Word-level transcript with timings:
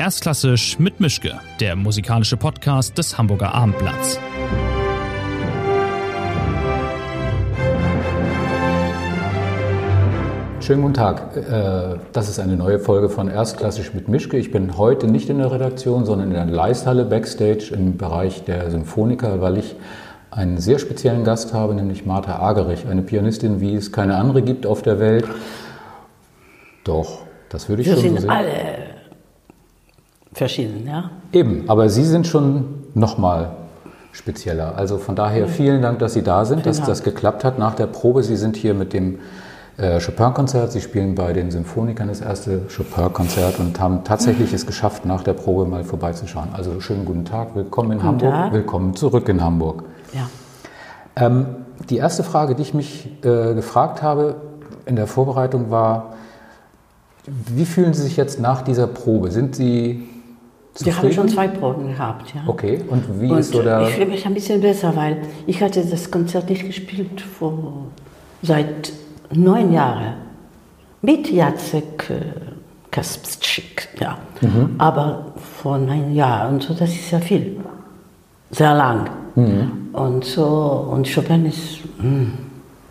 Erstklassisch 0.00 0.78
mit 0.78 1.00
Mischke, 1.00 1.40
der 1.58 1.74
musikalische 1.74 2.36
Podcast 2.36 2.96
des 2.96 3.18
Hamburger 3.18 3.52
Abendblatts. 3.52 4.20
Schönen 10.60 10.82
guten 10.82 10.94
Tag. 10.94 11.36
Äh, 11.36 11.98
das 12.12 12.28
ist 12.28 12.38
eine 12.38 12.54
neue 12.54 12.78
Folge 12.78 13.08
von 13.08 13.26
Erstklassisch 13.26 13.92
mit 13.92 14.06
Mischke. 14.06 14.36
Ich 14.36 14.52
bin 14.52 14.78
heute 14.78 15.08
nicht 15.08 15.30
in 15.30 15.38
der 15.38 15.50
Redaktion, 15.50 16.04
sondern 16.04 16.28
in 16.28 16.34
der 16.34 16.44
Leisthalle 16.44 17.04
Backstage 17.04 17.74
im 17.74 17.96
Bereich 17.96 18.44
der 18.44 18.70
Symphoniker, 18.70 19.40
weil 19.40 19.58
ich 19.58 19.74
einen 20.30 20.58
sehr 20.58 20.78
speziellen 20.78 21.24
Gast 21.24 21.52
habe, 21.52 21.74
nämlich 21.74 22.06
Martha 22.06 22.38
Agerich, 22.38 22.86
eine 22.86 23.02
Pianistin, 23.02 23.60
wie 23.60 23.74
es 23.74 23.90
keine 23.90 24.14
andere 24.14 24.42
gibt 24.42 24.64
auf 24.64 24.80
der 24.82 25.00
Welt. 25.00 25.26
Doch, 26.84 27.22
das 27.48 27.68
würde 27.68 27.82
ich 27.82 27.88
Wir 27.88 27.94
schon 27.94 28.02
so 28.02 28.08
sind 28.10 28.20
sehen. 28.20 28.30
alle 28.30 28.87
verschieden, 30.38 30.86
ja. 30.86 31.10
Eben, 31.32 31.64
aber 31.68 31.88
Sie 31.88 32.04
sind 32.04 32.26
schon 32.26 32.64
nochmal 32.94 33.50
spezieller. 34.12 34.74
Also 34.76 34.98
von 34.98 35.14
daher 35.14 35.46
vielen 35.48 35.82
Dank, 35.82 35.98
dass 35.98 36.14
Sie 36.14 36.22
da 36.22 36.44
sind, 36.44 36.66
dass 36.66 36.82
das 36.82 37.02
geklappt 37.02 37.44
hat 37.44 37.58
nach 37.58 37.74
der 37.74 37.86
Probe. 37.86 38.22
Sie 38.22 38.36
sind 38.36 38.56
hier 38.56 38.74
mit 38.74 38.92
dem 38.92 39.18
äh, 39.76 40.00
Chopin-Konzert. 40.00 40.72
Sie 40.72 40.80
spielen 40.80 41.14
bei 41.14 41.32
den 41.32 41.50
Symphonikern 41.50 42.08
das 42.08 42.20
erste 42.20 42.62
Chopin-Konzert 42.74 43.60
und 43.60 43.78
haben 43.78 44.02
tatsächlich 44.04 44.52
es 44.52 44.66
geschafft, 44.66 45.04
nach 45.04 45.22
der 45.22 45.34
Probe 45.34 45.66
mal 45.66 45.84
vorbeizuschauen. 45.84 46.48
Also 46.52 46.80
schönen 46.80 47.04
guten 47.04 47.24
Tag, 47.24 47.54
willkommen 47.54 47.92
in 47.92 48.02
Hamburg, 48.02 48.32
Tag. 48.32 48.52
willkommen 48.52 48.96
zurück 48.96 49.28
in 49.28 49.42
Hamburg. 49.42 49.84
ja. 50.12 50.28
Ähm, 51.16 51.46
die 51.90 51.96
erste 51.96 52.24
Frage, 52.24 52.56
die 52.56 52.62
ich 52.62 52.74
mich 52.74 53.08
äh, 53.24 53.54
gefragt 53.54 54.02
habe 54.02 54.36
in 54.84 54.96
der 54.96 55.06
Vorbereitung 55.06 55.70
war, 55.70 56.14
wie 57.26 57.64
fühlen 57.64 57.94
Sie 57.94 58.02
sich 58.02 58.16
jetzt 58.16 58.40
nach 58.40 58.62
dieser 58.62 58.88
Probe? 58.88 59.30
Sind 59.30 59.54
Sie 59.54 60.08
Wir 60.84 60.96
haben 60.96 61.12
schon 61.12 61.28
zufrieden? 61.28 61.28
zwei 61.28 61.48
Proben 61.48 61.88
gehabt, 61.88 62.34
ja. 62.34 62.42
Okay, 62.46 62.80
und 62.88 63.20
wie 63.20 63.30
Und 63.30 63.38
ist 63.38 63.52
so 63.52 63.62
der... 63.62 63.82
ich 63.82 63.94
fühle 63.94 64.06
mich 64.06 64.26
ein 64.26 64.34
bisschen 64.34 64.60
besser, 64.60 64.94
weil 64.94 65.18
ich 65.46 65.62
hatte 65.62 65.84
das 65.84 66.10
Konzert 66.10 66.48
nicht 66.48 66.66
gespielt 66.66 67.20
vor 67.20 67.86
seit 68.42 68.92
neun 69.32 69.72
Jahren. 69.72 70.14
Mit 71.02 71.30
Jacek 71.30 72.10
äh, 72.10 72.20
Kaspczyk, 72.90 73.88
ja. 74.00 74.18
Mhm. 74.40 74.74
Aber 74.78 75.26
vor 75.62 75.78
neun 75.78 76.14
Jahren 76.14 76.54
und 76.54 76.62
so, 76.62 76.74
das 76.74 76.90
ist 76.90 77.10
ja 77.10 77.20
viel. 77.20 77.56
Sehr 78.50 78.74
lang. 78.74 79.10
Mhm. 79.34 79.88
Und 79.92 80.24
so, 80.24 80.88
und 80.90 81.12
Chopin 81.12 81.46
ist 81.46 81.78
mm, 81.98 82.26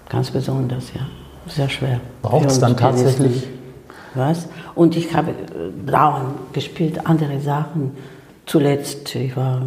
ganz 0.10 0.30
besonders, 0.32 0.94
ja. 0.94 1.02
Sehr 1.48 1.70
schwer. 1.70 2.00
Braucht 2.22 2.48
es 2.48 2.60
dann 2.60 2.76
tatsächlich 2.76 3.48
Was? 4.16 4.48
Und 4.76 4.96
ich 4.96 5.14
habe 5.16 5.32
äh, 5.32 5.90
dauernd 5.90 6.54
gespielt, 6.54 7.06
andere 7.06 7.40
Sachen. 7.40 7.92
Zuletzt, 8.46 9.14
ich 9.16 9.36
war 9.36 9.62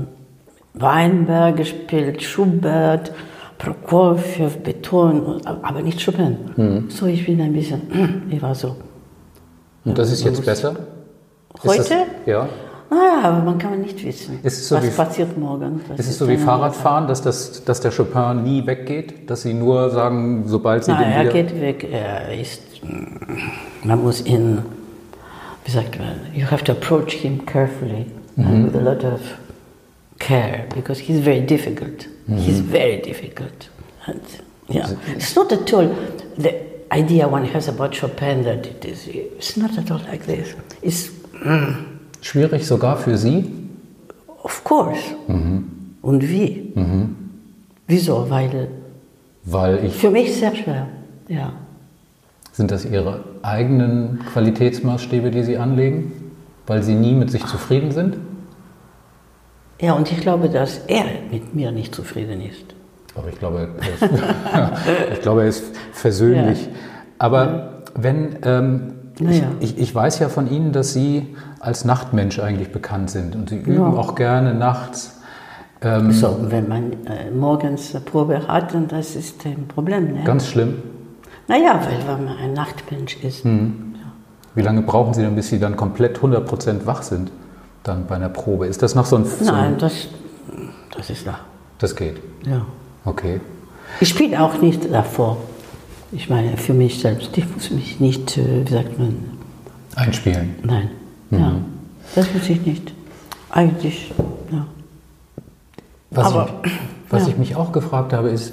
Weinberg 0.75 1.57
gespielt, 1.57 2.23
Schubert, 2.23 3.13
Prokofjew, 3.59 4.51
Beton, 4.65 5.41
aber 5.45 5.83
nicht 5.83 6.03
Chopin. 6.05 6.37
Mhm. 6.57 6.91
So, 6.91 7.07
ich 7.07 7.27
bin 7.27 7.41
ein 7.41 7.53
bisschen, 7.53 7.83
ich 8.31 8.41
war 8.41 8.55
so. 8.55 8.77
Und 9.85 9.99
das 9.99 10.11
ist 10.11 10.25
jetzt 10.25 10.45
besser? 10.45 10.77
Heute? 11.65 11.79
Das, 11.79 11.91
ja. 12.27 12.49
Naja, 12.91 13.21
aber 13.23 13.43
man 13.45 13.59
kann 13.59 13.81
nicht 13.83 14.05
wissen, 14.05 14.41
so 14.43 14.77
was 14.77 14.85
wie- 14.85 14.89
passiert 14.91 15.39
morgen. 15.39 15.81
Ist 15.97 16.09
es 16.09 16.19
so 16.19 16.29
wie 16.29 16.37
Fahrradfahren, 16.37 17.07
dass, 17.07 17.23
das, 17.23 17.65
dass 17.65 17.81
der 17.81 17.93
Chopin 17.93 18.43
nie 18.43 18.67
weggeht? 18.67 19.31
Dass 19.31 19.43
Sie 19.43 19.55
nur 19.55 19.91
sagen, 19.91 20.45
sobald 20.47 20.85
Sie 20.85 20.91
Nein, 20.91 21.03
den 21.05 21.13
er 21.13 21.21
wieder... 21.23 21.33
geht 21.33 21.61
weg. 21.61 21.89
Er 21.93 22.35
ist, 22.37 22.63
man 23.85 24.03
muss 24.03 24.25
ihn, 24.25 24.63
wie 25.65 25.71
sagt 25.71 25.99
man, 25.99 26.21
you 26.35 26.47
have 26.51 26.65
to 26.65 26.73
approach 26.73 27.15
him 27.15 27.45
carefully 27.47 28.07
and 28.37 28.65
with 28.65 28.75
a 28.75 28.81
lot 28.81 29.05
of 29.05 29.21
care 30.19 30.67
because 30.75 30.99
he's 31.01 31.21
very 31.21 31.41
difficult. 31.41 32.07
He's 32.29 32.61
very 32.61 33.03
difficult. 33.03 33.69
And, 34.07 34.21
yeah, 34.69 34.89
it's 35.09 35.35
not 35.35 35.53
at 35.53 35.73
all 35.73 35.89
the 36.39 36.55
idea 36.93 37.27
one 37.27 37.45
has 37.47 37.69
about 37.69 37.95
Chopin 37.95 38.45
that 38.45 38.67
it 38.67 38.85
is. 38.85 39.09
It's 39.09 39.57
not 39.57 39.77
at 39.77 39.91
all 39.91 40.01
like 40.09 40.27
this. 40.27 40.55
It's 40.83 41.11
Schwierig 42.23 42.65
sogar 42.67 42.97
für 42.99 43.17
Sie? 43.17 43.45
of 44.43 44.65
course. 44.65 45.15
Und 46.03 46.23
wie? 46.23 46.73
Wieso? 47.87 48.29
Weil 48.29 48.69
Weil 49.45 49.85
ich... 49.85 49.95
für 49.95 50.11
mich 50.11 50.35
sehr 50.35 50.55
schwer. 50.55 50.87
Ja. 51.29 51.53
Sind 52.61 52.71
das 52.73 52.85
Ihre 52.85 53.25
eigenen 53.41 54.19
Qualitätsmaßstäbe, 54.35 55.31
die 55.31 55.45
Sie 55.45 55.57
anlegen? 55.57 56.13
Weil 56.67 56.83
Sie 56.83 56.95
nie 56.95 57.15
mit 57.15 57.31
sich 57.31 57.47
zufrieden 57.47 57.91
sind? 57.91 58.19
Ja, 59.81 59.95
und 59.95 60.13
ich 60.13 60.21
glaube, 60.21 60.51
dass 60.51 60.77
er 60.87 61.05
mit 61.33 61.55
mir 61.55 61.73
nicht 61.73 61.95
zufrieden 61.95 62.43
ist. 62.43 62.75
Aber 63.15 63.29
ich 63.29 63.39
glaube, 63.39 63.67
er 63.81 64.09
ist, 64.09 64.13
ich 65.15 65.23
glaube, 65.23 65.41
er 65.41 65.49
ist 65.49 65.75
versöhnlich. 65.93 66.69
Aber 67.17 67.81
wenn, 67.95 68.37
ähm, 68.45 68.93
Naja. 69.19 69.45
ich, 69.61 69.77
ich, 69.77 69.79
ich 69.79 69.95
weiß 69.95 70.19
ja 70.19 70.29
von 70.29 70.51
Ihnen, 70.51 70.73
dass 70.73 70.93
Sie 70.93 71.35
als 71.61 71.87
Nachtmensch 71.87 72.41
eigentlich 72.41 72.73
bekannt 72.73 73.09
sind 73.09 73.35
und 73.37 73.49
Sie 73.49 73.57
üben 73.57 73.73
Ja. 73.77 73.87
auch 73.87 74.17
gerne 74.17 74.53
nachts. 74.53 75.19
Ähm, 75.81 76.13
So, 76.13 76.37
wenn 76.51 76.69
man 76.69 76.93
äh, 77.07 77.31
morgens 77.31 77.95
eine 77.95 78.05
Probe 78.05 78.47
hat, 78.47 78.75
dann 78.75 78.87
das 78.87 79.17
ist 79.17 79.47
ein 79.47 79.67
Problem. 79.67 80.13
Ne? 80.13 80.25
Ganz 80.25 80.47
schlimm. 80.47 80.75
Naja, 81.51 81.81
weil 81.85 81.99
wenn 82.07 82.25
man 82.25 82.37
ein 82.37 82.53
Nachtmensch 82.53 83.17
ist. 83.25 83.45
Wie 84.55 84.63
lange 84.63 84.83
brauchen 84.83 85.15
Sie 85.15 85.23
denn, 85.23 85.35
bis 85.35 85.49
Sie 85.49 85.59
dann 85.59 85.77
komplett 85.77 86.19
100% 86.19 86.87
wach 86.87 87.03
sind? 87.03 87.31
Dann 87.83 88.07
bei 88.07 88.15
einer 88.15 88.29
Probe. 88.29 88.67
Ist 88.67 88.83
das 88.83 88.95
noch 88.95 89.05
so 89.05 89.17
ein... 89.17 89.25
So 89.25 89.45
Nein, 89.47 89.73
ein 89.75 89.79
das, 89.79 90.09
das 90.97 91.11
ist 91.11 91.27
da. 91.27 91.41
das 91.79 91.97
geht. 91.97 92.19
Ja. 92.47 92.65
Okay. 93.05 93.41
Ich 94.01 94.09
spiele 94.11 94.41
auch 94.41 94.61
nicht 94.61 94.93
davor. 94.93 95.39
Ich 96.13 96.29
meine, 96.31 96.57
für 96.57 96.75
mich 96.75 97.01
selbst. 97.01 97.37
Ich 97.37 97.49
muss 97.53 97.71
mich 97.71 97.99
nicht, 98.01 98.37
äh, 98.39 98.65
wie 98.67 98.71
sagt 98.73 98.99
man, 98.99 99.17
Einspielen. 99.97 100.55
nein. 100.63 100.91
Ja, 101.31 101.55
das 102.15 102.33
muss 102.35 102.49
ich 102.49 102.65
nicht. 102.67 102.93
Eigentlich, 103.51 104.13
ja. 104.53 104.67
Was, 106.11 106.27
Aber- 106.27 106.61
ich, 106.65 106.73
was 107.09 107.23
ja. 107.25 107.29
ich 107.31 107.39
mich 107.39 107.57
auch 107.57 107.73
gefragt 107.73 108.13
habe, 108.13 108.29
ist, 108.31 108.53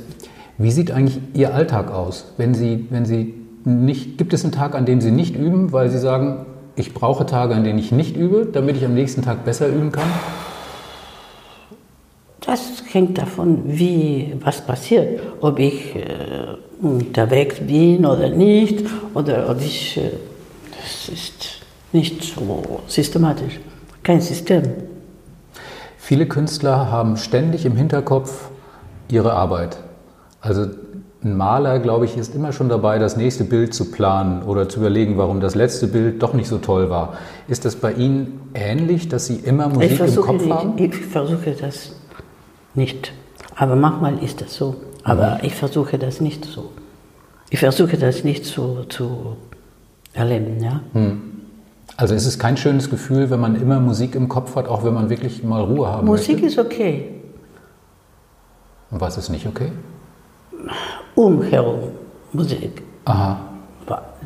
wie 0.58 0.72
sieht 0.72 0.92
eigentlich 0.92 1.20
Ihr 1.34 1.54
Alltag 1.54 1.92
aus? 1.92 2.34
Wenn 2.38 2.54
Sie, 2.54 2.88
wenn 2.90 3.06
Sie 3.06 3.36
nicht, 3.64 4.18
gibt 4.18 4.34
es 4.34 4.44
einen 4.44 4.54
Tag, 4.54 4.76
an 4.76 4.86
dem 4.86 5.02
Sie 5.02 5.12
nicht 5.12 5.36
üben, 5.36 5.72
weil 5.72 5.90
Sie 5.90 6.00
sagen, 6.00 6.46
ich 6.76 6.94
brauche 6.94 7.26
Tage, 7.26 7.56
an 7.56 7.64
denen 7.64 7.80
ich 7.80 7.92
nicht 7.92 8.16
übe, 8.16 8.48
damit 8.52 8.78
ich 8.78 8.86
am 8.86 8.94
nächsten 8.94 9.22
Tag 9.22 9.46
besser 9.46 9.68
üben 9.68 9.92
kann? 9.92 10.08
Das 12.42 12.84
hängt 12.92 13.18
davon, 13.18 13.64
wie, 13.66 14.34
was 14.40 14.62
passiert. 14.62 15.20
Ob 15.42 15.60
ich 15.60 15.96
äh, 15.96 16.06
unterwegs 16.82 17.60
bin 17.60 18.06
oder 18.06 18.30
nicht, 18.30 18.86
oder 19.14 19.50
ob 19.50 19.62
ich. 19.62 19.98
Äh, 19.98 20.12
das 20.72 21.10
ist 21.10 21.62
nicht 21.92 22.24
so 22.24 22.82
systematisch. 22.88 23.60
Kein 24.04 24.22
System. 24.22 24.64
Viele 25.98 26.28
Künstler 26.28 26.90
haben 26.90 27.18
ständig 27.18 27.66
im 27.66 27.76
Hinterkopf 27.76 28.50
ihre 29.10 29.34
Arbeit. 29.34 29.78
Also 30.48 30.66
ein 31.24 31.36
Maler, 31.36 31.80
glaube 31.80 32.06
ich, 32.06 32.16
ist 32.16 32.34
immer 32.34 32.54
schon 32.54 32.70
dabei, 32.70 33.00
das 33.00 33.18
nächste 33.18 33.44
Bild 33.44 33.74
zu 33.74 33.92
planen 33.92 34.44
oder 34.44 34.70
zu 34.70 34.80
überlegen, 34.80 35.18
warum 35.18 35.42
das 35.42 35.56
letzte 35.56 35.88
Bild 35.88 36.24
doch 36.24 36.34
nicht 36.34 36.48
so 36.48 36.58
toll 36.58 36.90
war. 36.90 37.18
Ist 37.50 37.66
das 37.66 37.76
bei 37.76 37.92
Ihnen 37.92 38.40
ähnlich, 38.54 39.10
dass 39.10 39.26
Sie 39.26 39.36
immer 39.36 39.68
Musik 39.68 40.00
im 40.00 40.16
Kopf 40.16 40.50
haben? 40.50 40.78
ich 40.78 40.96
versuche 40.96 41.52
das 41.52 41.92
nicht. 42.76 43.12
Aber 43.58 43.76
manchmal 43.76 44.24
ist 44.24 44.40
das 44.40 44.56
so. 44.56 44.76
Aber 45.04 45.40
ich 45.42 45.54
versuche 45.54 45.98
das 45.98 46.22
nicht 46.22 46.46
so. 46.46 46.72
Ich 47.50 47.60
versuche 47.60 47.98
das 47.98 48.24
nicht 48.24 48.46
so 48.46 48.86
zu 48.88 49.36
erleben. 50.14 50.64
Ja? 50.64 50.82
Also 51.98 52.16
ist 52.16 52.26
es 52.26 52.40
kein 52.40 52.56
schönes 52.56 52.90
Gefühl, 52.90 53.30
wenn 53.30 53.42
man 53.42 53.62
immer 53.62 53.82
Musik 53.82 54.16
im 54.16 54.30
Kopf 54.30 54.56
hat, 54.56 54.70
auch 54.70 54.86
wenn 54.86 54.94
man 54.94 55.10
wirklich 55.10 55.44
mal 55.44 55.62
Ruhe 55.62 55.88
haben 55.88 56.08
Musik 56.08 56.42
möchte? 56.42 56.48
ist 56.48 56.58
okay. 56.58 57.10
Und 58.92 59.02
was 59.02 59.18
ist 59.18 59.28
nicht 59.28 59.46
okay? 59.46 59.72
Umherum 61.16 61.80
Musik. 62.34 62.82
Aha. 63.06 63.40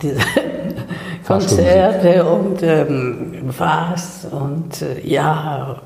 diese. 0.01 0.19
Konzerte 1.27 2.25
und 2.25 2.63
ähm, 2.63 3.43
was 3.57 4.27
und 4.31 4.81
äh, 4.81 5.07
ja, 5.07 5.81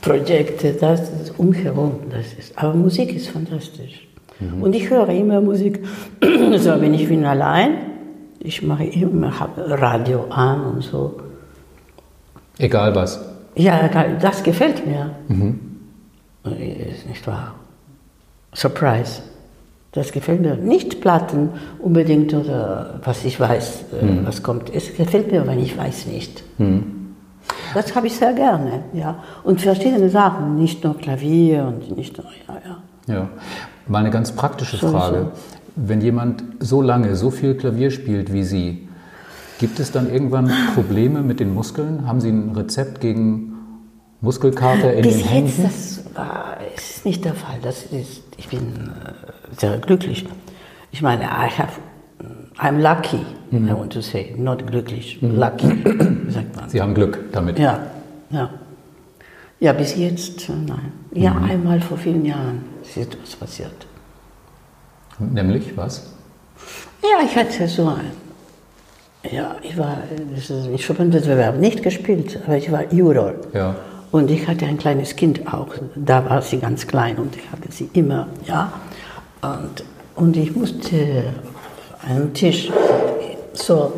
Projekte, 0.00 0.72
das 0.72 1.10
ist 1.10 1.38
umherum. 1.38 2.00
Das 2.10 2.32
ist, 2.38 2.56
aber 2.56 2.74
Musik 2.74 3.14
ist 3.14 3.28
fantastisch. 3.28 4.06
Und 4.60 4.74
ich 4.74 4.90
höre 4.90 5.08
immer 5.08 5.40
Musik, 5.40 5.84
so 6.20 6.80
wenn 6.80 6.94
ich 6.94 7.08
bin 7.08 7.24
allein, 7.24 7.78
ich 8.38 8.62
mache 8.62 8.84
immer 8.84 9.38
hab 9.38 9.56
Radio 9.56 10.26
an 10.28 10.60
und 10.62 10.82
so. 10.82 11.20
Egal 12.58 12.94
was. 12.94 13.20
Ja, 13.54 13.88
das 14.20 14.42
gefällt 14.42 14.86
mir. 14.86 15.10
Ist 16.44 17.08
nicht 17.08 17.26
wahr? 17.26 17.54
Surprise. 18.56 19.20
Das 19.92 20.12
gefällt 20.12 20.40
mir. 20.40 20.56
Nicht 20.56 21.00
Platten 21.00 21.50
unbedingt 21.78 22.32
oder 22.34 23.00
was 23.04 23.24
ich 23.24 23.38
weiß, 23.38 23.84
äh, 24.00 24.24
was 24.24 24.42
kommt. 24.42 24.74
Es 24.74 24.94
gefällt 24.94 25.30
mir, 25.30 25.46
wenn 25.46 25.58
ich 25.58 25.76
weiß 25.76 26.06
nicht. 26.06 26.42
das 27.74 27.94
habe 27.94 28.06
ich 28.06 28.16
sehr 28.16 28.32
gerne, 28.32 28.84
ja. 28.92 29.22
Und 29.44 29.60
verschiedene 29.60 30.08
Sachen, 30.08 30.56
nicht 30.56 30.82
nur 30.84 30.96
Klavier 30.98 31.66
und 31.66 31.96
nicht 31.96 32.16
nur, 32.18 32.26
ja, 32.48 32.54
ja. 32.66 33.14
Ja. 33.14 33.28
Mal 33.86 33.98
eine 34.00 34.10
ganz 34.10 34.32
praktische 34.32 34.76
So, 34.78 34.88
Frage. 34.88 35.32
Wenn 35.76 36.00
jemand 36.00 36.42
so 36.60 36.80
lange, 36.82 37.14
so 37.14 37.30
viel 37.30 37.54
Klavier 37.54 37.90
spielt 37.90 38.32
wie 38.32 38.42
Sie, 38.42 38.88
gibt 39.58 39.78
es 39.80 39.92
dann 39.92 40.10
irgendwann 40.10 40.50
Probleme 40.74 41.20
mit 41.22 41.40
den 41.40 41.52
Muskeln? 41.54 42.06
Haben 42.06 42.20
Sie 42.20 42.30
ein 42.30 42.52
Rezept 42.56 43.00
gegen 43.00 43.52
Muskelkater 44.22 44.92
in 44.94 45.02
Bis 45.02 45.12
den 45.12 45.20
jetzt, 45.20 45.30
Händen? 45.30 45.62
das 45.62 46.00
war, 46.16 46.58
ist 46.74 47.04
nicht 47.04 47.24
der 47.24 47.34
Fall. 47.34 47.58
Das 47.62 47.84
ist, 47.84 48.22
ich 48.36 48.48
bin 48.48 48.90
äh, 49.04 49.56
sehr 49.58 49.78
glücklich. 49.78 50.26
Ich 50.92 51.02
meine, 51.02 51.24
I 51.24 51.48
have, 51.58 51.80
I'm 52.58 52.80
lucky, 52.80 53.24
I 53.52 53.72
want 53.72 53.92
to 53.92 54.00
say, 54.00 54.34
not 54.36 54.66
glücklich, 54.66 55.18
lucky, 55.20 55.68
wie 55.84 56.30
sagt 56.30 56.56
man. 56.56 56.68
Sie 56.68 56.80
haben 56.80 56.94
Glück 56.94 57.32
damit. 57.32 57.58
Ja, 57.58 57.80
ja. 58.30 58.50
Ja, 59.58 59.72
bis 59.72 59.96
jetzt, 59.96 60.48
äh, 60.48 60.52
nein. 60.52 60.92
Ja, 61.12 61.34
einmal 61.36 61.80
vor 61.80 61.96
vielen 61.96 62.24
Jahren 62.24 62.64
ist 62.82 62.96
etwas 62.96 63.36
passiert. 63.36 63.86
Nämlich 65.18 65.76
was? 65.76 66.12
Ja, 67.02 67.24
ich 67.24 67.34
hatte 67.36 67.66
so 67.68 67.88
ein. 67.88 68.10
Ja, 69.32 69.56
ich 69.62 69.76
war 69.76 69.98
das 70.34 70.50
ist 70.50 70.66
in 70.66 70.78
Chopin-Wettbewerb 70.78 71.58
nicht 71.58 71.82
gespielt, 71.82 72.38
aber 72.44 72.56
ich 72.56 72.70
war 72.70 72.92
Juror. 72.92 73.34
Ja. 73.52 73.74
Und 74.16 74.30
ich 74.30 74.48
hatte 74.48 74.64
ein 74.64 74.78
kleines 74.78 75.14
Kind 75.14 75.52
auch. 75.52 75.74
Da 75.94 76.24
war 76.24 76.40
sie 76.40 76.58
ganz 76.58 76.86
klein 76.86 77.18
und 77.18 77.36
ich 77.36 77.52
hatte 77.52 77.70
sie 77.70 77.90
immer, 77.92 78.28
ja. 78.46 78.72
Und, 79.42 79.84
und 80.14 80.36
ich 80.38 80.56
musste 80.56 81.24
auf 81.92 82.08
einen 82.08 82.32
Tisch 82.32 82.72
so 83.52 83.92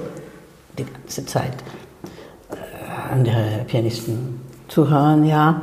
die 0.77 0.85
ganze 0.85 1.25
Zeit 1.25 1.53
äh, 2.51 3.13
an 3.13 3.23
der 3.23 3.65
Pianisten 3.69 4.41
zuhören, 4.67 5.25
ja. 5.25 5.63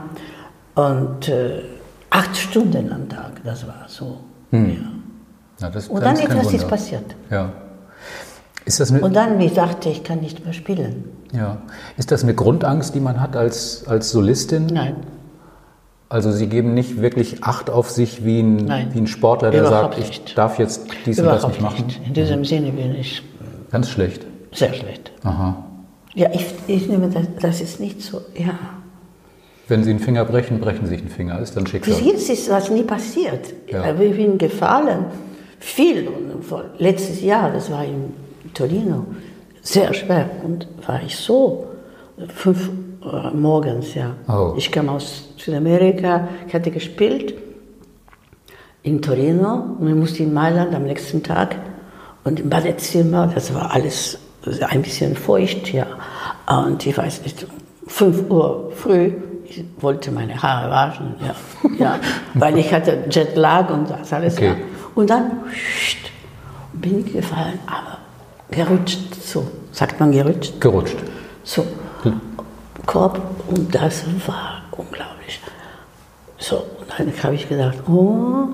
Und 0.75 1.27
äh, 1.27 1.61
acht 2.09 2.37
Stunden 2.37 2.93
am 2.93 3.09
Tag, 3.09 3.41
das 3.43 3.67
war 3.67 3.83
so. 3.87 4.19
Ja. 4.51 4.59
Ja, 5.59 5.69
das, 5.69 5.89
Und 5.89 6.01
dann 6.01 6.15
ist 6.15 6.23
etwas 6.23 6.45
ist 6.45 6.53
Wunder. 6.53 6.67
passiert. 6.67 7.15
Ja. 7.29 7.51
Ist 8.65 8.79
das, 8.79 8.91
Und 8.91 9.15
dann, 9.15 9.39
ich 9.39 9.53
dachte, 9.53 9.89
ich 9.89 10.03
kann 10.03 10.19
nicht 10.21 10.43
mehr 10.43 10.53
spielen. 10.53 11.05
ja. 11.33 11.57
ist 11.97 12.11
das 12.11 12.23
eine 12.23 12.33
Grundangst, 12.33 12.95
die 12.95 12.99
man 12.99 13.21
hat 13.21 13.35
als, 13.35 13.85
als 13.87 14.09
Solistin? 14.11 14.65
Nein, 14.67 14.95
Also 16.09 16.31
Sie 16.31 16.47
geben 16.47 16.73
nicht 16.73 16.99
wirklich 17.01 17.43
Acht 17.43 17.69
auf 17.69 17.89
sich 17.91 18.25
wie 18.25 18.39
ein, 18.41 18.55
Nein. 18.65 18.89
wie 18.93 18.99
ein 19.01 19.07
Sportler, 19.07 19.51
der 19.51 19.61
Überhaupt 19.67 19.95
sagt, 19.95 19.99
ich 20.09 20.19
nicht. 20.21 20.37
darf 20.37 20.57
jetzt 20.59 20.87
dies 21.05 21.19
und 21.19 21.25
das 21.25 21.43
überhaupt 21.43 21.47
nicht 21.53 21.61
machen? 21.61 21.85
nicht. 21.85 22.01
In 22.07 22.13
diesem 22.13 22.43
Sinne 22.45 22.71
bin 22.71 22.95
ich 22.95 23.21
Ganz 23.71 23.89
schlecht. 23.89 24.25
sehr 24.51 24.73
schlecht. 24.73 25.11
Aha. 25.23 25.63
Ja, 26.15 26.29
ich, 26.33 26.45
ich 26.67 26.87
nehme 26.87 27.09
das, 27.09 27.23
das 27.41 27.61
ist 27.61 27.79
nicht 27.79 28.01
so, 28.01 28.21
ja. 28.35 28.57
Wenn 29.67 29.83
Sie 29.83 29.89
einen 29.89 29.99
Finger 29.99 30.25
brechen, 30.25 30.59
brechen 30.59 30.85
Sie 30.85 30.89
sich 30.93 31.01
einen 31.01 31.09
Finger. 31.09 31.39
Ist 31.39 31.55
dann 31.57 31.63
Bis 31.65 31.71
Schicksal. 31.71 31.99
jetzt 32.01 32.29
ist 32.29 32.47
das 32.49 32.69
nie 32.69 32.83
passiert. 32.83 33.51
Ja. 33.69 33.83
Aber 33.83 34.01
ich 34.01 34.15
bin 34.15 34.37
gefallen. 34.37 35.05
Viel. 35.59 36.07
Letztes 36.77 37.21
Jahr, 37.23 37.51
das 37.51 37.69
war 37.71 37.83
in 37.83 38.13
Torino, 38.53 39.05
sehr 39.61 39.93
schwer. 39.93 40.29
Und 40.43 40.67
war 40.85 41.01
ich 41.03 41.15
so, 41.15 41.67
fünf 42.33 42.69
Uhr 43.03 43.31
morgens, 43.33 43.93
ja. 43.93 44.15
Oh. 44.27 44.53
Ich 44.57 44.71
kam 44.71 44.89
aus 44.89 45.29
Südamerika, 45.37 46.27
ich 46.47 46.53
hatte 46.53 46.71
gespielt 46.71 47.35
in 48.83 49.01
Torino 49.01 49.77
und 49.79 49.87
ich 49.87 49.95
musste 49.95 50.23
in 50.23 50.33
Mailand 50.33 50.73
am 50.73 50.83
nächsten 50.83 51.23
Tag. 51.23 51.55
Und 52.23 52.39
im 52.39 52.49
Badezimmer, 52.49 53.31
das 53.33 53.53
war 53.53 53.73
alles 53.73 54.17
ein 54.67 54.81
bisschen 54.81 55.15
feucht, 55.15 55.71
ja. 55.73 55.87
Und 56.47 56.85
ich 56.85 56.97
weiß 56.97 57.23
nicht, 57.23 57.45
5 57.87 58.29
Uhr 58.29 58.71
früh, 58.75 59.11
ich 59.47 59.63
wollte 59.79 60.11
meine 60.11 60.41
Haare 60.41 60.69
waschen, 60.69 61.15
ja. 61.21 61.35
ja 61.79 61.99
weil 62.33 62.57
ich 62.57 62.73
hatte 62.73 63.05
Jetlag 63.09 63.69
und 63.69 63.89
das 63.89 64.11
alles. 64.11 64.37
Okay. 64.37 64.47
Ja. 64.47 64.55
Und 64.95 65.09
dann 65.09 65.43
pssst, 65.51 65.97
bin 66.73 67.05
ich 67.05 67.13
gefallen, 67.13 67.59
aber 67.67 67.94
gerutscht, 68.55 69.15
so, 69.21 69.45
sagt 69.71 69.99
man 69.99 70.11
gerutscht? 70.11 70.59
Gerutscht. 70.61 70.97
So, 71.43 71.65
Korb 72.85 73.19
und 73.47 73.73
das 73.73 74.03
war 74.27 74.61
unglaublich. 74.71 75.41
So, 76.37 76.57
und 76.57 76.87
dann 76.97 77.11
habe 77.23 77.35
ich 77.35 77.47
gedacht, 77.49 77.77
oh, 77.89 78.47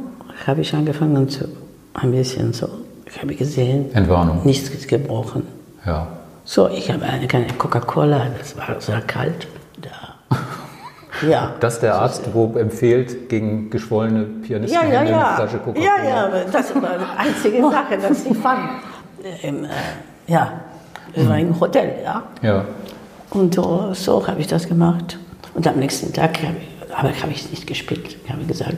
habe 0.48 0.62
ich 0.62 0.74
angefangen 0.74 1.30
zu, 1.30 1.46
ein 1.94 2.12
bisschen 2.12 2.54
so, 2.54 2.68
ich 3.06 3.22
habe 3.22 3.36
gesehen, 3.36 3.94
Entwarnung. 3.94 4.42
nichts 4.46 4.70
ist 4.70 4.88
gebrochen. 4.88 5.44
Ja. 5.86 6.08
So, 6.44 6.70
ich 6.70 6.90
habe 6.92 7.04
eine 7.04 7.28
kleine 7.28 7.48
Coca-Cola, 7.58 8.28
das 8.38 8.58
war 8.58 8.80
sehr 8.80 9.02
kalt. 9.02 9.48
Da. 9.82 10.38
Ja. 11.28 11.54
Das 11.60 11.80
der 11.80 11.96
Arzt, 11.96 12.24
wo 12.34 12.58
empfiehlt, 12.58 13.30
gegen 13.30 13.70
geschwollene 13.70 14.24
Pianisten 14.24 14.82
Ja, 14.82 14.88
ja, 14.92 15.00
eine 15.02 15.12
ja. 15.12 15.36
Flasche 15.36 15.58
Coca-Cola. 15.60 15.86
Ja, 15.86 16.04
ja, 16.04 16.44
das 16.52 16.74
war 16.74 16.98
die 16.98 17.20
einzige 17.20 17.62
Sache, 17.70 17.98
dass 18.02 18.26
ich 18.26 18.38
fand. 18.38 18.70
Im, 19.44 19.66
äh, 19.66 19.68
ja, 20.28 20.54
das 21.16 21.28
war 21.28 21.38
im 21.38 21.60
Hotel, 21.60 21.96
ja. 22.04 22.24
Ja. 22.42 22.66
Und 23.32 23.56
so, 23.56 23.90
so 23.94 24.26
habe 24.28 24.42
ich 24.42 24.48
das 24.48 24.68
gemacht. 24.68 25.18
Und 25.54 25.68
am 25.68 25.78
nächsten 25.78 26.12
Tag 26.14 26.38
habe 26.44 26.56
ich, 26.60 26.94
aber 26.96 27.10
habe 27.22 27.32
ich 27.32 27.50
nicht 27.50 27.68
gespielt. 27.68 28.18
Ich 28.26 28.32
habe 28.32 28.44
gesagt, 28.46 28.76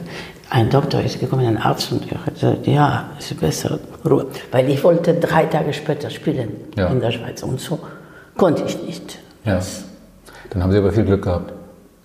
ein 0.50 0.70
Doktor 0.70 1.00
ist 1.00 1.18
gekommen, 1.20 1.46
ein 1.46 1.56
Arzt, 1.58 1.90
und 1.92 2.04
ich 2.04 2.12
habe 2.12 2.30
gesagt, 2.30 2.66
ja, 2.66 3.04
es 3.18 3.30
ist 3.30 3.40
besser, 3.40 3.78
Ruhe. 4.08 4.26
Weil 4.52 4.68
ich 4.70 4.82
wollte 4.84 5.14
drei 5.14 5.44
Tage 5.46 5.72
später 5.72 6.10
spielen 6.10 6.50
Ja. 6.76 6.88
in 6.88 7.00
der 7.00 7.10
Schweiz. 7.10 7.42
Und 7.42 7.60
so 7.60 7.78
konnte 8.36 8.64
ich 8.64 8.80
nicht. 8.82 9.18
ja. 9.44 9.60
Dann 10.50 10.62
haben 10.62 10.70
Sie 10.72 10.78
aber 10.78 10.92
viel 10.92 11.04
Glück 11.04 11.22
gehabt. 11.22 11.52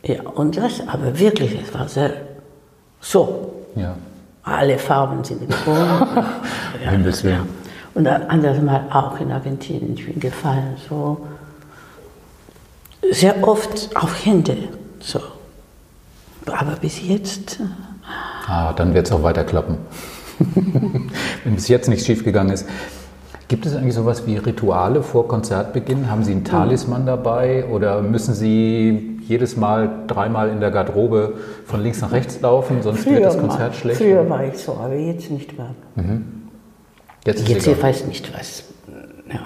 Ja, 0.04 0.22
und 0.24 0.58
das, 0.58 0.82
aber 0.88 1.20
wirklich, 1.20 1.56
es 1.62 1.72
war 1.74 1.88
sehr 1.88 2.14
so. 3.00 3.52
Ja. 3.76 3.94
Alle 4.44 4.80
Farben 4.80 5.24
sind 5.24 5.42
gekommen. 5.48 6.08
ja, 6.84 6.90
Himmels 6.92 7.24
Willen. 7.24 7.59
Und 7.96 8.08
ein 8.08 8.30
anderes 8.30 8.62
Mal 8.62 8.86
auch 8.92 9.20
in 9.20 9.32
Argentinien, 9.32 9.94
ich 9.96 10.06
bin 10.06 10.20
gefallen, 10.20 10.78
so. 10.88 11.26
Sehr 13.12 13.48
oft 13.48 13.96
auf 13.96 14.26
Hände, 14.26 14.58
so. 15.00 15.20
Aber 16.46 16.76
bis 16.80 17.08
jetzt, 17.08 17.60
Ah, 18.48 18.74
dann 18.74 18.94
wird 18.96 19.06
es 19.06 19.12
auch 19.12 19.22
weiter 19.22 19.44
klappen. 19.44 19.78
Wenn 21.44 21.56
bis 21.56 21.68
jetzt 21.68 21.88
nichts 21.88 22.06
schiefgegangen 22.06 22.52
ist. 22.54 22.66
Gibt 23.48 23.66
es 23.66 23.76
eigentlich 23.76 23.94
sowas 23.94 24.26
wie 24.26 24.38
Rituale 24.38 25.04
vor 25.04 25.28
Konzertbeginn? 25.28 26.10
Haben 26.10 26.24
Sie 26.24 26.32
einen 26.32 26.44
Talisman 26.46 27.06
dabei 27.06 27.66
oder 27.66 28.02
müssen 28.02 28.34
Sie 28.34 29.20
jedes 29.28 29.58
Mal 29.58 29.90
dreimal 30.08 30.50
in 30.50 30.60
der 30.60 30.72
Garderobe 30.72 31.34
von 31.66 31.82
links 31.82 32.02
nach 32.02 32.12
rechts 32.12 32.42
laufen, 32.42 32.82
sonst 32.82 33.06
wird 33.06 33.24
das 33.24 33.38
Konzert 33.38 33.72
mal, 33.72 33.74
schlecht? 33.74 34.00
früher 34.00 34.28
war 34.28 34.44
ich 34.44 34.58
so, 34.58 34.74
aber 34.74 34.96
jetzt 34.96 35.30
nicht 35.30 35.56
mehr. 35.58 35.70
Jetzt 37.30 37.48
Jetzt 37.48 37.68
ich 37.68 37.82
weiß 37.82 38.06
nicht 38.06 38.34
was. 38.34 38.64
Ja. 39.32 39.42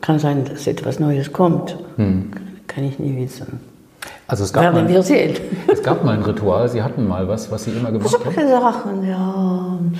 Kann 0.00 0.18
sein, 0.18 0.44
dass 0.46 0.66
etwas 0.66 0.98
Neues 0.98 1.32
kommt. 1.32 1.76
Hm. 1.96 2.30
Kann 2.66 2.84
ich 2.84 2.98
nie 2.98 3.16
wissen. 3.16 3.60
Also 4.26 4.44
es 4.44 4.52
gab, 4.52 4.62
Werden 4.62 4.84
mal, 4.84 4.88
wir 4.88 5.02
sehen. 5.02 5.36
es 5.72 5.82
gab 5.82 6.04
mal 6.04 6.16
ein 6.16 6.22
Ritual, 6.22 6.68
Sie 6.68 6.82
hatten 6.82 7.06
mal 7.06 7.28
was, 7.28 7.50
was 7.50 7.64
Sie 7.64 7.70
immer 7.70 7.92
gemacht 7.92 8.12
haben. 8.12 8.34
Solche 8.34 8.48
Sachen, 8.48 9.06
ja, 9.06 9.78
und 9.78 9.98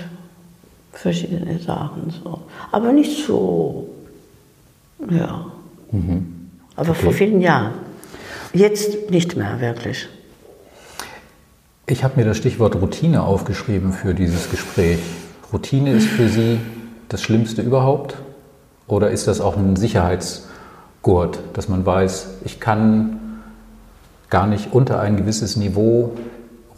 verschiedene 0.92 1.58
Sachen 1.58 2.12
so. 2.24 2.40
Aber 2.72 2.92
nicht 2.92 3.26
so, 3.26 3.88
ja. 5.10 5.46
Mhm. 5.92 6.48
Aber 6.76 6.94
vor 6.94 7.12
vielen 7.12 7.40
Jahren. 7.40 7.72
Jetzt 8.52 9.10
nicht 9.10 9.36
mehr, 9.36 9.60
wirklich. 9.60 10.08
Ich 11.86 12.02
habe 12.02 12.16
mir 12.16 12.24
das 12.24 12.38
Stichwort 12.38 12.74
Routine 12.76 13.22
aufgeschrieben 13.22 13.92
für 13.92 14.14
dieses 14.14 14.50
Gespräch. 14.50 14.98
Routine 15.52 15.92
ist 15.92 16.08
für 16.08 16.28
Sie 16.28 16.58
das 17.08 17.22
Schlimmste 17.22 17.62
überhaupt? 17.62 18.16
Oder 18.88 19.10
ist 19.10 19.26
das 19.26 19.40
auch 19.40 19.56
ein 19.56 19.76
Sicherheitsgurt, 19.76 21.38
dass 21.54 21.68
man 21.68 21.84
weiß, 21.84 22.28
ich 22.44 22.60
kann 22.60 23.18
gar 24.30 24.46
nicht 24.46 24.72
unter 24.72 25.00
ein 25.00 25.16
gewisses 25.16 25.56
Niveau 25.56 26.12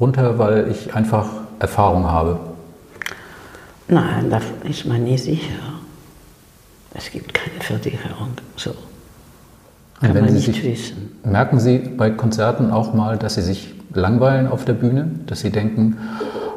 runter, 0.01 0.39
weil 0.39 0.69
ich 0.71 0.95
einfach 0.95 1.29
Erfahrung 1.59 2.05
habe? 2.07 2.39
Nein, 3.89 4.31
da 4.31 4.41
ist 4.69 4.85
man 4.87 5.05
nie 5.05 5.19
sicher. 5.19 5.55
Es 6.95 7.11
gibt 7.11 7.33
keine 7.35 7.61
Versicherung. 7.61 8.29
So. 8.57 8.75
Kann 10.01 10.15
man 10.15 10.29
Sie 10.29 10.35
nicht 10.35 10.47
sich- 10.47 10.63
wissen. 10.65 11.19
Merken 11.25 11.59
Sie 11.59 11.79
bei 11.79 12.11
Konzerten 12.11 12.71
auch 12.71 12.95
mal, 12.95 13.17
dass 13.19 13.35
Sie 13.35 13.43
sich 13.43 13.75
langweilen 13.93 14.47
auf 14.47 14.65
der 14.65 14.75
Bühne? 14.75 15.11
Dass 15.27 15.41
Sie 15.41 15.51
denken, 15.51 15.97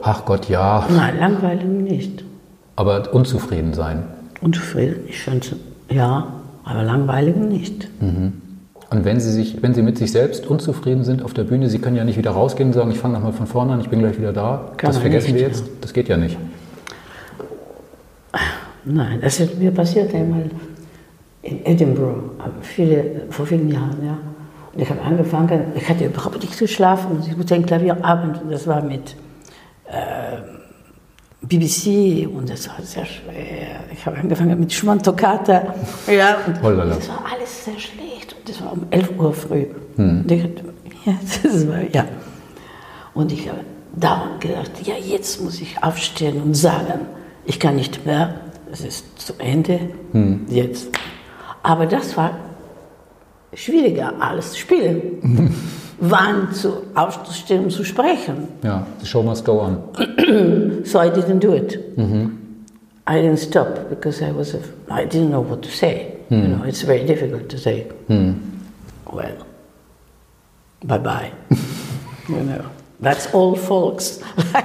ach 0.03 0.25
Gott, 0.25 0.47
ja, 0.49 0.85
Nein, 0.89 1.17
langweilen 1.19 1.83
nicht. 1.83 2.23
Aber 2.75 3.13
unzufrieden 3.13 3.73
sein? 3.73 4.03
Unzufrieden, 4.41 5.01
ich 5.07 5.19
finde, 5.19 5.47
ja, 5.89 6.27
aber 6.63 6.83
langweiligen 6.83 7.47
nicht. 7.47 7.87
Und 7.99 9.05
wenn 9.05 9.19
Sie, 9.19 9.31
sich, 9.31 9.61
wenn 9.61 9.73
Sie 9.73 9.81
mit 9.81 9.97
sich 9.97 10.11
selbst 10.11 10.45
unzufrieden 10.47 11.03
sind 11.03 11.23
auf 11.23 11.33
der 11.33 11.43
Bühne, 11.43 11.69
Sie 11.69 11.79
können 11.79 11.95
ja 11.95 12.03
nicht 12.03 12.17
wieder 12.17 12.31
rausgehen 12.31 12.69
und 12.69 12.73
sagen, 12.73 12.91
ich 12.91 12.99
fange 12.99 13.13
nochmal 13.15 13.33
von 13.33 13.47
vorne 13.47 13.73
an, 13.73 13.81
ich 13.81 13.89
bin 13.89 13.99
gleich 13.99 14.17
wieder 14.17 14.33
da. 14.33 14.71
Kann 14.77 14.89
das 14.89 14.97
vergessen 14.97 15.33
nicht, 15.33 15.41
wir 15.41 15.47
jetzt. 15.47 15.63
Das 15.81 15.93
geht 15.93 16.09
ja 16.09 16.17
nicht. 16.17 16.37
Nein, 18.83 19.19
das 19.21 19.39
ist 19.39 19.59
mir 19.59 19.71
passiert 19.71 20.13
einmal 20.13 20.49
in 21.43 21.65
Edinburgh, 21.65 22.31
viele, 22.61 23.23
vor 23.29 23.45
vielen 23.45 23.69
Jahren, 23.69 23.97
ja. 24.03 24.17
Und 24.73 24.81
ich 24.81 24.89
habe 24.89 25.01
angefangen, 25.01 25.65
ich 25.75 25.87
hatte 25.87 26.05
überhaupt 26.05 26.41
nicht 26.41 26.57
geschlafen 26.57 27.17
und 27.17 27.27
ich 27.27 27.35
musste 27.35 27.55
ein 27.55 27.65
Klavierabend 27.65 28.41
und 28.41 28.51
das 28.51 28.67
war 28.67 28.81
mit 28.81 29.15
äh, 29.87 30.37
BBC 31.41 32.27
und 32.27 32.49
das 32.49 32.67
war 32.69 32.81
sehr 32.83 33.05
schwer. 33.05 33.81
Ich 33.91 34.05
habe 34.05 34.17
angefangen 34.17 34.59
mit 34.59 34.71
Schumann 34.71 35.01
Toccata. 35.01 35.73
Ja, 36.07 36.37
und 36.45 36.61
Hollala. 36.61 36.95
das 36.95 37.09
war 37.09 37.25
alles 37.33 37.65
sehr 37.65 37.79
schlecht 37.79 38.35
und 38.37 38.47
das 38.47 38.61
war 38.61 38.73
um 38.73 38.85
11 38.91 39.09
Uhr 39.17 39.33
früh. 39.33 39.65
Und 39.97 40.31
ich, 40.31 40.43
ja, 41.05 41.13
das 41.43 41.67
war, 41.67 41.81
ja. 41.91 42.05
Und 43.13 43.31
ich 43.31 43.49
habe 43.49 43.61
dauernd 43.95 44.39
gedacht, 44.39 44.71
ja, 44.83 44.93
jetzt 44.95 45.41
muss 45.41 45.59
ich 45.59 45.81
aufstehen 45.83 46.41
und 46.41 46.53
sagen, 46.53 47.07
ich 47.45 47.59
kann 47.59 47.75
nicht 47.75 48.05
mehr, 48.05 48.35
es 48.71 48.81
ist 48.81 49.19
zu 49.19 49.33
Ende, 49.39 49.79
jetzt. 50.47 50.89
Aber 51.63 51.85
das 51.87 52.15
war 52.15 52.37
schwieriger 53.53 54.13
als 54.21 54.57
spielen. 54.57 55.55
Wann 56.03 56.51
zu, 56.51 56.73
aufzustehen 56.95 57.65
und 57.65 57.69
zu 57.71 57.83
sprechen. 57.83 58.47
Ja, 58.63 58.87
the 58.99 59.05
show 59.05 59.21
must 59.21 59.45
go 59.45 59.61
on. 59.61 59.77
So 60.83 60.99
I 60.99 61.09
didn't 61.09 61.39
do 61.39 61.53
it. 61.53 61.77
I 63.07 63.19
didn't 63.21 63.37
stop 63.37 63.87
because 63.89 64.19
I 64.23 64.31
was, 64.35 64.55
af- 64.55 64.73
I 64.89 65.05
didn't 65.05 65.29
know 65.29 65.47
what 65.47 65.61
to 65.61 65.69
say. 65.69 66.07
You 66.29 66.37
know, 66.47 66.63
it's 66.65 66.81
very 66.83 67.05
difficult 67.05 67.49
to 67.49 67.57
say. 67.57 67.85
Well, 68.09 69.45
bye 70.83 70.97
bye. 70.97 71.31
you 72.29 72.35
know, 72.43 72.63
that's 73.01 73.31
all, 73.33 73.55
folks. 73.55 74.21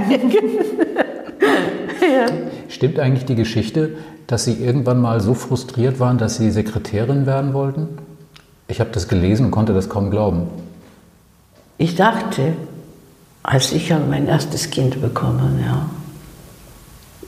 ja. 2.00 2.26
Stimmt 2.68 2.98
eigentlich 2.98 3.24
die 3.26 3.34
Geschichte, 3.34 3.90
dass 4.26 4.44
Sie 4.44 4.54
irgendwann 4.54 5.00
mal 5.00 5.20
so 5.20 5.34
frustriert 5.34 6.00
waren, 6.00 6.18
dass 6.18 6.36
Sie 6.36 6.50
Sekretärin 6.50 7.26
werden 7.26 7.52
wollten? 7.52 7.88
Ich 8.68 8.80
habe 8.80 8.90
das 8.92 9.08
gelesen 9.08 9.46
und 9.46 9.50
konnte 9.52 9.74
das 9.74 9.88
kaum 9.88 10.10
glauben. 10.10 10.48
Ich 11.78 11.94
dachte, 11.94 12.54
als 13.42 13.72
ich 13.72 13.92
habe 13.92 14.04
mein 14.06 14.26
erstes 14.26 14.70
Kind 14.70 15.00
bekommen, 15.00 15.62
ja, 15.64 15.88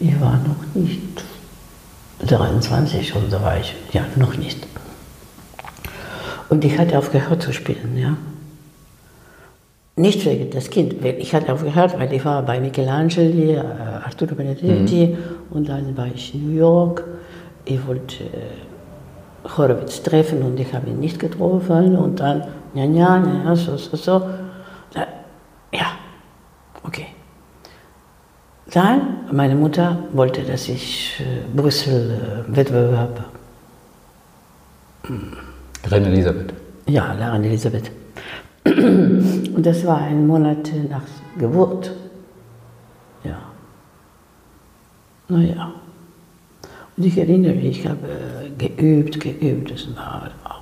ich 0.00 0.20
war 0.20 0.38
noch 0.38 0.74
nicht 0.74 1.22
23 2.26 3.14
oder 3.14 3.26
da 3.28 3.42
war 3.42 3.58
ich, 3.58 3.74
ja, 3.92 4.04
noch 4.16 4.36
nicht. 4.36 4.66
Und 6.48 6.64
ich 6.64 6.78
hatte 6.78 6.98
aufgehört 6.98 7.42
zu 7.42 7.52
spielen, 7.52 7.96
ja. 7.96 8.16
Nicht 9.96 10.24
wegen 10.24 10.50
des 10.50 10.70
Kind, 10.70 11.02
weil 11.02 11.18
ich 11.18 11.34
hatte 11.34 11.52
aufgehört, 11.52 11.98
weil 11.98 12.12
ich 12.12 12.24
war 12.24 12.42
bei 12.42 12.60
Michelangelo, 12.60 13.52
äh, 13.52 13.58
Arturo 14.04 14.34
Benedetti 14.34 15.16
und 15.50 15.68
dann 15.68 15.96
war 15.96 16.06
ich 16.06 16.34
in 16.34 16.48
New 16.48 16.56
York. 16.56 17.04
Ich 17.64 17.84
wollte 17.86 18.24
äh, 18.24 19.48
Horowitz 19.56 20.02
treffen 20.02 20.42
und 20.42 20.58
ich 20.58 20.72
habe 20.72 20.88
ihn 20.88 21.00
nicht 21.00 21.18
getroffen 21.18 21.96
und 21.96 22.20
dann, 22.20 22.44
ja, 22.74 22.84
ja, 22.84 23.22
ja, 23.44 23.56
so, 23.56 23.76
so, 23.76 23.96
so. 23.96 24.22
Ja, 24.94 25.86
okay. 26.82 27.06
Dann, 28.72 29.00
meine 29.32 29.54
Mutter 29.54 29.98
wollte, 30.12 30.42
dass 30.42 30.68
ich 30.68 31.20
äh, 31.20 31.56
Brüssel 31.56 32.44
äh, 32.46 32.52
Reine 35.84 36.08
Elisabeth. 36.08 36.52
ja, 36.86 37.12
Lara 37.14 37.36
Elisabeth. 37.36 37.90
Und 38.66 39.62
das 39.64 39.86
war 39.86 39.98
ein 40.02 40.26
Monat 40.26 40.70
nach 40.90 41.02
Geburt. 41.38 41.92
Ja. 43.24 43.38
Naja. 45.28 45.72
Und 46.96 47.04
ich 47.06 47.16
erinnere 47.16 47.54
mich, 47.54 47.80
ich 47.80 47.86
habe 47.86 48.06
äh, 48.06 48.50
geübt, 48.58 49.20
geübt. 49.20 49.70
Das 49.70 49.86
war 49.96 50.30
auch, 50.44 50.58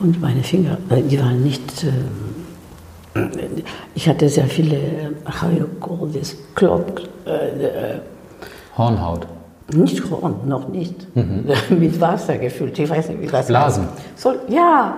und 0.00 0.20
meine 0.20 0.42
Finger, 0.42 0.78
die 0.90 1.20
waren 1.20 1.42
nicht. 1.42 1.86
Äh, 3.14 3.28
ich 3.94 4.08
hatte 4.08 4.28
sehr 4.28 4.46
viele, 4.46 4.76
äh, 4.76 5.10
how 5.26 5.50
you 5.50 5.66
call 5.80 6.10
this, 6.10 6.36
Klopp, 6.54 7.00
äh, 7.26 7.30
äh, 7.30 8.00
Hornhaut. 8.76 9.26
nicht 9.72 10.02
Horn, 10.10 10.36
noch 10.46 10.68
nicht. 10.68 11.06
Mit 11.70 12.00
Wasser 12.00 12.38
gefüllt. 12.38 12.78
Ich 12.78 12.88
weiß 12.88 13.08
nicht, 13.10 13.22
wie 13.22 13.26
das 13.26 13.46
Blasen. 13.46 13.88
So, 14.16 14.34
ja, 14.48 14.96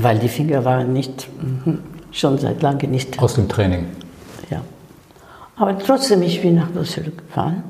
weil 0.00 0.18
die 0.18 0.28
Finger 0.28 0.64
waren 0.64 0.92
nicht, 0.92 1.28
mhm, 1.42 1.78
schon 2.12 2.38
seit 2.38 2.62
langem 2.62 2.90
nicht. 2.90 3.18
Aus 3.18 3.34
dem 3.34 3.48
Training. 3.48 3.86
Ja. 4.50 4.60
Aber 5.56 5.78
trotzdem, 5.78 6.22
ich 6.22 6.42
bin 6.42 6.56
nach 6.56 6.70
Brüssel 6.70 7.12
gefahren. 7.16 7.62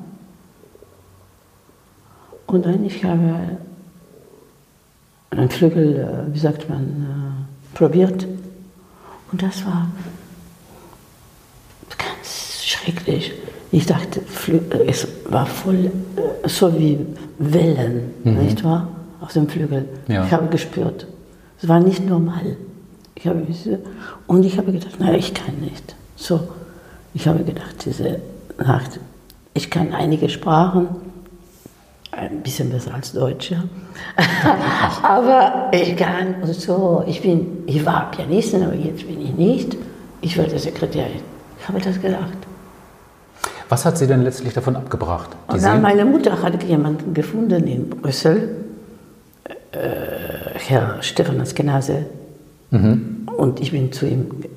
Und 2.46 2.64
dann, 2.66 2.84
ich 2.84 3.04
habe 3.04 3.58
einen 5.30 5.50
Flügel, 5.50 5.96
äh, 6.30 6.34
wie 6.34 6.38
sagt 6.38 6.68
man, 6.68 7.46
äh, 7.74 7.76
probiert. 7.76 8.26
Und 9.32 9.42
das 9.42 9.64
war 9.64 9.88
ganz 11.98 12.62
schrecklich. 12.64 13.32
Ich 13.72 13.86
dachte, 13.86 14.20
äh, 14.48 14.86
es 14.86 15.06
war 15.28 15.46
voll 15.46 15.90
äh, 16.44 16.48
so 16.48 16.78
wie 16.78 16.98
Wellen, 17.38 18.14
nicht 18.24 18.64
wahr? 18.64 18.88
Auf 19.20 19.32
dem 19.32 19.48
Flügel. 19.48 19.88
Ja. 20.08 20.24
Ich 20.24 20.32
habe 20.32 20.46
gespürt. 20.48 21.06
Es 21.60 21.68
war 21.68 21.80
nicht 21.80 22.06
normal. 22.06 22.56
Ich 23.14 23.26
habe, 23.26 23.46
und 24.26 24.44
ich 24.44 24.58
habe 24.58 24.72
gedacht, 24.72 24.96
nein, 24.98 25.14
ich 25.14 25.34
kann 25.34 25.56
nicht. 25.60 25.96
So, 26.16 26.48
ich 27.14 27.26
habe 27.26 27.42
gedacht, 27.44 27.84
diese 27.84 28.20
Nacht, 28.58 29.00
ich 29.54 29.70
kann 29.70 29.92
einige 29.92 30.28
Sprachen, 30.28 30.88
ein 32.16 32.40
bisschen 32.42 32.70
besser 32.70 32.94
als 32.94 33.12
Deutsch, 33.12 33.50
ja. 33.50 33.62
aber 35.02 35.68
ich 35.72 35.96
kann 35.96 36.36
und 36.42 36.54
so, 36.54 37.04
ich 37.06 37.20
bin, 37.22 37.58
ich 37.66 37.84
war 37.84 38.10
Pianistin, 38.10 38.62
aber 38.64 38.74
jetzt 38.74 39.06
bin 39.06 39.20
ich 39.20 39.34
nicht. 39.34 39.76
Ich 40.22 40.36
werde 40.36 40.58
Sekretärin. 40.58 41.20
Ich 41.60 41.68
habe 41.68 41.78
das 41.80 42.00
gedacht. 42.00 42.36
Was 43.68 43.84
hat 43.84 43.98
Sie 43.98 44.06
denn 44.06 44.22
letztlich 44.22 44.54
davon 44.54 44.76
abgebracht? 44.76 45.30
Die 45.50 45.54
Und 45.54 45.62
dann 45.64 45.82
meine 45.82 46.04
Mutter 46.04 46.40
hat 46.42 46.62
jemanden 46.62 47.12
gefunden 47.14 47.66
in 47.66 47.90
Brüssel, 47.90 48.64
äh, 49.72 49.78
Herr 50.54 50.96
Stefan 51.02 51.40
Askenase. 51.40 52.06
Und 52.70 53.60
ich 53.60 53.70
bin 53.72 53.92
zu 53.92 54.06
ihm 54.06 54.40
ge- 54.40 54.50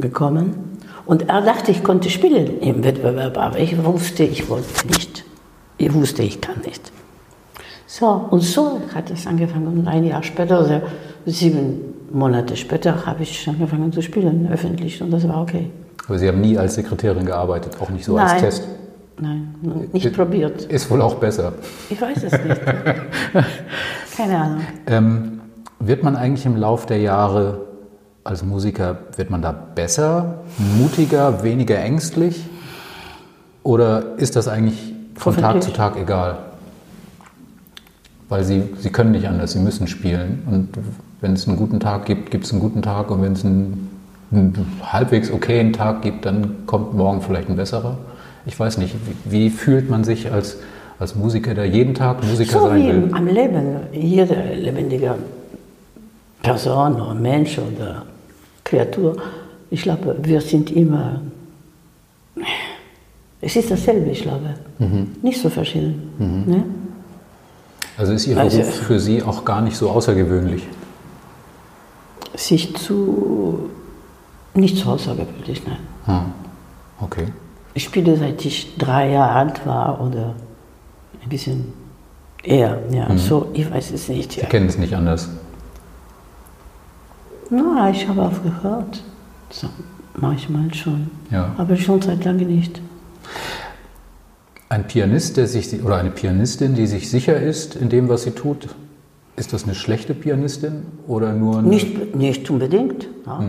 gekommen. 0.00 0.78
Und 1.06 1.28
er 1.28 1.42
dachte, 1.42 1.70
ich 1.70 1.84
konnte 1.84 2.10
spielen 2.10 2.60
im 2.60 2.82
Wettbewerb, 2.84 3.38
aber 3.38 3.58
ich 3.58 3.82
wusste, 3.84 4.24
ich 4.24 4.48
wollte 4.48 4.86
nicht. 4.88 5.24
Ich 5.78 5.92
wusste, 5.92 6.22
ich 6.22 6.40
kann 6.40 6.60
nicht. 6.64 6.92
So, 7.86 8.06
und 8.30 8.40
so 8.40 8.80
hat 8.94 9.10
es 9.10 9.26
angefangen. 9.26 9.66
Und 9.66 9.86
ein 9.86 10.04
Jahr 10.04 10.22
später, 10.22 10.58
also 10.58 10.80
sieben 11.26 11.94
Monate 12.12 12.56
später, 12.56 13.06
habe 13.06 13.22
ich 13.22 13.48
angefangen 13.48 13.92
zu 13.92 14.02
spielen, 14.02 14.48
öffentlich. 14.52 15.00
Und 15.02 15.10
das 15.10 15.26
war 15.28 15.42
okay. 15.42 15.70
Aber 16.08 16.18
Sie 16.18 16.28
haben 16.28 16.40
nie 16.40 16.56
als 16.56 16.74
Sekretärin 16.74 17.26
gearbeitet, 17.26 17.76
auch 17.80 17.90
nicht 17.90 18.04
so 18.04 18.16
als 18.16 18.32
Nein. 18.32 18.40
Test. 18.40 18.68
Nein, 19.18 19.54
nicht 19.92 20.12
probiert. 20.12 20.64
Ist 20.64 20.90
wohl 20.90 21.00
auch 21.00 21.14
besser. 21.14 21.54
Ich 21.88 22.00
weiß 22.00 22.22
es 22.22 22.32
nicht. 22.32 22.60
Keine 24.16 24.38
Ahnung. 24.38 24.60
Ähm, 24.86 25.40
wird 25.78 26.02
man 26.02 26.16
eigentlich 26.16 26.44
im 26.44 26.56
Lauf 26.56 26.84
der 26.86 26.98
Jahre 26.98 27.66
als 28.24 28.44
Musiker, 28.44 28.98
wird 29.16 29.30
man 29.30 29.40
da 29.40 29.52
besser, 29.52 30.42
mutiger, 30.76 31.42
weniger 31.42 31.78
ängstlich? 31.78 32.44
Oder 33.62 34.18
ist 34.18 34.36
das 34.36 34.48
eigentlich 34.48 34.95
von 35.16 35.36
Tag 35.36 35.62
zu 35.62 35.72
Tag 35.72 35.96
egal? 35.96 36.38
Weil 38.28 38.44
Sie, 38.44 38.62
Sie 38.78 38.90
können 38.90 39.12
nicht 39.12 39.28
anders, 39.28 39.52
Sie 39.52 39.58
müssen 39.60 39.86
spielen. 39.86 40.42
Und 40.50 40.68
wenn 41.20 41.32
es 41.34 41.46
einen 41.46 41.56
guten 41.56 41.80
Tag 41.80 42.06
gibt, 42.06 42.30
gibt 42.30 42.44
es 42.44 42.52
einen 42.52 42.60
guten 42.60 42.82
Tag. 42.82 43.10
Und 43.10 43.22
wenn 43.22 43.32
es 43.32 43.44
einen, 43.44 43.90
einen 44.32 44.66
halbwegs 44.82 45.30
okayen 45.30 45.72
Tag 45.72 46.02
gibt, 46.02 46.24
dann 46.26 46.66
kommt 46.66 46.94
morgen 46.94 47.20
vielleicht 47.22 47.48
ein 47.48 47.56
besserer. 47.56 47.96
Ich 48.44 48.58
weiß 48.58 48.78
nicht, 48.78 48.94
wie, 49.24 49.32
wie 49.32 49.50
fühlt 49.50 49.88
man 49.90 50.04
sich 50.04 50.30
als, 50.32 50.58
als 50.98 51.14
Musiker, 51.14 51.54
der 51.54 51.66
jeden 51.66 51.94
Tag 51.94 52.24
Musiker 52.24 52.58
So 52.58 52.68
sein 52.68 52.82
wie 52.82 52.88
will? 52.88 53.10
am 53.12 53.26
Leben. 53.26 53.76
Jede 53.92 54.34
lebendige 54.54 55.14
Person 56.42 57.00
oder 57.00 57.14
Mensch 57.14 57.58
oder 57.58 58.02
Kreatur. 58.64 59.16
Ich 59.70 59.82
glaube, 59.82 60.16
wir 60.22 60.40
sind 60.40 60.70
immer. 60.70 61.20
Es 63.46 63.54
ist 63.54 63.70
dasselbe, 63.70 64.10
ich 64.10 64.22
glaube. 64.22 64.54
Nicht 65.22 65.40
so 65.40 65.48
verschieden. 65.48 66.44
Ne? 66.48 66.64
Also 67.96 68.12
ist 68.12 68.26
Ihr 68.26 68.36
Also- 68.36 68.58
Beruf 68.58 68.74
für 68.74 68.98
Sie 68.98 69.22
auch 69.22 69.44
gar 69.44 69.60
nicht 69.60 69.76
so 69.76 69.88
außergewöhnlich? 69.90 70.64
Sich 72.34 72.74
zu. 72.76 73.70
Nicht 74.54 74.76
so 74.78 74.90
außergewöhnlich, 74.90 75.62
nein. 75.64 75.78
Hm. 76.06 76.32
Okay. 77.00 77.26
Ich 77.74 77.84
spiele 77.84 78.16
seit 78.16 78.44
ich 78.44 78.76
drei 78.78 79.10
Jahre 79.12 79.32
alt 79.36 79.64
war 79.64 80.00
oder 80.00 80.34
ein 81.22 81.28
bisschen 81.28 81.72
eher. 82.42 82.80
Ja, 82.90 83.16
so, 83.16 83.46
ich 83.52 83.70
weiß 83.70 83.92
es 83.92 84.08
nicht. 84.08 84.32
Sie 84.32 84.40
Ja. 84.40 84.46
kennen 84.48 84.66
es 84.66 84.76
nicht 84.76 84.92
anders. 84.92 85.28
Na, 87.50 87.90
ich 87.90 88.08
habe 88.08 88.22
aufgehört. 88.22 89.04
So, 89.50 89.68
manchmal 90.16 90.74
schon. 90.74 91.08
Ja. 91.30 91.54
Aber 91.58 91.76
schon 91.76 92.02
seit 92.02 92.24
langem 92.24 92.48
nicht. 92.48 92.80
Ein 94.68 94.86
Pianist, 94.86 95.36
der 95.36 95.46
sich 95.46 95.82
oder 95.82 95.96
eine 95.96 96.10
Pianistin, 96.10 96.74
die 96.74 96.86
sich 96.86 97.08
sicher 97.08 97.40
ist 97.40 97.76
in 97.76 97.88
dem, 97.88 98.08
was 98.08 98.24
sie 98.24 98.32
tut, 98.32 98.68
Ist 99.36 99.52
das 99.52 99.64
eine 99.64 99.74
schlechte 99.74 100.14
Pianistin 100.14 100.82
oder 101.06 101.32
nur 101.32 101.58
eine 101.58 101.68
Nicht, 101.68 102.16
nicht 102.16 102.50
unbedingt. 102.50 103.06
Ja. 103.26 103.44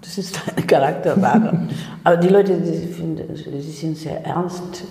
Das 0.00 0.16
ist 0.18 0.40
eine 0.56 0.64
Charakterware. 0.66 1.68
Aber 2.04 2.16
die 2.16 2.28
Leute, 2.28 2.58
die, 2.58 2.92
finden, 2.92 3.34
die 3.34 3.60
sind 3.60 3.98
sehr 3.98 4.24
ernst 4.24 4.84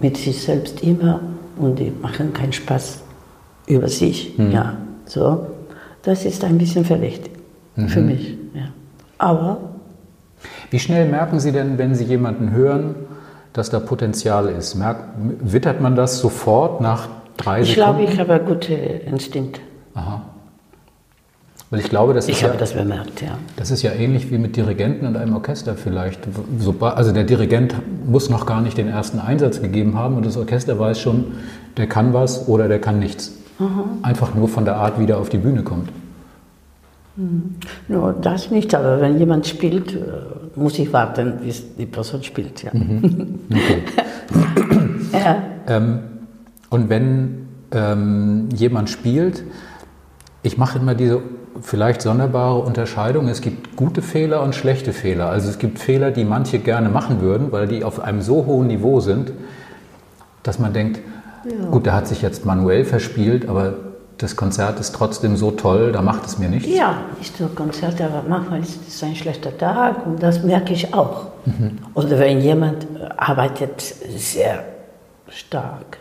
mit 0.00 0.16
sich 0.16 0.42
selbst 0.42 0.82
immer 0.82 1.20
und 1.56 1.78
die 1.78 1.92
machen 2.02 2.32
keinen 2.32 2.52
Spaß 2.52 3.02
über 3.66 3.88
sich. 3.88 4.36
Ja, 4.38 4.76
so. 5.06 5.46
Das 6.02 6.24
ist 6.24 6.42
ein 6.42 6.58
bisschen 6.58 6.84
verdächtig 6.84 7.30
für 7.86 8.00
mich. 8.00 8.36
Ja. 8.54 8.70
Aber 9.18 9.58
Wie 10.70 10.78
schnell 10.80 11.08
merken 11.08 11.38
Sie 11.38 11.52
denn, 11.52 11.78
wenn 11.78 11.94
Sie 11.94 12.04
jemanden 12.04 12.50
hören, 12.50 12.94
dass 13.52 13.70
da 13.70 13.80
Potenzial 13.80 14.48
ist? 14.48 14.74
Merkt, 14.74 15.04
wittert 15.40 15.80
man 15.80 15.96
das 15.96 16.18
sofort 16.20 16.80
nach 16.80 17.08
drei 17.36 17.60
ich 17.62 17.74
Sekunden? 17.74 17.98
glaube, 17.98 18.12
ich 18.12 18.18
habe 18.18 18.32
einen 18.34 18.46
guten 18.46 18.72
Instinkt. 18.72 19.60
Aha. 19.94 20.22
Weil 21.70 21.80
ich 21.80 21.88
glaube, 21.88 22.12
das 22.12 22.26
ist, 22.26 22.32
Ich 22.32 22.42
ja, 22.42 22.48
habe 22.48 22.58
das 22.58 22.74
bemerkt, 22.74 23.22
ja. 23.22 23.38
das 23.56 23.70
ist 23.70 23.80
ja 23.82 23.92
ähnlich 23.92 24.30
wie 24.30 24.36
mit 24.36 24.56
Dirigenten 24.56 25.06
und 25.06 25.16
einem 25.16 25.34
Orchester 25.34 25.74
vielleicht. 25.74 26.20
Also 26.80 27.12
der 27.12 27.24
Dirigent 27.24 27.74
muss 28.06 28.28
noch 28.28 28.44
gar 28.44 28.60
nicht 28.60 28.76
den 28.76 28.88
ersten 28.88 29.18
Einsatz 29.18 29.62
gegeben 29.62 29.98
haben 29.98 30.16
und 30.18 30.26
das 30.26 30.36
Orchester 30.36 30.78
weiß 30.78 31.00
schon, 31.00 31.24
der 31.78 31.86
kann 31.86 32.12
was 32.12 32.46
oder 32.46 32.68
der 32.68 32.78
kann 32.78 32.98
nichts. 32.98 33.32
Einfach 34.02 34.34
nur 34.34 34.48
von 34.48 34.66
der 34.66 34.76
Art, 34.76 34.98
wie 34.98 35.06
der 35.06 35.16
auf 35.18 35.30
die 35.30 35.38
Bühne 35.38 35.62
kommt. 35.62 35.88
Nur 37.88 38.12
das 38.20 38.50
nicht, 38.50 38.74
aber 38.74 39.00
wenn 39.00 39.18
jemand 39.18 39.46
spielt, 39.46 39.94
äh, 39.94 39.98
muss 40.56 40.78
ich 40.78 40.92
warten, 40.92 41.38
bis 41.42 41.76
die 41.76 41.86
Person 41.86 42.22
spielt. 42.22 42.62
Ja. 42.62 42.70
ja. 45.12 45.42
Ähm, 45.66 45.98
und 46.70 46.88
wenn 46.88 47.48
ähm, 47.72 48.48
jemand 48.54 48.90
spielt, 48.90 49.44
ich 50.42 50.58
mache 50.58 50.78
immer 50.78 50.94
diese 50.94 51.22
vielleicht 51.60 52.02
sonderbare 52.02 52.60
Unterscheidung. 52.60 53.28
Es 53.28 53.40
gibt 53.40 53.76
gute 53.76 54.02
Fehler 54.02 54.42
und 54.42 54.54
schlechte 54.54 54.92
Fehler. 54.92 55.28
Also 55.28 55.48
es 55.48 55.58
gibt 55.58 55.78
Fehler, 55.78 56.10
die 56.10 56.24
manche 56.24 56.58
gerne 56.58 56.88
machen 56.88 57.20
würden, 57.20 57.52
weil 57.52 57.68
die 57.68 57.84
auf 57.84 58.00
einem 58.00 58.22
so 58.22 58.46
hohen 58.46 58.68
Niveau 58.68 59.00
sind, 59.00 59.32
dass 60.42 60.58
man 60.58 60.72
denkt, 60.72 61.00
gut, 61.70 61.86
der 61.86 61.94
hat 61.94 62.08
sich 62.08 62.22
jetzt 62.22 62.46
manuell 62.46 62.84
verspielt, 62.84 63.48
aber 63.48 63.74
das 64.22 64.36
Konzert 64.36 64.78
ist 64.78 64.94
trotzdem 64.94 65.36
so 65.36 65.50
toll, 65.50 65.92
da 65.92 66.00
macht 66.00 66.26
es 66.26 66.38
mir 66.38 66.48
nichts. 66.48 66.68
Ja, 66.68 66.98
ist 67.20 67.36
so 67.36 67.48
Konzert, 67.48 68.00
aber 68.00 68.22
manchmal 68.28 68.60
ist 68.60 68.78
es 68.86 69.02
ein 69.02 69.16
schlechter 69.16 69.56
Tag 69.56 70.06
und 70.06 70.22
das 70.22 70.42
merke 70.42 70.72
ich 70.72 70.94
auch. 70.94 71.26
Oder 71.94 72.18
wenn 72.18 72.40
jemand 72.40 72.84
äh, 72.84 73.08
arbeitet 73.16 73.80
sehr 73.80 74.64
stark. 75.28 75.98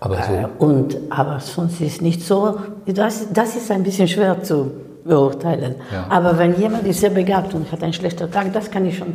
Aber 0.00 0.18
Äh, 0.18 0.46
so, 0.58 0.64
und, 0.66 0.96
aber 1.10 1.40
sonst 1.40 1.80
ist 1.80 2.00
nicht 2.00 2.22
so, 2.22 2.58
das, 2.86 3.26
das 3.32 3.54
ist 3.54 3.70
ein 3.70 3.82
bisschen 3.82 4.08
schwer 4.08 4.42
zu 4.42 4.72
beurteilen. 5.04 5.74
Ja. 5.92 6.06
Aber 6.08 6.38
wenn 6.38 6.58
jemand 6.58 6.86
ist 6.86 7.00
sehr 7.00 7.10
begabt 7.10 7.52
und 7.54 7.70
hat 7.70 7.82
einen 7.82 7.92
schlechten 7.92 8.30
Tag, 8.30 8.52
das 8.52 8.70
kann 8.70 8.86
ich 8.86 8.96
schon 8.96 9.12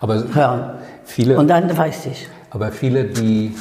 aber 0.00 0.24
hören. 0.34 0.70
viele, 1.04 1.38
Und 1.38 1.48
dann 1.48 1.74
weiß 1.74 2.06
ich. 2.06 2.28
Aber 2.50 2.70
viele, 2.70 3.04
die, 3.04 3.54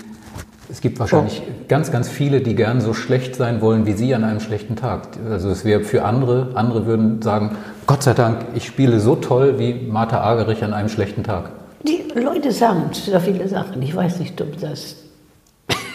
es 0.70 0.82
gibt 0.82 1.00
wahrscheinlich 1.00 1.42
ganz, 1.68 1.92
ganz 1.92 2.10
viele, 2.10 2.42
die 2.42 2.56
gern 2.56 2.82
so 2.82 2.94
schlecht 2.94 3.36
sein 3.36 3.62
wollen 3.62 3.86
wie 3.86 3.94
Sie 3.94 4.14
an 4.16 4.24
einem 4.24 4.40
schlechten 4.40 4.76
Tag. 4.76 5.08
Also 5.30 5.50
es 5.50 5.64
wäre 5.64 5.82
für 5.82 6.04
andere, 6.04 6.52
andere 6.56 6.86
würden 6.86 7.22
sagen, 7.22 7.58
Gott 7.86 8.04
sei 8.04 8.14
Dank, 8.14 8.46
ich 8.56 8.66
spiele 8.66 9.00
so 9.00 9.16
toll 9.16 9.60
wie 9.60 9.74
Martha 9.74 10.24
Agerich 10.24 10.64
an 10.64 10.74
einem 10.74 10.90
schlechten 10.90 11.24
Tag. 11.24 11.52
Die 11.84 12.04
Leute 12.20 12.52
sagen 12.52 12.90
so 12.92 13.20
viele 13.20 13.48
Sachen. 13.48 13.82
Ich 13.82 13.96
weiß 13.96 14.20
nicht, 14.20 14.42
ob 14.42 14.60
das. 14.60 14.96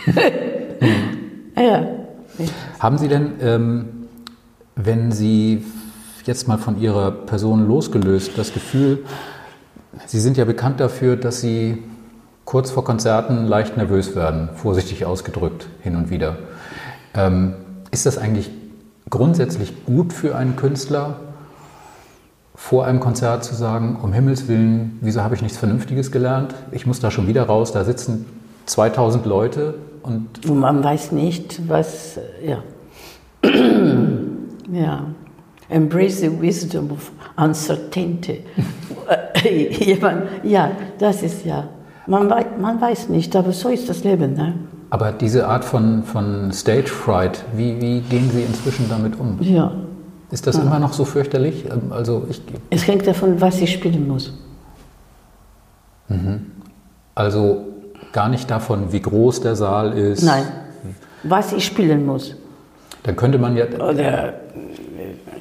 ja. 1.57 1.89
Haben 2.79 2.99
Sie 2.99 3.09
denn, 3.09 3.33
ähm, 3.43 3.89
wenn 4.77 5.11
Sie 5.11 5.65
jetzt 6.27 6.47
mal 6.47 6.59
von 6.59 6.81
Ihrer 6.81 7.11
Person 7.11 7.67
losgelöst, 7.67 8.33
das 8.37 8.55
Gefühl, 8.55 9.05
Sie 10.07 10.21
sind 10.21 10.37
ja 10.37 10.45
bekannt 10.45 10.79
dafür, 10.79 11.17
dass 11.17 11.41
Sie 11.41 11.83
kurz 12.51 12.73
vor 12.73 12.83
Konzerten 12.83 13.47
leicht 13.47 13.77
nervös 13.77 14.17
werden, 14.17 14.49
vorsichtig 14.57 15.05
ausgedrückt, 15.05 15.69
hin 15.83 15.95
und 15.95 16.11
wieder. 16.11 16.37
Ähm, 17.15 17.55
ist 17.93 18.07
das 18.07 18.19
eigentlich 18.19 18.51
grundsätzlich 19.09 19.85
gut 19.87 20.13
für 20.13 20.35
einen 20.35 20.57
Künstler, 20.57 21.21
vor 22.57 22.87
einem 22.87 22.99
Konzert 22.99 23.45
zu 23.45 23.55
sagen, 23.55 24.01
um 24.03 24.13
Himmels 24.13 24.49
Willen, 24.49 24.99
wieso 25.01 25.23
habe 25.23 25.37
ich 25.37 25.43
nichts 25.43 25.59
Vernünftiges 25.59 26.11
gelernt? 26.11 26.57
Ich 26.73 26.87
muss 26.87 26.99
da 26.99 27.13
schon 27.13 27.29
wieder 27.29 27.45
raus, 27.45 27.71
da 27.71 27.85
sitzen 27.85 28.27
2000 28.67 29.27
Leute 29.27 29.75
und 30.03 30.53
man 30.53 30.83
weiß 30.83 31.13
nicht, 31.13 31.69
was. 31.69 32.17
äh, 32.17 32.51
Ja. 32.51 32.65
ja. 34.73 35.05
Embrace 35.69 36.19
the 36.19 36.41
wisdom 36.41 36.91
of 36.91 37.13
uncertainty. 37.37 38.43
Jemand, 39.71 40.25
ja, 40.43 40.73
das 40.99 41.23
ist 41.23 41.45
ja. 41.47 41.69
Man 42.07 42.29
weiß, 42.31 42.47
man 42.61 42.81
weiß 42.81 43.09
nicht, 43.09 43.35
aber 43.37 43.53
so 43.53 43.69
ist 43.69 43.89
das 43.89 44.05
Leben. 44.05 44.35
Ne? 44.35 44.55
Aber 44.91 45.13
diese 45.13 45.47
Art 45.47 45.65
von, 45.65 46.03
von 46.03 46.53
Stage 46.53 46.89
Fright, 46.89 47.45
wie, 47.55 47.81
wie 47.81 48.01
gehen 48.01 48.31
Sie 48.31 48.43
inzwischen 48.43 48.89
damit 48.89 49.19
um? 49.19 49.39
Ja. 49.41 49.73
Ist 50.31 50.47
das 50.47 50.57
immer 50.59 50.79
noch 50.79 50.93
so 50.93 51.05
fürchterlich? 51.05 51.65
Ähm, 51.67 51.93
Also, 51.93 52.27
ich, 52.29 52.41
Es 52.71 52.87
hängt 52.87 53.07
davon, 53.07 53.41
was 53.41 53.61
ich 53.61 53.73
spielen 53.73 54.07
muss. 54.09 54.33
also 57.15 57.65
gar 58.13 58.29
nicht 58.29 58.51
davon, 58.51 58.93
wie 58.93 59.01
groß 59.01 59.43
der 59.43 59.55
Saal 59.55 59.97
ist. 59.97 60.23
Nein. 60.23 60.45
Was 61.23 61.53
ich 61.53 61.65
spielen 61.65 62.07
muss. 62.07 62.35
Dann 63.03 63.17
könnte 63.17 63.39
man 63.39 63.57
ja, 63.57 63.67
Oder, 63.67 64.29
äh, 64.29 64.33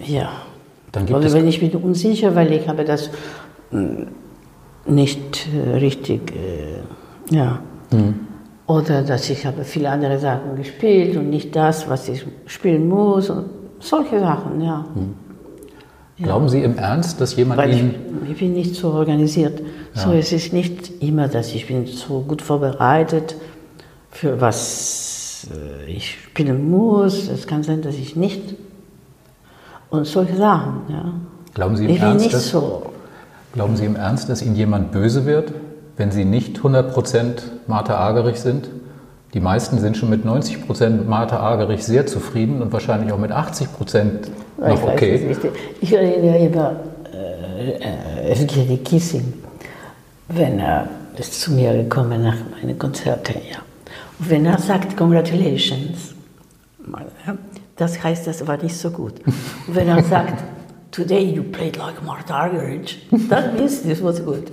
ja. 0.05 0.29
dann 0.91 1.05
gibt 1.05 1.17
Oder 1.17 1.27
es, 1.27 1.33
wenn 1.33 1.47
ich 1.47 1.59
bin 1.59 1.71
unsicher, 1.81 2.35
weil 2.35 2.51
ich 2.53 2.67
habe 2.67 2.83
das 2.85 3.09
mm, 3.71 4.03
nicht 4.85 5.47
äh, 5.53 5.77
richtig, 5.77 6.33
äh, 6.35 7.35
ja. 7.35 7.59
Hm. 7.91 8.15
Oder 8.67 9.01
dass 9.01 9.29
ich 9.29 9.45
habe 9.45 9.63
viele 9.63 9.89
andere 9.89 10.19
Sachen 10.19 10.55
gespielt 10.55 11.17
und 11.17 11.29
nicht 11.29 11.55
das, 11.55 11.89
was 11.89 12.07
ich 12.07 12.23
spielen 12.45 12.87
muss. 12.87 13.29
Und 13.29 13.45
solche 13.79 14.19
Sachen, 14.19 14.61
ja. 14.61 14.85
Hm. 14.93 15.15
glauben 16.23 16.49
Sie 16.49 16.61
im 16.61 16.77
Ernst, 16.77 17.19
dass 17.19 17.35
jemand 17.35 17.59
Weil 17.59 17.71
ich, 17.71 17.79
Ihnen, 17.79 17.95
ich 18.29 18.37
bin 18.37 18.53
nicht 18.53 18.75
so 18.75 18.91
organisiert. 18.91 19.61
So, 19.93 20.11
es 20.11 20.31
ist 20.31 20.53
nicht 20.53 21.01
immer, 21.01 21.27
dass 21.27 21.53
ich 21.53 21.67
bin 21.67 21.87
so 21.87 22.21
gut 22.21 22.41
vorbereitet 22.41 23.35
für 24.11 24.39
was 24.39 25.47
äh, 25.51 25.91
ich 25.91 26.17
spielen 26.25 26.69
muss. 26.69 27.27
Es 27.27 27.47
kann 27.47 27.63
sein, 27.63 27.81
dass 27.81 27.95
ich 27.95 28.15
nicht. 28.15 28.55
Und 29.89 30.05
solche 30.05 30.35
Sachen, 30.35 30.81
ja. 30.89 31.13
glauben 31.53 31.75
Sie 31.75 31.85
im 31.85 31.89
Ich 31.89 31.99
bin 31.99 32.09
Ernst, 32.09 32.25
nicht 32.25 32.35
dass, 32.35 32.49
so. 32.49 32.88
Glauben 33.53 33.75
Sie 33.75 33.85
im 33.85 33.95
Ernst, 33.95 34.29
dass 34.29 34.41
Ihnen 34.41 34.55
jemand 34.55 34.91
böse 34.91 35.25
wird, 35.25 35.53
wenn 35.97 36.11
Sie 36.11 36.25
nicht 36.25 36.59
100% 36.59 37.41
Martha 37.67 37.97
Agerich 37.97 38.39
sind? 38.39 38.69
Die 39.33 39.39
meisten 39.39 39.79
sind 39.79 39.95
schon 39.95 40.09
mit 40.09 40.25
90% 40.25 41.03
Martha 41.05 41.39
Agerich 41.39 41.83
sehr 41.83 42.07
zufrieden 42.07 42.61
und 42.61 42.73
wahrscheinlich 42.73 43.11
auch 43.11 43.19
mit 43.19 43.31
80% 43.31 43.61
Ich 43.65 44.29
noch 44.57 44.67
weiß 44.67 44.93
okay. 44.93 45.25
nicht. 45.27 45.41
Ich 45.81 45.93
erinnere 45.93 46.37
immer 46.37 46.75
äh, 47.13 47.73
äh, 47.73 48.31
Evgeny 48.31 48.77
Kissing, 48.77 49.33
wenn 50.29 50.59
er 50.59 50.89
ist 51.19 51.41
zu 51.41 51.51
mir 51.51 51.73
gekommen 51.73 52.23
nach 52.23 52.37
meinen 52.49 52.79
Konzerten. 52.79 53.35
Ja. 53.51 53.57
Und 54.19 54.29
wenn 54.29 54.45
er 54.45 54.57
sagt, 54.57 54.95
Congratulations, 54.97 56.15
ja, 57.27 57.37
das 57.75 58.01
heißt, 58.01 58.25
das 58.25 58.47
war 58.47 58.57
nicht 58.57 58.77
so 58.77 58.89
gut. 58.89 59.13
Und 59.25 59.75
wenn 59.75 59.87
er 59.89 60.01
sagt, 60.03 60.43
Today 60.91 61.21
you 61.23 61.43
played 61.43 61.77
like 61.77 62.01
Martha 62.03 62.33
Argerich, 62.33 62.97
that 63.29 63.53
means 63.53 63.83
this 63.83 64.01
was 64.01 64.19
good. 64.19 64.49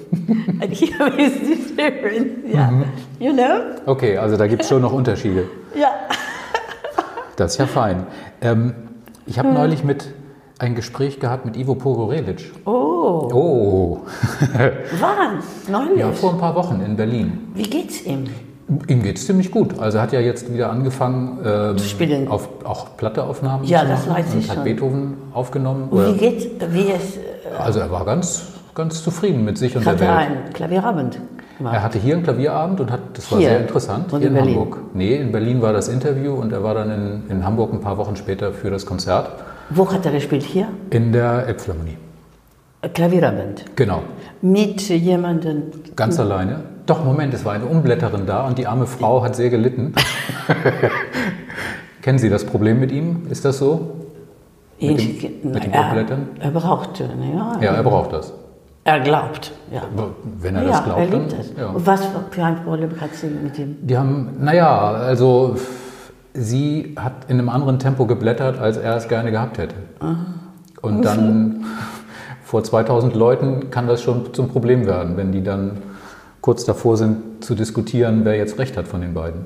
And 0.60 0.70
here 0.72 1.08
is 1.18 1.72
different. 1.74 2.46
Yeah. 2.46 2.84
You 3.18 3.32
know? 3.32 3.76
Okay, 3.86 4.16
also 4.18 4.36
da 4.36 4.46
gibt 4.46 4.62
es 4.62 4.68
schon 4.68 4.82
noch 4.82 4.92
Unterschiede. 4.92 5.44
Ja. 5.74 5.90
Das 7.36 7.52
ist 7.52 7.58
ja 7.58 7.66
fein. 7.66 8.06
Ähm, 8.40 8.74
ich 9.26 9.38
habe 9.38 9.48
neulich 9.52 9.84
mit 9.84 10.06
ein 10.58 10.74
Gespräch 10.74 11.20
gehabt 11.20 11.44
mit 11.44 11.54
Ivo 11.58 11.74
Pogorelic. 11.74 12.50
Oh, 12.64 13.28
Oh, 13.30 14.00
wann? 14.98 15.42
Neulich? 15.68 15.98
ja, 15.98 16.12
vor 16.12 16.32
ein 16.32 16.38
paar 16.38 16.54
Wochen 16.54 16.80
in 16.80 16.96
Berlin. 16.96 17.48
Wie 17.54 17.64
geht's 17.64 18.02
ihm? 18.06 18.24
Ihm 18.88 19.02
geht 19.02 19.16
es 19.18 19.26
ziemlich 19.26 19.52
gut. 19.52 19.78
Also 19.78 19.98
er 19.98 20.02
hat 20.02 20.12
ja 20.12 20.18
jetzt 20.20 20.52
wieder 20.52 20.70
angefangen, 20.70 21.38
ähm, 21.44 21.78
Zu 21.78 21.84
spielen. 21.86 22.26
Auf, 22.28 22.48
auch 22.64 22.96
Platteaufnahmen 22.96 23.64
Ja, 23.66 23.82
zu 23.82 23.86
das 23.88 24.06
machen 24.06 24.18
weiß 24.18 24.26
ich 24.30 24.34
und 24.34 24.48
hat 24.48 24.54
schon. 24.56 24.64
Beethoven 24.64 25.14
aufgenommen. 25.32 25.88
Und 25.88 26.06
wie 26.14 26.18
geht's, 26.18 26.46
wie 26.70 26.90
es, 26.90 27.16
äh, 27.16 27.20
also 27.58 27.78
er 27.78 27.90
war 27.92 28.04
ganz, 28.04 28.42
ganz 28.74 29.02
zufrieden 29.04 29.44
mit 29.44 29.56
sich 29.56 29.76
und 29.76 29.86
hat 29.86 30.00
der 30.00 30.08
er 30.08 30.16
Welt. 30.18 30.26
einen 30.28 30.52
Klavierabend 30.52 31.20
gemacht? 31.58 31.74
Er 31.76 31.82
hatte 31.84 31.98
hier 32.00 32.14
einen 32.14 32.24
Klavierabend 32.24 32.80
und 32.80 32.90
hat, 32.90 33.00
das 33.14 33.30
war 33.30 33.38
Hier? 33.38 33.50
sehr 33.50 33.60
interessant, 33.60 34.12
Und 34.12 34.18
hier 34.20 34.30
in 34.30 34.36
in? 34.36 34.44
Hamburg. 34.46 34.78
Nee, 34.94 35.14
in 35.14 35.30
Berlin 35.30 35.62
war 35.62 35.72
das 35.72 35.86
Interview 35.86 36.34
und 36.34 36.52
er 36.52 36.64
war 36.64 36.74
dann 36.74 36.90
in, 36.90 37.22
in 37.30 37.46
Hamburg 37.46 37.72
ein 37.72 37.80
paar 37.80 37.98
Wochen 37.98 38.16
später 38.16 38.52
für 38.52 38.70
das 38.70 38.84
Konzert 38.84 39.30
Wo 39.70 39.88
hat 39.92 40.04
er 40.06 40.10
gespielt? 40.12 40.42
Hier? 40.42 40.66
in 40.90 41.12
der 41.12 41.46
Elbphilharmonie. 41.46 41.98
Klavierabend. 42.94 43.64
Genau. 43.76 44.02
Mit 44.42 44.80
jemandem. 44.88 45.62
Ganz 45.94 46.18
alleine? 46.20 46.60
Doch, 46.86 47.04
Moment, 47.04 47.34
es 47.34 47.44
war 47.44 47.52
eine 47.54 47.66
Umblätterin 47.66 48.26
da 48.26 48.46
und 48.46 48.58
die 48.58 48.66
arme 48.66 48.86
Frau 48.86 49.22
hat 49.24 49.34
sehr 49.34 49.50
gelitten. 49.50 49.92
Kennen 52.02 52.18
Sie 52.18 52.30
das 52.30 52.44
Problem 52.44 52.78
mit 52.78 52.92
ihm? 52.92 53.26
Ist 53.28 53.44
das 53.44 53.58
so? 53.58 53.96
Mit 54.80 55.00
Ich- 55.00 55.20
dem- 55.42 55.50
mit 55.52 55.64
dem 55.64 55.72
er, 55.72 55.84
Abblättern? 55.86 56.28
er 56.38 56.50
braucht, 56.50 57.00
ja, 57.00 57.06
Ja, 57.60 57.72
er 57.72 57.82
braucht 57.82 58.12
das. 58.12 58.32
er 58.84 59.00
glaubt, 59.00 59.52
ja. 59.72 59.82
Wenn 60.40 60.54
er 60.54 60.62
ja, 60.62 60.68
das 60.68 60.84
glaubt, 60.84 61.00
er 61.00 61.06
dann. 61.06 61.20
liebt 61.22 61.32
es. 61.40 61.52
Ja. 61.58 61.66
Und 61.70 61.86
was 61.86 62.02
für 62.30 62.44
ein 62.44 62.62
Problem 62.62 62.90
hat 63.00 63.14
sie 63.14 63.26
mit 63.28 63.58
ihm? 63.58 63.76
Die 63.80 63.96
haben, 63.98 64.36
naja, 64.38 64.90
also 64.92 65.56
sie 66.34 66.94
hat 66.96 67.14
in 67.28 67.38
einem 67.40 67.48
anderen 67.48 67.78
Tempo 67.80 68.06
geblättert, 68.06 68.60
als 68.60 68.76
er 68.76 68.94
es 68.96 69.08
gerne 69.08 69.32
gehabt 69.32 69.58
hätte. 69.58 69.74
Und 70.82 71.04
dann 71.04 71.64
vor 72.44 72.62
2000 72.62 73.16
Leuten 73.16 73.70
kann 73.70 73.88
das 73.88 74.02
schon 74.02 74.32
zum 74.34 74.48
Problem 74.50 74.86
werden, 74.86 75.16
wenn 75.16 75.32
die 75.32 75.42
dann 75.42 75.78
kurz 76.46 76.64
davor 76.64 76.96
sind 76.96 77.44
zu 77.44 77.56
diskutieren, 77.56 78.20
wer 78.22 78.36
jetzt 78.36 78.56
recht 78.60 78.76
hat 78.76 78.86
von 78.86 79.00
den 79.00 79.14
beiden. 79.14 79.40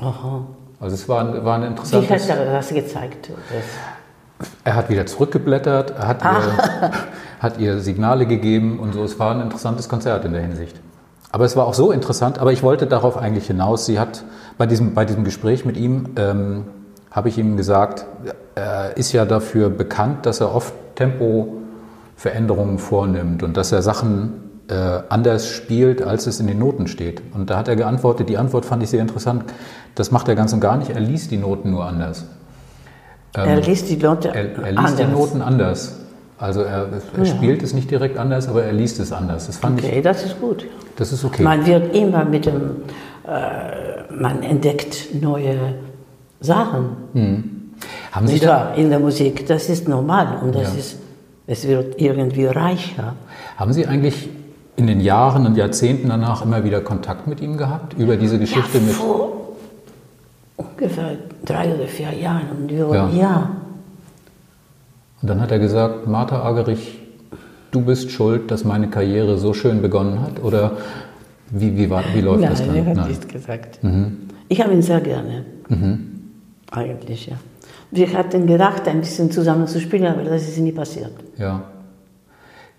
Aha. 0.00 0.46
Also 0.80 0.94
es 0.94 1.06
war, 1.06 1.20
ein- 1.20 1.44
war 1.44 1.56
ein 1.56 1.62
Wie 1.64 1.66
interessantes... 1.66 2.30
hat 2.30 2.38
er 2.38 2.50
das 2.54 2.68
gezeigt? 2.70 3.28
Das, 3.28 4.46
Er 4.64 4.74
hat 4.74 4.88
wieder 4.88 5.04
zurückgeblättert, 5.04 5.90
er 5.90 6.08
hat, 6.08 6.22
ihr, 6.24 6.90
hat 7.40 7.58
ihr 7.60 7.80
Signale 7.80 8.24
gegeben 8.24 8.78
und 8.80 8.94
so. 8.94 9.04
Es 9.04 9.18
war 9.18 9.34
ein 9.34 9.42
interessantes 9.42 9.86
Konzert 9.90 10.24
in 10.24 10.32
der 10.32 10.40
Hinsicht. 10.40 10.80
Aber 11.30 11.44
es 11.44 11.56
war 11.56 11.66
auch 11.66 11.74
so 11.74 11.92
interessant, 11.92 12.38
aber 12.38 12.52
ich 12.52 12.62
wollte 12.62 12.86
darauf 12.86 13.18
eigentlich 13.18 13.48
hinaus. 13.48 13.84
Sie 13.84 13.98
hat 13.98 14.24
bei 14.56 14.64
diesem, 14.64 14.94
bei 14.94 15.04
diesem 15.04 15.24
Gespräch 15.24 15.66
mit 15.66 15.76
ihm, 15.76 16.08
ähm, 16.16 16.64
habe 17.10 17.28
ich 17.28 17.36
ihm 17.36 17.58
gesagt, 17.58 18.06
er 18.54 18.96
ist 18.96 19.12
ja 19.12 19.26
dafür 19.26 19.68
bekannt, 19.68 20.24
dass 20.24 20.40
er 20.40 20.54
oft 20.54 20.72
Tempoveränderungen 20.94 22.78
vornimmt 22.78 23.42
und 23.42 23.58
dass 23.58 23.72
er 23.72 23.82
Sachen 23.82 24.45
äh, 24.68 24.74
anders 25.08 25.48
spielt, 25.48 26.02
als 26.02 26.26
es 26.26 26.40
in 26.40 26.46
den 26.46 26.58
Noten 26.58 26.86
steht. 26.88 27.22
Und 27.34 27.50
da 27.50 27.58
hat 27.58 27.68
er 27.68 27.76
geantwortet, 27.76 28.28
die 28.28 28.36
Antwort 28.38 28.64
fand 28.64 28.82
ich 28.82 28.90
sehr 28.90 29.00
interessant, 29.00 29.44
das 29.94 30.10
macht 30.10 30.28
er 30.28 30.34
ganz 30.34 30.52
und 30.52 30.60
gar 30.60 30.76
nicht, 30.76 30.90
er 30.90 31.00
liest 31.00 31.30
die 31.30 31.36
Noten 31.36 31.70
nur 31.70 31.84
anders. 31.86 32.24
er 33.32 33.56
liest 33.60 33.88
die 33.90 33.96
Note 33.96 34.28
Er, 34.28 34.34
er 34.64 34.72
liest 34.72 34.98
die 34.98 35.02
anders. 35.04 35.10
Noten 35.18 35.42
anders. 35.42 36.00
Also 36.38 36.60
er, 36.62 36.88
er 37.16 37.24
spielt 37.24 37.62
es 37.62 37.72
nicht 37.72 37.90
direkt 37.90 38.18
anders, 38.18 38.46
aber 38.48 38.62
er 38.64 38.72
liest 38.72 39.00
es 39.00 39.10
anders. 39.12 39.46
Das 39.46 39.56
fand 39.56 39.82
Okay, 39.82 40.02
das 40.02 40.24
ist 40.24 40.38
gut. 40.40 40.64
ich, 40.64 40.70
das 40.96 41.12
ist 41.12 41.24
okay. 41.24 41.42
Man 41.42 41.64
wird 41.64 41.94
immer 41.96 42.24
mit 42.26 42.44
dem, 42.44 42.82
äh, 43.26 44.12
man 44.12 44.42
entdeckt 44.42 45.14
neue 45.20 45.56
Sachen. 46.40 46.88
Haben 48.12 48.26
Sie 48.26 48.46
wahr? 48.46 48.74
In 48.76 48.90
der 48.90 48.98
Musik, 48.98 49.46
das 49.46 49.68
ist 49.70 49.88
normal 49.88 50.38
und 50.42 50.54
das 50.54 50.72
Ja. 50.74 50.78
ist, 50.78 50.96
es 51.46 51.66
wird 51.66 52.00
irgendwie 52.00 52.46
reicher. 52.46 53.14
haben 53.56 53.72
Sie 53.72 53.86
eigentlich 53.86 54.28
in 54.76 54.86
den 54.86 55.00
Jahren 55.00 55.46
und 55.46 55.56
Jahrzehnten 55.56 56.08
danach 56.08 56.44
immer 56.44 56.64
wieder 56.64 56.80
Kontakt 56.80 57.26
mit 57.26 57.40
ihm 57.40 57.56
gehabt 57.56 57.94
über 57.94 58.16
diese 58.16 58.38
Geschichte 58.38 58.78
ja, 58.78 58.84
mit? 58.84 58.92
vor 58.92 59.32
ungefähr 60.56 61.16
drei 61.44 61.74
oder 61.74 61.86
vier 61.86 62.12
Jahren. 62.12 62.48
Und 62.58 62.70
wir, 62.70 62.88
Ja. 62.94 63.08
ja. 63.10 63.50
Und 65.22 65.30
dann 65.30 65.40
hat 65.40 65.50
er 65.50 65.58
gesagt, 65.58 66.06
Martha 66.06 66.42
Agerich, 66.42 66.98
du 67.70 67.80
bist 67.80 68.10
schuld, 68.10 68.50
dass 68.50 68.64
meine 68.64 68.88
Karriere 68.88 69.38
so 69.38 69.54
schön 69.54 69.80
begonnen 69.80 70.20
hat? 70.20 70.42
Oder 70.42 70.72
wie, 71.50 71.76
wie, 71.76 71.88
war, 71.88 72.04
wie 72.14 72.20
läuft 72.20 72.42
Nein, 72.42 72.50
das 72.50 72.64
dann? 72.66 72.76
er 72.76 72.86
hat 72.86 72.96
Nein. 72.96 73.08
nicht 73.08 73.28
gesagt. 73.28 73.78
Ich 74.48 74.60
habe 74.62 74.72
ihn 74.74 74.82
sehr 74.82 75.00
gerne. 75.00 75.44
Eigentlich, 76.70 77.26
ja. 77.28 77.36
Wir 77.90 78.12
hatten 78.12 78.46
gedacht, 78.46 78.86
ein 78.88 79.00
bisschen 79.00 79.30
zusammen 79.30 79.66
zu 79.66 79.80
spielen, 79.80 80.06
aber 80.06 80.22
das 80.22 80.42
ist 80.42 80.58
nie 80.58 80.72
passiert. 80.72 81.12
Ja. 81.38 81.62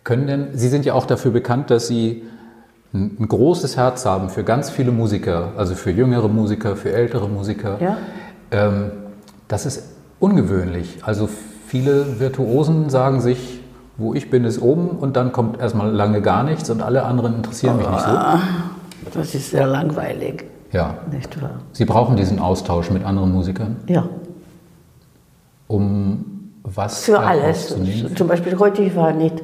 Können 0.08 0.26
denn, 0.26 0.48
Sie 0.54 0.70
sind 0.70 0.86
ja 0.86 0.94
auch 0.94 1.06
dafür 1.06 1.32
bekannt, 1.32 1.70
dass 1.70 1.88
Sie 1.90 2.24
ein, 2.94 3.18
ein 3.20 3.28
großes 3.28 3.76
Herz 3.76 4.06
haben 4.06 4.30
für 4.30 4.46
ganz 4.46 4.70
viele 4.70 4.94
Musiker, 4.94 5.52
also 5.58 5.76
für 5.76 5.92
jüngere 5.92 6.30
Musiker, 6.30 6.78
für 6.78 6.94
ältere 6.94 7.28
Musiker. 7.28 7.78
Ja. 7.82 7.98
Ähm, 8.52 8.92
das 9.50 9.66
ist 9.66 9.84
ungewöhnlich. 10.22 11.00
Also 11.02 11.28
viele 11.68 12.22
Virtuosen 12.22 12.90
sagen 12.90 13.20
sich, 13.20 13.60
wo 13.98 14.14
ich 14.14 14.30
bin, 14.30 14.46
ist 14.46 14.62
oben 14.62 14.92
und 14.92 15.18
dann 15.18 15.34
kommt 15.34 15.60
erstmal 15.60 15.92
lange 15.92 16.22
gar 16.22 16.44
nichts 16.44 16.70
und 16.70 16.82
alle 16.82 17.04
anderen 17.04 17.36
interessieren 17.36 17.76
mich 17.76 17.90
nicht 17.90 18.00
so. 18.06 18.18
Das 19.14 19.36
ist 19.36 19.52
sehr 19.52 19.68
langweilig, 19.68 20.46
Ja. 20.72 21.00
nicht 21.12 21.42
wahr? 21.42 21.60
Sie 21.74 21.84
brauchen 21.84 22.16
diesen 22.16 22.40
Austausch 22.40 22.92
mit 22.92 23.04
anderen 23.04 23.34
Musikern, 23.34 23.76
Ja, 23.88 24.08
um 25.68 26.24
was 26.64 27.04
für 27.04 27.20
alles. 27.20 27.76
Zum 28.16 28.28
Beispiel 28.28 28.58
heute 28.58 28.96
war 28.96 29.12
nicht 29.12 29.42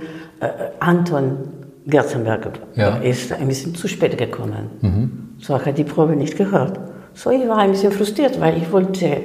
Anton 0.79 1.37
Gerzenberger. 1.85 2.51
Ja. 2.75 2.97
Ist 2.97 3.31
ein 3.33 3.47
bisschen 3.47 3.75
zu 3.75 3.87
spät 3.87 4.17
gekommen. 4.17 5.35
So 5.39 5.53
hat 5.59 5.77
die 5.77 5.83
Probe 5.83 6.15
nicht 6.15 6.37
gehört. 6.37 6.79
So, 7.13 7.29
ich 7.29 7.47
war 7.47 7.57
ein 7.57 7.71
bisschen 7.71 7.91
frustriert, 7.91 8.39
weil 8.39 8.57
ich 8.57 8.71
wollte 8.71 9.17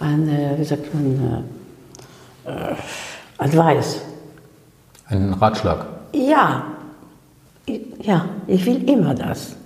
eine, 0.00 0.54
wie 0.58 0.64
sagt 0.64 0.92
man, 0.92 1.44
äh, 2.46 2.50
äh, 2.50 2.74
Advice. 3.38 4.02
Einen 5.06 5.34
Ratschlag. 5.34 5.86
Ja, 6.12 6.64
ich, 7.66 7.80
ja, 8.02 8.24
ich 8.46 8.64
will 8.66 8.88
immer 8.88 9.14
das. 9.14 9.56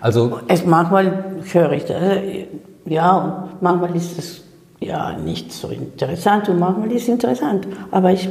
Also 0.00 0.40
Es, 0.48 0.64
manchmal 0.66 1.24
höre 1.52 1.72
ich 1.72 1.84
das, 1.84 1.96
äh, 2.02 2.46
ja, 2.86 3.16
und 3.16 3.62
manchmal 3.62 3.94
ist 3.96 4.18
es 4.18 4.42
ja 4.80 5.16
nicht 5.16 5.52
so 5.52 5.68
interessant 5.68 6.48
und 6.48 6.58
manchmal 6.58 6.90
ist 6.92 7.02
es 7.02 7.08
interessant. 7.08 7.66
Aber 7.90 8.10
ich, 8.12 8.28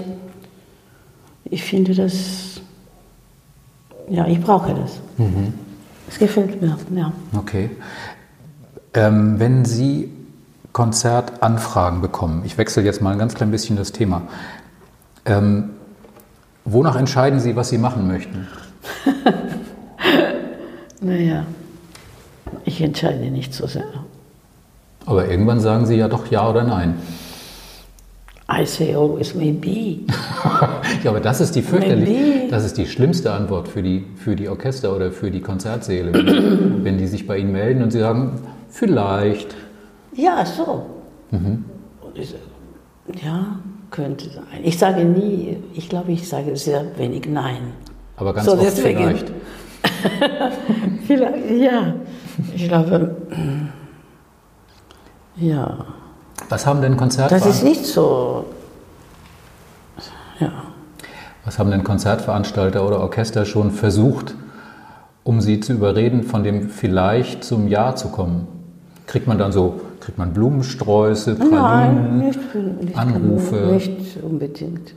ich 1.45 1.63
finde 1.63 1.95
das, 1.95 2.61
ja, 4.09 4.25
ich 4.27 4.39
brauche 4.41 4.73
das. 4.73 4.99
Es 6.07 6.17
gefällt 6.19 6.61
mir, 6.61 6.77
ja. 6.95 7.11
Okay. 7.37 7.69
Ähm, 8.93 9.39
wenn 9.39 9.65
Sie 9.65 10.11
Konzertanfragen 10.73 12.01
bekommen, 12.01 12.43
ich 12.45 12.57
wechsle 12.57 12.83
jetzt 12.83 13.01
mal 13.01 13.11
ein 13.11 13.19
ganz 13.19 13.35
klein 13.35 13.51
bisschen 13.51 13.75
das 13.75 13.91
Thema, 13.91 14.23
ähm, 15.25 15.71
wonach 16.65 16.95
entscheiden 16.95 17.39
Sie, 17.39 17.55
was 17.55 17.69
Sie 17.69 17.77
machen 17.77 18.07
möchten? 18.07 18.47
Naja, 21.01 21.45
ich 22.65 22.81
entscheide 22.81 23.31
nicht 23.31 23.53
so 23.53 23.67
sehr. 23.67 23.85
Aber 25.05 25.29
irgendwann 25.29 25.59
sagen 25.61 25.85
Sie 25.85 25.95
ja 25.95 26.07
doch 26.07 26.29
ja 26.29 26.49
oder 26.49 26.63
nein. 26.63 26.95
I 28.51 28.65
say 28.65 28.95
always 28.95 29.35
maybe. 29.35 29.99
ja, 31.03 31.11
aber 31.11 31.19
das 31.19 31.39
ist 31.39 31.55
die 31.55 31.61
fürchterlich, 31.61 32.49
das 32.49 32.65
ist 32.65 32.77
die 32.77 32.87
schlimmste 32.87 33.31
Antwort 33.31 33.67
für 33.67 33.83
die, 33.83 34.05
für 34.15 34.35
die 34.35 34.49
Orchester 34.49 34.95
oder 34.95 35.11
für 35.11 35.29
die 35.29 35.41
Konzertsäle, 35.41 36.11
wenn, 36.13 36.83
wenn 36.83 36.97
die 36.97 37.05
sich 37.05 37.27
bei 37.27 37.37
Ihnen 37.37 37.51
melden 37.51 37.83
und 37.83 37.91
Sie 37.91 37.99
sagen, 37.99 38.39
vielleicht. 38.69 39.55
Ja, 40.15 40.43
so. 40.45 40.85
Und 41.31 41.63
ich 42.15 42.29
sage, 42.29 42.41
ja, 43.23 43.59
könnte 43.91 44.25
sein. 44.29 44.43
Ich 44.63 44.79
sage 44.79 45.05
nie, 45.05 45.57
ich 45.75 45.87
glaube, 45.89 46.11
ich 46.11 46.27
sage 46.27 46.55
sehr 46.55 46.85
wenig 46.97 47.27
Nein. 47.29 47.73
Aber 48.17 48.33
ganz 48.33 48.47
So, 48.47 48.53
oft 48.53 48.63
deswegen- 48.63 48.97
vielleicht. 48.99 49.31
Vielleicht, 51.07 51.51
ja. 51.61 51.93
Ich 52.55 52.67
glaube, 52.67 53.15
ja. 55.37 55.85
Was 56.47 56.65
haben 56.65 56.81
denn 56.81 56.93
Das 56.93 56.97
ist 56.97 56.99
Konzertveranstalter, 56.99 57.65
nicht 57.67 57.85
so. 57.85 58.45
Ja. 60.39 60.51
was 61.43 61.59
haben 61.59 61.69
denn 61.69 61.83
Konzertveranstalter 61.83 62.85
oder 62.87 63.01
Orchester 63.01 63.45
schon 63.45 63.71
versucht, 63.71 64.35
um 65.23 65.41
Sie 65.41 65.59
zu 65.59 65.73
überreden, 65.73 66.23
von 66.23 66.43
dem 66.43 66.69
vielleicht 66.69 67.43
zum 67.43 67.67
Ja 67.67 67.95
zu 67.95 68.07
kommen? 68.09 68.47
Kriegt 69.05 69.27
man 69.27 69.37
dann 69.37 69.51
so, 69.51 69.81
kriegt 69.99 70.17
man 70.17 70.33
Blumensträuße, 70.33 71.35
Nein, 71.37 71.49
Pralinen, 71.49 72.17
nicht, 72.19 72.55
nicht, 72.55 72.97
Anrufe? 72.97 73.55
nicht 73.55 74.23
unbedingt. 74.23 74.93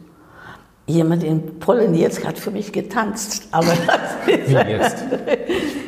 Jemand 0.86 1.22
in 1.24 1.58
Polen 1.58 1.94
jetzt 1.94 2.26
hat 2.26 2.38
für 2.38 2.50
mich 2.50 2.72
getanzt, 2.72 3.48
aber 3.50 3.66
das 4.26 4.36
ist, 4.38 4.48
Wie 4.48 4.70
jetzt? 4.70 4.96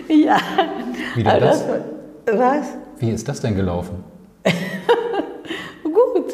ja. 0.08 0.36
Wie 1.14 1.22
denn 1.22 1.40
das? 1.40 1.64
Was? 2.32 2.66
Wie 2.98 3.10
ist 3.10 3.28
das 3.28 3.40
denn 3.40 3.54
gelaufen? 3.54 4.02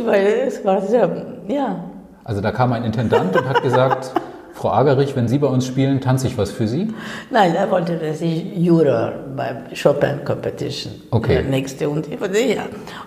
Gut, 0.01 0.07
weil 0.07 0.27
es 0.47 0.65
war 0.65 0.81
sehr, 0.81 1.11
ja. 1.49 1.85
Also 2.25 2.41
da 2.41 2.53
kam 2.53 2.73
ein 2.73 2.85
Intendant 2.85 3.37
und 3.37 3.49
hat 3.49 3.63
gesagt, 3.63 4.13
Frau 4.55 4.73
Agerich, 4.73 5.15
wenn 5.17 5.29
Sie 5.29 5.39
bei 5.39 5.47
uns 5.47 5.67
spielen, 5.67 6.01
tanze 6.01 6.27
ich 6.27 6.39
was 6.39 6.51
für 6.51 6.67
Sie? 6.67 6.93
Nein, 7.31 7.55
er 7.55 7.71
wollte, 7.71 7.97
dass 7.97 8.21
ich 8.21 8.57
Juror 8.57 9.13
beim 9.37 9.65
Chopin 9.81 10.25
Competition. 10.25 10.93
Okay. 11.11 11.35
Der 11.35 11.43
nächste 11.45 11.89
und 11.89 12.07
ich 12.09 12.21
wollte, 12.21 12.41
ja. 12.41 12.63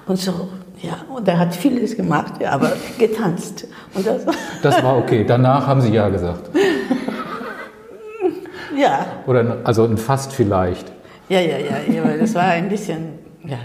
Und 0.07 0.19
so, 0.19 0.49
ja. 0.81 0.93
Und 1.13 1.27
er 1.27 1.39
hat 1.39 1.55
vieles 1.55 1.95
gemacht, 1.95 2.33
ja, 2.39 2.51
aber 2.51 2.73
getanzt. 2.99 3.67
Und 3.93 4.05
das, 4.05 4.23
Das 4.61 4.83
war 4.83 4.97
okay. 4.97 5.25
Danach 5.27 5.67
haben 5.67 5.81
Sie 5.81 5.91
ja 5.91 6.09
gesagt. 6.09 6.49
ja. 8.77 9.05
Oder 9.27 9.57
also 9.63 9.85
ein 9.85 9.97
fast 9.97 10.33
vielleicht. 10.33 10.91
Ja, 11.29 11.39
ja, 11.39 11.57
ja, 11.57 12.03
das 12.19 12.35
war 12.35 12.43
ein 12.43 12.69
bisschen, 12.69 13.19
ja. 13.45 13.57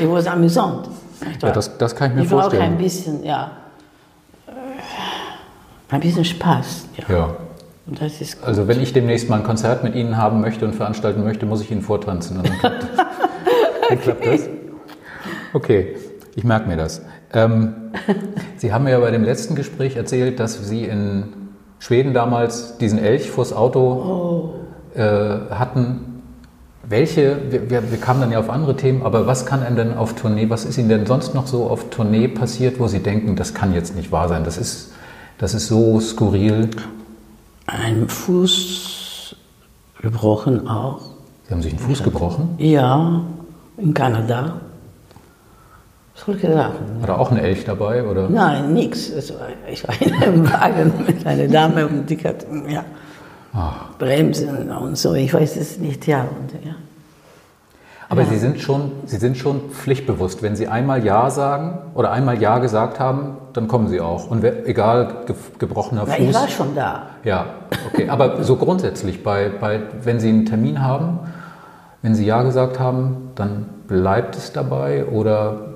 It 0.00 0.08
was 0.08 0.26
amüsant. 0.26 0.88
Nicht 1.26 1.42
Ja, 1.42 1.50
das, 1.50 1.78
das 1.78 1.96
kann 1.96 2.10
ich 2.10 2.16
mir 2.16 2.22
ich 2.22 2.28
brauche 2.28 2.42
vorstellen. 2.42 2.72
ein 2.72 2.78
bisschen, 2.78 3.24
ja, 3.24 3.50
ein 5.90 6.00
bisschen 6.00 6.24
Spaß. 6.24 6.86
Ja. 7.08 7.14
Ja. 7.16 7.36
Also 8.42 8.68
wenn 8.68 8.80
ich 8.80 8.92
demnächst 8.92 9.28
mal 9.28 9.36
ein 9.36 9.42
Konzert 9.44 9.82
mit 9.82 9.94
Ihnen 9.94 10.16
haben 10.16 10.40
möchte 10.40 10.64
und 10.64 10.74
veranstalten 10.74 11.24
möchte, 11.24 11.46
muss 11.46 11.60
ich 11.60 11.70
Ihnen 11.70 11.82
vortanzen. 11.82 12.40
Dann 12.42 12.58
klappt, 12.58 12.86
dann 13.88 14.00
klappt 14.00 14.26
das. 14.26 14.48
Okay, 15.52 15.96
ich 16.34 16.44
merke 16.44 16.68
mir 16.68 16.76
das. 16.76 17.02
Ähm, 17.34 17.74
Sie 18.56 18.72
haben 18.72 18.84
mir 18.84 18.90
ja 18.90 19.00
bei 19.00 19.10
dem 19.10 19.24
letzten 19.24 19.54
Gespräch 19.54 19.96
erzählt, 19.96 20.38
dass 20.38 20.66
Sie 20.66 20.84
in 20.84 21.24
Schweden 21.78 22.14
damals 22.14 22.78
diesen 22.78 22.98
Elch 22.98 23.30
vors 23.30 23.52
Auto 23.52 24.54
äh, 24.94 25.00
hatten. 25.50 26.11
Welche, 26.92 27.38
wir, 27.48 27.70
wir, 27.70 27.98
kamen 27.98 28.20
dann 28.20 28.32
ja 28.32 28.38
auf 28.38 28.50
andere 28.50 28.76
Themen, 28.76 29.02
aber 29.02 29.26
was 29.26 29.46
kann 29.46 29.62
einem 29.62 29.76
denn 29.76 29.96
auf 29.96 30.12
Tournee, 30.12 30.50
was 30.50 30.66
ist 30.66 30.76
Ihnen 30.76 30.90
denn 30.90 31.06
sonst 31.06 31.34
noch 31.34 31.46
so 31.46 31.70
auf 31.70 31.88
Tournee 31.88 32.28
passiert, 32.28 32.78
wo 32.78 32.86
Sie 32.86 32.98
denken, 32.98 33.34
das 33.34 33.54
kann 33.54 33.72
jetzt 33.72 33.96
nicht 33.96 34.12
wahr 34.12 34.28
sein, 34.28 34.44
das 34.44 34.58
ist, 34.58 34.92
das 35.38 35.54
ist 35.54 35.68
so 35.68 36.00
skurril? 36.00 36.68
Ein 37.64 38.10
Fuß 38.10 39.34
gebrochen 40.02 40.68
auch. 40.68 41.00
Sie 41.48 41.54
haben 41.54 41.62
sich 41.62 41.72
den 41.72 41.78
Fuß 41.78 42.02
gebrochen? 42.02 42.56
Ja, 42.58 43.22
in 43.78 43.94
Kanada. 43.94 44.60
Solche 46.14 46.52
Sachen. 46.52 47.00
War 47.00 47.06
da 47.06 47.16
auch 47.16 47.30
ein 47.30 47.38
Elch 47.38 47.64
dabei? 47.64 48.04
Oder? 48.04 48.28
Nein, 48.28 48.74
nichts. 48.74 49.08
Ich 49.08 49.32
war 49.88 49.94
in 49.98 50.12
einem 50.12 50.52
Wagen 50.52 50.92
mit 51.06 51.26
einer 51.26 51.48
Dame 51.48 51.86
und 51.86 52.10
die 52.10 52.18
hat 52.18 52.44
ja, 52.68 52.84
Ach. 53.54 53.90
Bremsen 53.98 54.70
und 54.70 54.96
so. 54.96 55.14
Ich 55.14 55.32
weiß 55.32 55.56
es 55.56 55.78
nicht, 55.78 56.06
ja. 56.06 56.22
Und, 56.22 56.64
ja. 56.64 56.74
Aber 58.08 58.22
Ja. 58.22 58.28
Sie, 58.28 58.38
sind 58.38 58.60
schon, 58.60 58.92
Sie 59.06 59.16
sind 59.16 59.36
schon 59.38 59.70
pflichtbewusst. 59.70 60.42
Wenn 60.42 60.54
Sie 60.54 60.68
einmal 60.68 61.04
Ja 61.04 61.30
sagen 61.30 61.78
oder 61.94 62.12
einmal 62.12 62.40
Ja 62.40 62.58
gesagt 62.58 63.00
haben, 63.00 63.38
dann 63.52 63.68
kommen 63.68 63.88
Sie 63.88 64.00
auch. 64.00 64.30
Und 64.30 64.42
wer, 64.42 64.66
egal, 64.66 65.24
ge, 65.26 65.34
gebrochener 65.58 66.04
Na, 66.06 66.18
ich 66.18 66.34
war 66.34 66.48
schon 66.48 66.74
da. 66.74 67.06
Ja, 67.24 67.46
okay. 67.90 68.08
Aber 68.08 68.42
so 68.42 68.56
grundsätzlich, 68.56 69.22
bei, 69.22 69.48
bei, 69.48 69.80
wenn 70.02 70.20
Sie 70.20 70.28
einen 70.28 70.46
Termin 70.46 70.82
haben, 70.82 71.20
wenn 72.02 72.14
Sie 72.14 72.26
Ja 72.26 72.42
gesagt 72.42 72.78
haben, 72.78 73.30
dann 73.34 73.66
bleibt 73.86 74.36
es 74.36 74.52
dabei 74.52 75.06
oder 75.06 75.72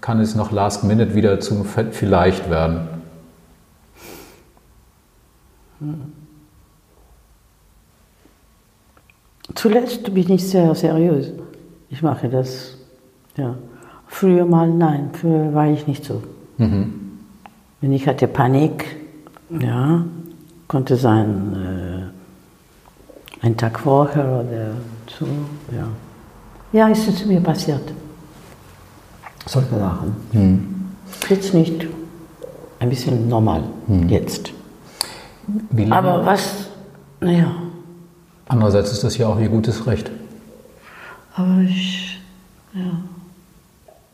kann 0.00 0.20
es 0.20 0.34
noch 0.34 0.52
last 0.52 0.84
minute 0.84 1.14
wieder 1.14 1.40
zum 1.40 1.64
Vielleicht 1.64 2.50
werden? 2.50 2.88
Zuletzt 9.54 10.12
bin 10.14 10.30
ich 10.30 10.48
sehr 10.48 10.74
seriös. 10.74 11.32
Ich 11.90 12.02
mache 12.02 12.28
das. 12.28 12.76
Ja. 13.36 13.54
Früher 14.06 14.44
mal 14.44 14.68
nein, 14.68 15.10
früher 15.12 15.52
war 15.54 15.66
ich 15.66 15.86
nicht 15.86 16.04
so. 16.04 16.22
Mhm. 16.56 16.92
Wenn 17.80 17.92
ich 17.92 18.06
hatte 18.06 18.26
Panik, 18.26 18.96
ja, 19.50 20.04
konnte 20.66 20.96
sein 20.96 22.12
äh, 23.42 23.46
ein 23.46 23.56
Tag 23.56 23.78
vorher 23.80 24.24
oder 24.24 24.70
so, 25.18 25.26
ja. 25.74 25.88
Ja, 26.72 26.90
es 26.90 27.06
ist 27.06 27.24
mir 27.26 27.40
passiert. 27.40 27.92
Solche 29.46 29.78
Sachen. 29.78 30.92
Jetzt 31.28 31.54
nicht. 31.54 31.86
Ein 32.80 32.90
bisschen 32.90 33.28
normal, 33.28 33.62
jetzt. 34.08 34.52
Wie 35.70 35.84
lange? 35.84 35.96
Aber 35.96 36.26
was, 36.26 36.68
naja, 37.20 37.50
Andererseits 38.48 38.92
ist 38.92 39.04
das 39.04 39.18
ja 39.18 39.26
auch 39.28 39.38
Ihr 39.38 39.48
gutes 39.48 39.86
Recht. 39.86 40.10
aber 41.34 41.60
ich, 41.68 42.18
ja. 42.74 42.80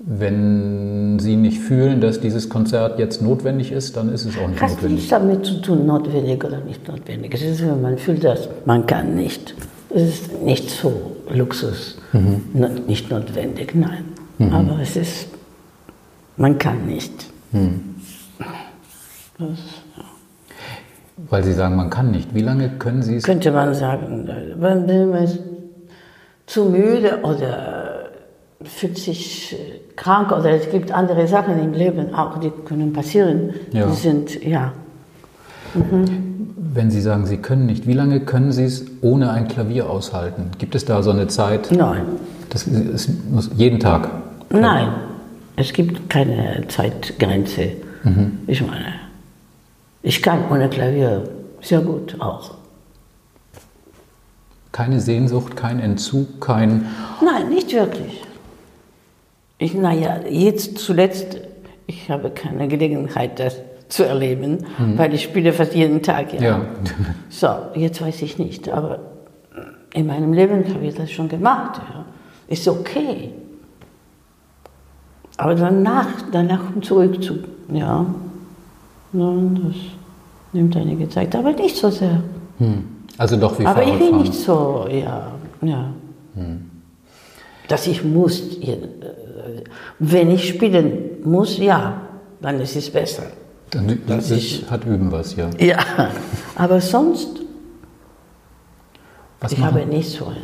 Wenn 0.06 1.18
Sie 1.18 1.36
nicht 1.36 1.60
fühlen, 1.60 2.00
dass 2.00 2.20
dieses 2.20 2.48
Konzert 2.50 2.98
jetzt 2.98 3.22
notwendig 3.22 3.72
ist, 3.72 3.96
dann 3.96 4.12
ist 4.12 4.26
es 4.26 4.36
auch 4.36 4.48
nicht 4.48 4.60
Hat 4.60 4.70
notwendig. 4.70 4.96
nichts 4.96 5.08
damit 5.10 5.46
zu 5.46 5.62
tun, 5.62 5.86
notwendig 5.86 6.44
oder 6.44 6.58
nicht 6.58 6.86
notwendig. 6.86 7.32
Es 7.34 7.42
ist, 7.42 7.62
wenn 7.62 7.80
man 7.80 7.96
fühlt, 7.96 8.22
dass 8.24 8.48
man 8.66 8.84
kann 8.86 9.14
nicht. 9.14 9.54
Es 9.88 10.02
ist 10.02 10.42
nicht 10.42 10.68
so 10.68 11.16
Luxus, 11.32 11.96
no- 12.12 12.68
nicht 12.86 13.08
notwendig, 13.10 13.74
nein. 13.74 14.04
Aber 14.52 14.78
es 14.82 14.96
ist, 14.96 15.28
man 16.36 16.58
kann 16.58 16.86
nicht. 16.86 17.12
Das 19.38 19.48
Weil 21.30 21.42
Sie 21.42 21.52
sagen, 21.52 21.76
man 21.76 21.90
kann 21.90 22.10
nicht. 22.10 22.34
Wie 22.34 22.42
lange 22.42 22.68
können 22.78 23.02
Sie 23.02 23.16
es? 23.16 23.24
könnte 23.24 23.50
man 23.50 23.74
sagen, 23.74 24.28
wenn 24.56 25.10
man 25.10 25.24
ist 25.24 25.40
zu 26.46 26.66
müde 26.66 27.20
oder 27.22 28.10
fühlt 28.62 28.98
sich 28.98 29.52
äh, 29.52 29.56
krank 29.96 30.32
oder 30.32 30.50
es 30.50 30.70
gibt 30.70 30.92
andere 30.92 31.26
Sachen 31.26 31.58
im 31.62 31.72
Leben 31.72 32.14
auch, 32.14 32.38
die 32.38 32.50
können 32.66 32.92
passieren. 32.92 33.54
Ja. 33.72 33.86
Die 33.86 33.94
sind, 33.96 34.42
ja, 34.44 34.72
Wenn 35.74 36.90
Sie 36.90 37.00
sagen, 37.00 37.26
Sie 37.26 37.38
können 37.38 37.66
nicht, 37.66 37.86
wie 37.86 37.92
lange 37.94 38.20
können 38.20 38.52
Sie 38.52 38.64
es 38.64 38.84
ohne 39.00 39.30
ein 39.30 39.48
Klavier 39.48 39.90
aushalten? 39.90 40.50
Gibt 40.58 40.74
es 40.74 40.84
da 40.84 41.02
so 41.02 41.10
eine 41.10 41.28
Zeit? 41.28 41.70
nein. 41.72 42.02
Das 42.50 42.68
es 42.68 43.08
muss 43.32 43.50
jeden 43.56 43.80
Tag. 43.80 44.08
Nein, 44.50 44.88
es 45.56 45.72
gibt 45.72 46.08
keine 46.08 46.62
Zeitgrenze. 46.68 47.70
Ich 48.46 48.60
meine, 48.64 48.84
ich 50.04 50.22
kann 50.22 50.50
ohne 50.50 50.68
Klavier 50.68 51.24
sehr 51.60 51.80
gut 51.80 52.20
auch. 52.20 52.52
Keine 54.70 55.00
Sehnsucht, 55.00 55.56
kein 55.56 55.80
Entzug, 55.80 56.40
kein. 56.40 56.86
Nein, 57.24 57.48
nicht 57.48 57.72
wirklich. 57.72 58.22
Ich, 59.56 59.72
naja, 59.72 60.20
jetzt 60.28 60.78
zuletzt, 60.78 61.38
ich 61.86 62.10
habe 62.10 62.30
keine 62.30 62.68
Gelegenheit, 62.68 63.40
das 63.40 63.56
zu 63.88 64.04
erleben, 64.04 64.66
weil 64.96 65.14
ich 65.14 65.22
spiele 65.22 65.52
fast 65.52 65.74
jeden 65.74 66.02
Tag. 66.02 66.34
Ja. 66.34 66.40
Ja. 66.40 66.60
So, 67.30 67.48
jetzt 67.74 68.00
weiß 68.00 68.22
ich 68.22 68.38
nicht, 68.38 68.68
aber 68.68 68.98
in 69.92 70.06
meinem 70.06 70.32
Leben 70.32 70.64
habe 70.72 70.84
ich 70.86 70.94
das 70.94 71.10
schon 71.10 71.28
gemacht. 71.28 71.80
Ja. 71.92 72.04
Ist 72.48 72.68
okay. 72.68 73.32
Aber 75.36 75.54
danach, 75.54 76.08
danach 76.30 76.60
zurück 76.80 77.22
zu, 77.22 77.38
ja, 77.72 78.06
Nein, 79.14 79.60
das 79.64 79.76
nimmt 80.52 80.76
einige 80.76 81.08
Zeit, 81.08 81.34
aber 81.36 81.52
nicht 81.52 81.76
so 81.76 81.88
sehr. 81.88 82.22
Hm. 82.58 82.84
Also 83.16 83.36
doch 83.36 83.58
wie 83.58 83.64
Aber 83.66 83.82
ich 83.84 83.98
will 84.00 84.12
nicht 84.12 84.34
so, 84.34 84.86
ja, 84.90 85.30
ja. 85.62 85.88
Dass 87.68 87.86
ich 87.86 88.02
muss, 88.04 88.58
äh, 88.60 88.76
wenn 90.00 90.30
ich 90.32 90.48
spielen 90.48 91.22
muss, 91.24 91.56
ja, 91.58 92.00
dann 92.42 92.60
ist 92.60 92.74
es 92.76 92.90
besser. 92.90 93.22
Dann, 93.70 93.98
das 94.06 94.30
ich- 94.32 94.68
hat 94.68 94.84
Üben 94.84 95.10
was, 95.12 95.36
ja. 95.36 95.48
Ja, 95.60 95.78
aber 96.56 96.80
sonst, 96.80 97.28
Was 99.40 99.52
ich 99.52 99.58
machen- 99.58 99.74
habe 99.80 99.86
nicht 99.86 100.10
so 100.10 100.26
eine. 100.26 100.36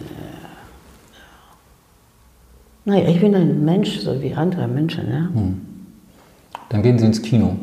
Naja, 2.84 3.08
ich 3.08 3.20
bin 3.20 3.34
ein 3.34 3.64
Mensch, 3.64 3.98
so 4.00 4.20
wie 4.22 4.32
andere 4.32 4.66
Menschen, 4.68 5.10
ja. 5.10 5.28
Dann 6.68 6.82
gehen 6.82 6.98
Sie 6.98 7.06
ins 7.06 7.20
Kino. 7.20 7.56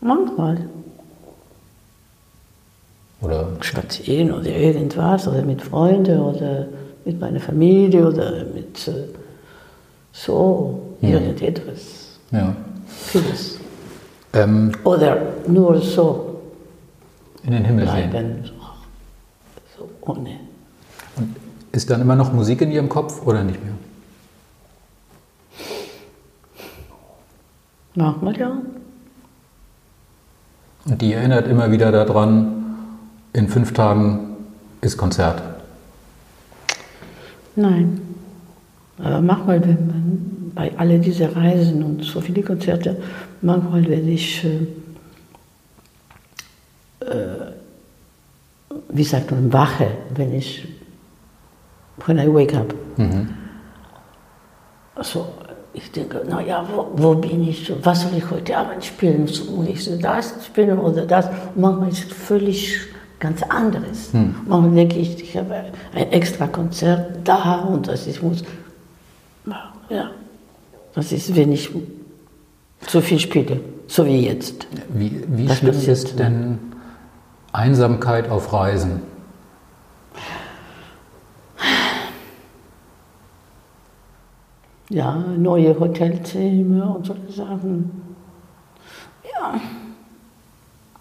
Manchmal 0.00 0.68
Oder 3.20 3.48
spazieren 3.60 4.32
oder 4.32 4.46
irgendwas, 4.48 5.28
oder 5.28 5.42
mit 5.42 5.60
Freunden 5.62 6.18
oder 6.20 6.66
mit 7.04 7.20
meiner 7.20 7.40
Familie 7.40 8.06
oder 8.08 8.44
mit 8.44 8.88
äh, 8.88 9.08
so, 10.12 10.80
irgendetwas. 11.02 12.18
ja. 12.30 12.54
Vieles. 12.86 13.58
Ähm, 14.32 14.72
Oder 14.84 15.16
nur 15.46 15.80
so 15.80 16.40
in 17.42 17.52
den 17.52 17.64
Himmel 17.64 17.88
sehen. 17.88 18.10
bleiben, 18.10 18.44
so, 18.44 19.84
so 19.84 19.90
ohne. 20.10 20.38
Und 21.16 21.36
ist 21.72 21.88
dann 21.90 22.00
immer 22.00 22.16
noch 22.16 22.32
Musik 22.32 22.60
in 22.62 22.70
Ihrem 22.70 22.88
Kopf 22.88 23.26
oder 23.26 23.42
nicht 23.42 23.58
mehr? 23.64 23.74
Manchmal 27.94 28.36
ja. 28.38 28.56
Und 30.84 31.02
die 31.02 31.12
erinnert 31.12 31.46
immer 31.46 31.70
wieder 31.70 31.92
daran, 31.92 32.76
in 33.32 33.48
fünf 33.48 33.72
Tagen 33.72 34.36
ist 34.80 34.96
Konzert. 34.96 35.42
Nein. 37.56 38.00
Aber 38.98 39.20
manchmal, 39.20 39.62
wenn 39.62 39.86
man 39.86 40.52
bei 40.54 40.72
all 40.76 40.98
diese 40.98 41.34
Reisen 41.34 41.82
und 41.82 42.04
so 42.04 42.20
viele 42.20 42.42
Konzerte, 42.42 42.96
manchmal 43.40 43.86
werde 43.88 44.10
ich, 44.10 44.44
äh, 44.44 44.66
äh, 47.04 47.52
wie 48.88 49.04
sagt 49.04 49.30
man, 49.30 49.52
wache, 49.52 49.88
wenn 50.14 50.34
ich, 50.34 50.66
when 52.06 52.18
I 52.18 52.26
wake 52.26 52.54
up. 52.54 52.74
Also, 54.94 55.28
ich 55.72 55.90
denke, 55.92 56.22
naja, 56.28 56.66
wo, 56.74 56.88
wo 56.94 57.14
bin 57.14 57.48
ich, 57.48 57.72
was 57.82 58.02
soll 58.02 58.12
ich 58.16 58.28
heute 58.30 58.56
Abend 58.56 58.84
spielen? 58.84 59.22
Muss 59.22 59.68
ich 59.68 59.84
so 59.84 59.96
das 59.96 60.34
spielen 60.44 60.78
oder 60.78 61.06
das? 61.06 61.26
Und 61.26 61.60
manchmal 61.60 61.90
ist 61.90 62.10
es 62.10 62.12
völlig 62.12 62.80
ganz 63.20 63.42
anderes. 63.44 64.10
Manchmal 64.46 64.74
denke 64.74 64.98
ich, 64.98 65.22
ich 65.22 65.36
habe 65.36 65.54
ein 65.94 66.10
extra 66.10 66.46
Konzert 66.46 67.18
da 67.24 67.60
und 67.60 67.86
das 67.86 68.06
ich 68.06 68.20
muss, 68.22 68.42
ja, 69.90 70.10
das 70.94 71.12
ist, 71.12 71.34
wenn 71.36 71.52
ich 71.52 71.70
zu 72.86 73.00
viel 73.00 73.18
spiele, 73.18 73.60
so 73.86 74.06
wie 74.06 74.26
jetzt. 74.26 74.66
Wie, 74.88 75.22
wie 75.28 75.46
Das 75.46 75.58
schlimm 75.58 75.74
ist 75.74 76.18
denn 76.18 76.58
Einsamkeit 77.52 78.30
auf 78.30 78.52
Reisen? 78.52 79.02
Ja, 84.90 85.14
neue 85.14 85.78
Hotelzimmer 85.78 86.96
und 86.96 87.06
solche 87.06 87.30
Sachen. 87.32 87.90
Ja, 89.32 89.54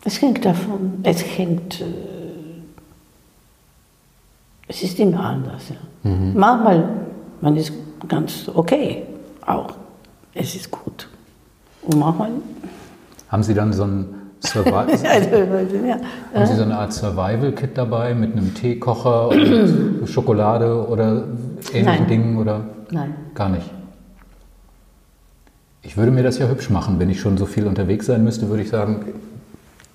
es 0.06 0.22
hängt 0.22 0.46
davon, 0.46 1.00
es 1.02 1.22
hängt, 1.38 1.82
äh, 1.82 1.86
es 4.68 4.84
ist 4.84 5.00
immer 5.00 5.22
anders. 5.22 5.70
Ja. 5.70 6.10
Manchmal, 6.36 6.88
man 7.42 7.58
ist 7.58 7.74
ganz 8.08 8.50
okay, 8.54 9.04
auch, 9.46 9.74
es 10.36 10.56
ist 10.56 10.70
gut. 10.70 11.10
Und 11.82 11.98
manchmal, 12.00 12.30
Haben 13.30 13.44
Sie 13.44 13.56
dann 13.56 13.74
so 13.74 13.86
ein 13.86 14.06
Survival, 14.42 14.88
ja, 15.88 15.98
haben 16.34 16.46
Sie 16.46 16.56
so 16.56 16.62
eine 16.62 16.78
Art 16.78 16.94
Survival-Kit 16.94 17.76
dabei 17.76 18.14
mit 18.14 18.34
einem 18.34 18.54
Teekocher 18.54 19.30
und 19.30 20.06
Schokolade 20.08 20.88
oder 20.88 21.24
ähnlichen 21.74 21.84
Nein. 21.84 22.08
Dingen 22.08 22.38
oder 22.38 22.64
nein. 22.92 23.16
gar 23.34 23.50
nicht? 23.50 23.79
Ich 25.82 25.98
würde 25.98 26.12
mir 26.12 26.24
das 26.24 26.38
ja 26.38 26.48
hübsch 26.48 26.70
machen, 26.70 27.00
wenn 27.00 27.10
ich 27.10 27.20
schon 27.20 27.38
so 27.38 27.46
viel 27.46 27.66
unterwegs 27.66 28.06
sein 28.06 28.24
müsste, 28.24 28.50
würde 28.50 28.64
ich 28.64 28.70
sagen, 28.70 29.06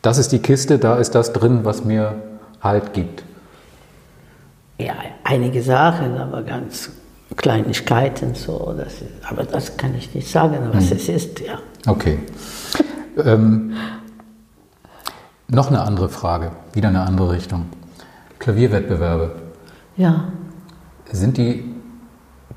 das 0.02 0.18
ist 0.18 0.32
die 0.32 0.38
Kiste, 0.38 0.78
da 0.78 0.96
ist 0.96 1.14
das 1.14 1.32
drin, 1.32 1.60
was 1.64 1.84
mir 1.84 2.14
Halt 2.62 2.94
gibt. 2.94 3.22
Ja, 4.78 4.94
einige 5.22 5.62
Sachen, 5.62 6.16
aber 6.16 6.42
ganz 6.42 6.90
Kleinigkeiten 7.36 8.34
so. 8.34 8.74
Das 8.76 8.94
ist, 8.94 9.04
aber 9.28 9.44
das 9.44 9.76
kann 9.76 9.94
ich 9.94 10.14
nicht 10.14 10.30
sagen, 10.30 10.58
was 10.72 10.90
es 10.90 11.08
ist, 11.08 11.40
ja. 11.40 11.58
Okay. 11.86 12.18
Ähm, 13.22 13.74
noch 15.48 15.68
eine 15.68 15.82
andere 15.82 16.08
Frage, 16.08 16.52
wieder 16.72 16.88
eine 16.88 17.02
andere 17.02 17.32
Richtung. 17.32 17.66
Klavierwettbewerbe, 18.38 19.32
Ja, 19.96 20.24
sind 21.12 21.36
die 21.36 21.64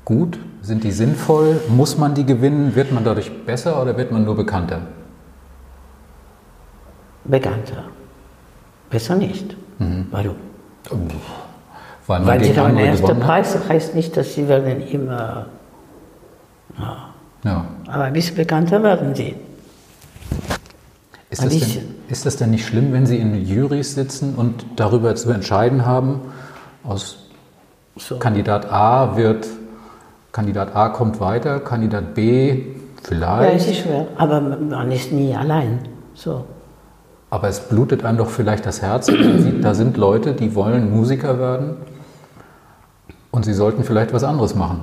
gut? 0.04 0.38
Sind 0.68 0.84
die 0.84 0.92
sinnvoll? 0.92 1.62
Muss 1.70 1.96
man 1.96 2.12
die 2.12 2.26
gewinnen? 2.26 2.74
Wird 2.74 2.92
man 2.92 3.02
dadurch 3.02 3.30
besser 3.46 3.80
oder 3.80 3.96
wird 3.96 4.12
man 4.12 4.24
nur 4.26 4.36
bekannter? 4.36 4.82
bekannter. 7.24 7.84
Besser 8.90 9.14
nicht. 9.14 9.56
Warum? 10.10 10.36
Weil 12.06 12.18
man 12.20 12.26
Weil 12.28 12.44
sie 12.44 12.50
haben 12.58 12.76
den 12.76 12.86
andere 12.86 12.86
ersten? 12.86 13.20
Preis, 13.20 13.58
heißt 13.68 13.94
nicht, 13.94 14.14
dass 14.16 14.34
sie 14.34 14.46
werden 14.46 14.80
immer, 14.88 15.46
Ja. 17.44 17.64
aber 17.86 18.04
ein 18.04 18.12
bisschen 18.12 18.36
bekannter 18.36 18.82
werden 18.82 19.14
sie. 19.14 19.36
Ist 21.30 21.44
das, 21.44 21.58
denn, 21.58 21.94
ist 22.08 22.26
das 22.26 22.36
denn 22.36 22.50
nicht 22.50 22.66
schlimm, 22.66 22.92
wenn 22.92 23.06
Sie 23.06 23.18
in 23.18 23.34
Jurys 23.46 23.94
sitzen 23.94 24.34
und 24.34 24.64
darüber 24.76 25.14
zu 25.14 25.30
entscheiden 25.30 25.84
haben, 25.86 26.20
aus 26.84 27.28
So. 27.96 28.18
Kandidat 28.18 28.70
A 28.72 29.16
wird, 29.16 29.46
Kandidat 30.32 30.74
A 30.76 30.90
kommt 30.90 31.20
weiter, 31.20 31.60
Kandidat 31.60 32.14
B 32.14 32.50
Ja, 32.50 32.64
vielleicht, 33.02 33.60
es 33.62 33.66
ist 33.68 33.78
schwer, 33.78 34.06
aber 34.16 34.40
man 34.40 34.92
ist 34.92 35.12
nie 35.12 35.34
allein. 35.34 35.80
So. 36.14 36.44
aber 37.30 37.48
es 37.48 37.60
blutet 37.60 38.04
einem 38.04 38.18
doch 38.18 38.28
vielleicht 38.30 38.66
das 38.66 38.82
Herz, 38.82 39.08
wenn 39.08 39.20
man 39.20 39.42
sieht, 39.42 39.64
da 39.64 39.74
sind 39.74 39.96
Leute, 39.96 40.32
die 40.34 40.54
wollen 40.54 40.90
Musiker 40.90 41.38
werden 41.38 41.76
und 43.30 43.44
sie 43.44 43.52
sollten 43.54 43.84
vielleicht 43.84 44.12
was 44.12 44.24
anderes 44.24 44.54
machen. 44.54 44.80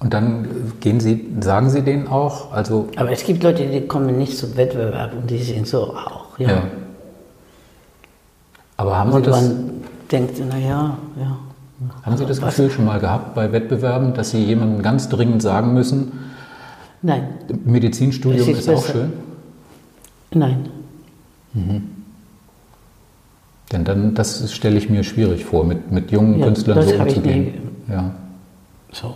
Und 0.00 0.14
dann 0.14 0.72
gehen 0.80 1.00
Sie, 1.00 1.28
sagen 1.40 1.70
Sie 1.70 1.82
denen 1.82 2.06
auch, 2.06 2.52
also 2.52 2.88
Aber 2.96 3.10
es 3.10 3.24
gibt 3.24 3.42
Leute, 3.42 3.66
die 3.66 3.86
kommen 3.86 4.16
nicht 4.16 4.38
zum 4.38 4.56
Wettbewerb 4.56 5.12
und 5.14 5.28
die 5.28 5.42
sind 5.42 5.66
so 5.66 5.94
auch. 5.94 6.38
Ja. 6.38 6.48
Ja. 6.50 6.62
Aber 8.78 8.96
haben 8.96 9.10
Sie 9.10 9.16
Und 9.16 9.26
das, 9.26 9.42
man 9.42 9.70
denkt, 10.10 10.38
naja, 10.48 10.96
ja. 11.20 11.38
haben 12.04 12.16
Sie 12.16 12.24
das? 12.24 12.40
Gefühl 12.40 12.70
schon 12.70 12.84
mal 12.86 13.00
gehabt 13.00 13.34
bei 13.34 13.52
Wettbewerben, 13.52 14.14
dass 14.14 14.30
Sie 14.30 14.42
jemandem 14.42 14.82
ganz 14.82 15.08
dringend 15.10 15.42
sagen 15.42 15.74
müssen, 15.74 16.12
Nein, 17.02 17.28
Medizinstudium 17.64 18.48
ist, 18.48 18.60
ist 18.60 18.68
auch 18.70 18.84
schön? 18.86 19.12
nein. 20.32 20.68
Denn 23.72 23.84
dann, 23.84 24.14
das 24.14 24.52
stelle 24.52 24.78
ich 24.78 24.88
mir 24.88 25.04
schwierig 25.04 25.44
vor, 25.44 25.64
mit, 25.64 25.90
mit 25.92 26.10
jungen 26.10 26.38
Ja, 26.38 26.46
Künstlern 26.46 26.82
so 26.82 26.94
umzugehen. 26.94 27.54
Ja, 27.88 28.12
So. 28.92 29.14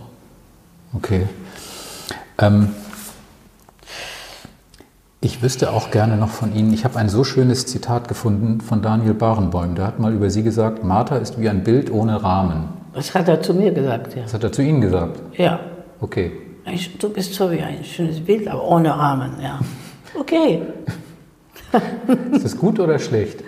okay. 0.93 1.23
Ähm, 2.37 2.69
ich 5.23 5.41
wüsste 5.41 5.71
auch 5.71 5.89
gerne 5.91 6.17
noch 6.17 6.29
von 6.29 6.53
Ihnen, 6.53 6.73
ich 6.73 6.83
habe 6.85 6.99
ein 6.99 7.09
so 7.09 7.23
schönes 7.23 7.65
Zitat 7.65 8.07
gefunden 8.07 8.61
von 8.61 8.81
Daniel 8.81 9.13
Barenboim. 9.13 9.75
Der 9.75 9.87
hat 9.87 9.99
mal 9.99 10.13
über 10.13 10.29
Sie 10.29 10.43
gesagt, 10.43 10.83
Martha 10.83 11.15
ist 11.17 11.39
wie 11.39 11.47
ein 11.49 11.63
Bild 11.63 11.91
ohne 11.91 12.21
Rahmen. 12.23 12.65
Das 12.93 13.15
hat 13.15 13.27
er 13.27 13.41
zu 13.41 13.53
mir 13.53 13.71
gesagt, 13.71 14.15
ja. 14.15 14.23
Das 14.23 14.33
hat 14.33 14.43
er 14.43 14.51
zu 14.51 14.61
Ihnen 14.61 14.81
gesagt. 14.81 15.19
Ja. 15.37 15.59
Okay. 16.01 16.31
Ein- 16.65 16.79
Du 16.99 17.09
bist 17.09 17.33
so 17.33 17.49
wie 17.51 17.61
ein 17.61 17.83
schönes 17.83 18.19
Bild, 18.19 18.47
aber 18.47 18.63
ohne 18.67 18.89
Rahmen, 18.97 19.31
ja. 19.41 19.59
Okay, 20.19 20.61
Ist 22.31 22.45
das 22.45 22.55
gut 22.57 22.79
oder 22.79 22.99
schlecht? 22.99 23.43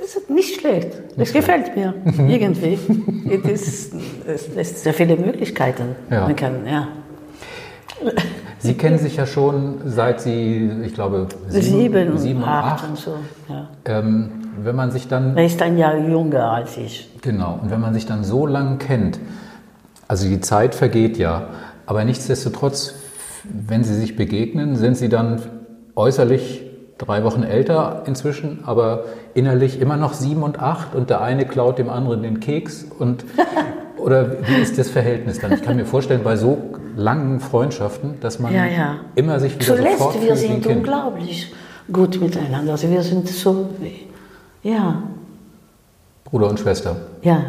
das 0.00 0.16
ist 0.16 0.28
nicht 0.30 0.58
schlecht. 0.60 0.88
Das 1.16 1.32
gefällt 1.32 1.76
mir, 1.76 1.94
irgendwie. 2.28 2.76
Es, 3.44 3.62
ist, 3.68 3.94
es 4.26 4.48
lässt 4.54 4.78
sehr 4.82 4.92
viele 4.92 5.16
Möglichkeiten. 5.16 5.94
Ja. 6.10 6.22
Man 6.26 6.34
kann, 6.34 6.66
ja. 6.66 6.88
Sie 8.62 8.74
kennen 8.74 8.98
sich 8.98 9.16
ja 9.16 9.26
schon 9.26 9.78
seit 9.86 10.20
Sie, 10.20 10.70
ich 10.84 10.94
glaube, 10.94 11.26
Sieben, 11.48 12.16
sieben 12.18 12.42
und 12.42 12.48
acht 12.48 12.82
acht. 12.84 12.88
und 12.88 12.96
so, 12.96 13.14
ja. 13.48 13.68
Ähm, 13.84 14.30
wenn 14.62 14.76
man 14.76 14.90
sich 14.92 15.08
dann, 15.08 15.36
Er 15.36 15.46
ist 15.46 15.60
ein 15.62 15.76
Jahr 15.78 15.96
jünger 15.96 16.52
als 16.52 16.76
ich. 16.76 17.10
genau, 17.22 17.58
und 17.60 17.70
wenn 17.70 17.80
man 17.80 17.92
sich 17.94 18.06
dann 18.06 18.22
so 18.22 18.46
lang 18.46 18.78
kennt, 18.78 19.18
also 20.06 20.28
die 20.28 20.40
Zeit 20.40 20.74
vergeht 20.74 21.18
ja, 21.18 21.48
aber 21.86 22.04
nichtsdestotrotz, 22.04 22.94
wenn 23.44 23.82
Sie 23.82 23.94
sich 23.94 24.14
begegnen, 24.14 24.76
sind 24.76 24.96
Sie 24.96 25.08
dann 25.08 25.40
äußerlich 25.96 26.62
drei 26.98 27.24
Wochen 27.24 27.42
älter 27.42 28.02
inzwischen, 28.06 28.60
aber 28.64 29.04
innerlich 29.34 29.80
immer 29.80 29.96
noch 29.96 30.12
sieben 30.12 30.42
und 30.44 30.60
acht 30.60 30.94
und 30.94 31.10
der 31.10 31.20
eine 31.20 31.46
klaut 31.46 31.78
dem 31.78 31.90
anderen 31.90 32.22
den 32.22 32.38
Keks 32.38 32.86
und 32.96 33.24
oder 33.96 34.36
wie 34.46 34.60
ist 34.62 34.78
das 34.78 34.88
Verhältnis 34.88 35.40
dann? 35.40 35.52
Ich 35.52 35.62
kann 35.62 35.74
mir 35.76 35.84
vorstellen, 35.86 36.20
bei 36.22 36.36
so 36.36 36.58
langen 36.96 37.40
Freundschaften, 37.40 38.20
dass 38.20 38.38
man 38.38 38.52
Ja, 38.54 38.66
ja. 38.66 38.96
immer 39.14 39.38
sich 39.40 39.54
wieder 39.54 39.64
sofort 39.76 39.78
Zuletzt, 39.98 40.14
wir 40.14 40.22
wie 40.22 40.30
ein 40.30 40.36
sind 40.36 40.62
Kind. 40.64 40.76
unglaublich 40.78 41.52
gut 41.92 42.20
miteinander. 42.20 42.72
Also 42.72 42.90
wir 42.90 43.02
sind 43.02 43.28
so, 43.28 43.68
wie- 43.80 44.06
ja, 44.68 45.02
Bruder 46.24 46.48
und 46.50 46.58
Schwester. 46.60 46.96
ja. 47.22 47.44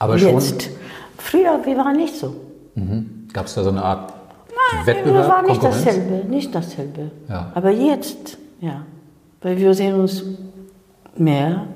Aber 0.00 0.16
Jetzt. 0.16 0.70
Früher, 1.16 1.58
wir 1.64 1.76
waren 1.76 1.96
nicht 1.96 2.14
so. 2.14 2.32
schon 2.76 3.28
gab 3.32 3.46
es 3.46 3.54
da 3.54 3.64
so 3.64 3.70
eine 3.70 3.82
Art 3.82 4.12
Wir 4.86 4.94
Wettbewerb, 4.94 5.28
waren 5.28 5.46
nicht 5.46 5.60
Konkurrenz? 5.60 5.84
dasselbe, 5.84 6.28
nicht 6.28 6.54
dasselbe. 6.54 7.10
Ja. 7.28 7.50
Aber 7.54 7.70
jetzt, 7.70 8.38
ja. 8.60 8.82
Weil 9.42 9.56
wir 9.58 9.74
sehen 9.74 9.94
uns 9.96 10.22
mehr, 11.16 11.66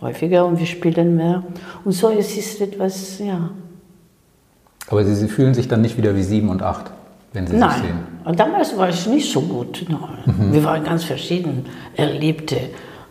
häufiger 0.00 0.46
und 0.46 0.60
wir 0.60 0.66
spielen 0.66 1.16
mehr. 1.16 1.42
Und 1.84 1.90
so 1.92 2.10
es 2.10 2.36
ist 2.36 2.60
etwas, 2.60 3.18
ja. 3.18 3.50
Aber 4.88 5.04
Sie, 5.04 5.14
Sie 5.14 5.28
fühlen 5.28 5.54
sich 5.54 5.68
dann 5.68 5.80
nicht 5.80 5.96
wieder 5.96 6.14
wie 6.16 6.22
sieben 6.22 6.48
und 6.48 6.62
acht, 6.62 6.90
wenn 7.32 7.46
Sie 7.46 7.52
sich 7.52 7.60
Nein, 7.60 7.82
sehen. 7.82 7.98
und 8.24 8.38
damals 8.38 8.76
war 8.76 8.88
ich 8.88 9.06
nicht 9.06 9.30
so 9.32 9.40
gut. 9.40 9.84
Mhm. 9.88 10.52
Wir 10.52 10.64
waren 10.64 10.84
ganz 10.84 11.04
verschieden. 11.04 11.66
Er 11.96 12.12
liebte 12.12 12.56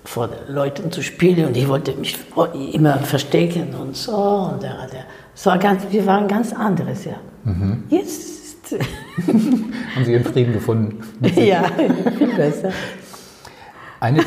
vor 0.03 0.29
Leuten 0.47 0.91
zu 0.91 1.01
spielen 1.01 1.47
und 1.47 1.57
ich 1.57 1.67
wollte 1.67 1.93
mich 1.93 2.17
immer 2.73 2.97
verstecken 2.99 3.73
und 3.79 3.95
so. 3.95 4.15
Und 4.15 4.63
er, 4.63 4.87
der, 4.87 5.05
es 5.35 5.45
war 5.45 5.57
ganz, 5.57 5.83
wir 5.89 6.05
waren 6.05 6.27
ganz 6.27 6.53
anderes, 6.53 7.05
ja. 7.05 7.15
Mhm. 7.43 7.83
Jetzt, 7.89 8.41
Haben 9.27 10.05
Sie 10.05 10.13
Ihren 10.13 10.23
Frieden 10.23 10.53
gefunden? 10.53 10.99
ja, 11.35 11.63
viel 12.17 12.35
besser. 12.35 12.71
Eine, 13.99 14.23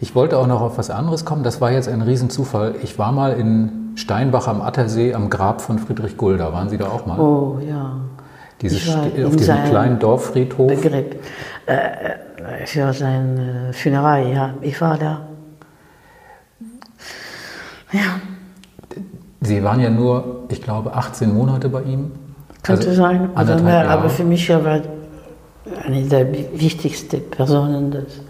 ich 0.00 0.14
wollte 0.14 0.38
auch 0.38 0.46
noch 0.46 0.60
auf 0.60 0.78
was 0.78 0.90
anderes 0.90 1.24
kommen. 1.24 1.42
Das 1.42 1.60
war 1.60 1.72
jetzt 1.72 1.88
ein 1.88 2.02
Riesenzufall. 2.02 2.76
Ich 2.82 2.98
war 2.98 3.12
mal 3.12 3.32
in 3.32 3.81
Steinbach 3.94 4.48
am 4.48 4.62
Attersee 4.62 5.14
am 5.14 5.30
Grab 5.30 5.60
von 5.60 5.78
Friedrich 5.78 6.16
Gulda. 6.16 6.52
Waren 6.52 6.68
Sie 6.68 6.78
da 6.78 6.88
auch 6.88 7.06
mal? 7.06 7.18
Oh, 7.18 7.58
ja. 7.66 7.96
Dieses 8.60 8.88
auf 8.88 9.36
diesem 9.36 9.64
kleinen 9.64 9.98
Dorffriedhof. 9.98 10.68
Begriff. 10.68 11.16
Äh, 11.66 11.74
äh, 11.74 12.66
für 12.66 12.92
seine 12.92 13.72
Funerei, 13.72 14.32
ja. 14.32 14.54
Ich 14.60 14.80
war 14.80 14.96
da. 14.96 15.26
Ja, 17.92 18.20
Sie 19.42 19.62
waren 19.64 19.80
ja 19.80 19.90
nur, 19.90 20.44
ich 20.48 20.62
glaube, 20.62 20.94
18 20.94 21.34
Monate 21.34 21.68
bei 21.68 21.82
ihm. 21.82 22.12
könnte 22.62 22.88
Also 22.88 23.02
sein. 23.02 23.30
Oder 23.30 23.38
anderthalb 23.40 23.64
mehr, 23.64 23.90
aber 23.90 24.08
für 24.08 24.24
mich 24.24 24.48
er 24.48 24.64
war 24.64 24.80
eine 25.84 26.02
der 26.02 26.32
wichtigsten 26.32 27.28
Personen 27.28 27.90
des, 27.90 28.20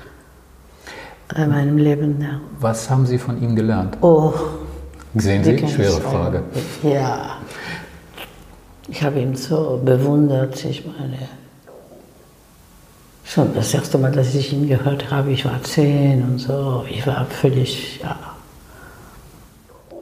in 1.36 1.50
meinem 1.50 1.76
Leben. 1.76 2.18
Ja. 2.20 2.40
Was 2.60 2.88
haben 2.88 3.04
Sie 3.04 3.18
von 3.18 3.42
ihm 3.42 3.54
gelernt? 3.54 3.98
Oh, 4.00 4.32
Sehen 5.14 5.44
Sie? 5.44 5.58
Schwere. 5.58 6.00
Frage. 6.00 6.42
Ja. 6.82 7.38
Ich 8.88 9.02
habe 9.02 9.20
ihn 9.20 9.36
so 9.36 9.80
bewundert. 9.84 10.64
Ich 10.64 10.84
meine, 10.86 11.18
schon 13.24 13.54
das 13.54 13.72
erste 13.74 13.98
Mal, 13.98 14.12
dass 14.12 14.34
ich 14.34 14.52
ihn 14.52 14.68
gehört 14.68 15.10
habe, 15.10 15.30
ich 15.30 15.44
war 15.44 15.62
zehn 15.62 16.22
und 16.22 16.38
so. 16.38 16.84
Ich 16.88 17.06
war 17.06 17.26
völlig, 17.26 18.00
ja. 18.02 18.18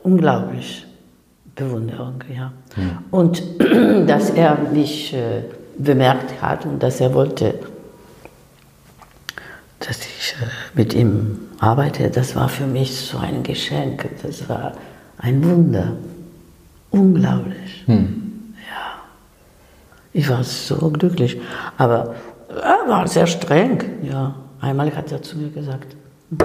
unglaublich 0.02 0.86
Bewunderung, 1.54 2.24
ja. 2.34 2.52
Und 3.10 3.42
dass 4.06 4.30
er 4.30 4.56
mich 4.72 5.12
äh, 5.12 5.42
bemerkt 5.76 6.40
hat 6.40 6.64
und 6.64 6.82
dass 6.82 7.00
er 7.00 7.12
wollte, 7.12 7.58
dass 9.80 9.98
ich 9.98 10.34
äh, 10.40 10.46
mit 10.74 10.94
ihm 10.94 11.38
arbeite, 11.58 12.10
das 12.10 12.34
war 12.34 12.48
für 12.48 12.66
mich 12.66 12.96
so 12.96 13.18
ein 13.18 13.42
Geschenk. 13.42 14.08
Das 14.22 14.48
war 14.48 14.72
ein 15.22 15.44
Wunder. 15.44 15.92
Unglaublich. 16.90 17.84
Ja. 17.86 17.96
Ich 20.12 20.28
war 20.28 20.42
so 20.42 20.90
glücklich. 20.90 21.40
Aber 21.78 22.14
er 22.48 22.88
war 22.88 23.06
sehr 23.06 23.26
streng. 23.26 23.82
Ja. 24.02 24.34
Einmal 24.60 24.94
hat 24.94 25.12
er 25.12 25.22
zu 25.22 25.38
mir 25.38 25.50
gesagt, 25.50 25.96
mhm. 26.30 26.38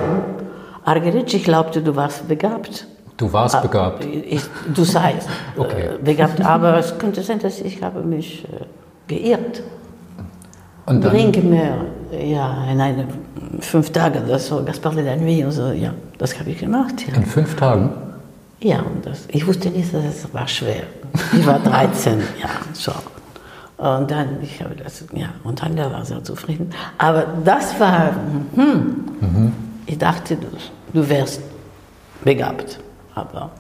Argerich, 0.84 1.34
ich 1.34 1.44
glaubte, 1.44 1.82
du 1.82 1.96
warst 1.96 2.28
begabt. 2.28 2.88
Du 3.18 3.32
warst 3.32 3.62
begabt. 3.62 4.06
Ich, 4.06 4.44
du 4.74 4.84
seist 4.84 5.28
Okay. 5.58 5.96
äh, 5.96 6.04
begabt, 6.04 6.42
aber 6.42 6.78
es 6.78 6.98
könnte 6.98 7.24
sein, 7.24 7.40
dass 7.40 7.60
ich 7.62 7.82
habe 7.82 8.02
mich 8.04 8.46
äh, 8.46 8.66
geirrt. 9.08 9.64
Und 10.86 11.04
dann, 11.04 11.12
Bring 11.12 11.50
mir, 11.50 11.88
ja, 12.12 12.66
in 12.72 12.80
eine 12.80 13.08
fünf 13.60 13.90
Tage 13.90 14.22
oder 14.22 14.38
so, 14.38 14.64
Gaspar 14.64 14.94
de 14.94 15.04
la 15.04 15.16
Nuit 15.16 15.44
und 15.46 15.52
so, 15.52 15.72
ja, 15.72 15.94
das 16.20 16.38
habe 16.40 16.52
ich 16.52 16.60
gemacht, 16.60 17.08
ja. 17.08 17.16
in 17.16 17.26
fünf 17.26 17.56
Tagen? 17.56 17.90
Ja, 18.60 18.80
und 18.80 19.06
das, 19.06 19.24
ich 19.28 19.46
wusste 19.46 19.70
nicht, 19.70 19.94
dass 19.94 20.04
es 20.06 20.34
war 20.34 20.48
schwer. 20.48 20.84
Ich 21.38 21.46
war 21.46 21.60
13, 21.60 22.20
ja, 22.42 22.50
so. 22.74 22.92
Und 23.78 24.10
dann, 24.10 24.38
ich 24.42 24.62
habe 24.64 24.74
das, 24.76 25.04
ja, 25.14 25.28
und 25.44 25.62
dann 25.62 25.76
der 25.76 25.92
war 25.92 26.06
sehr 26.06 26.24
zufrieden. 26.24 26.70
Aber 26.98 27.26
das 27.44 27.78
war, 27.80 28.12
hm, 28.56 29.52
ich 29.86 29.98
dachte, 29.98 30.38
du, 30.38 30.48
du 30.94 31.10
wärst 31.10 31.42
begabt. 32.24 32.80
Aber, 33.14 33.52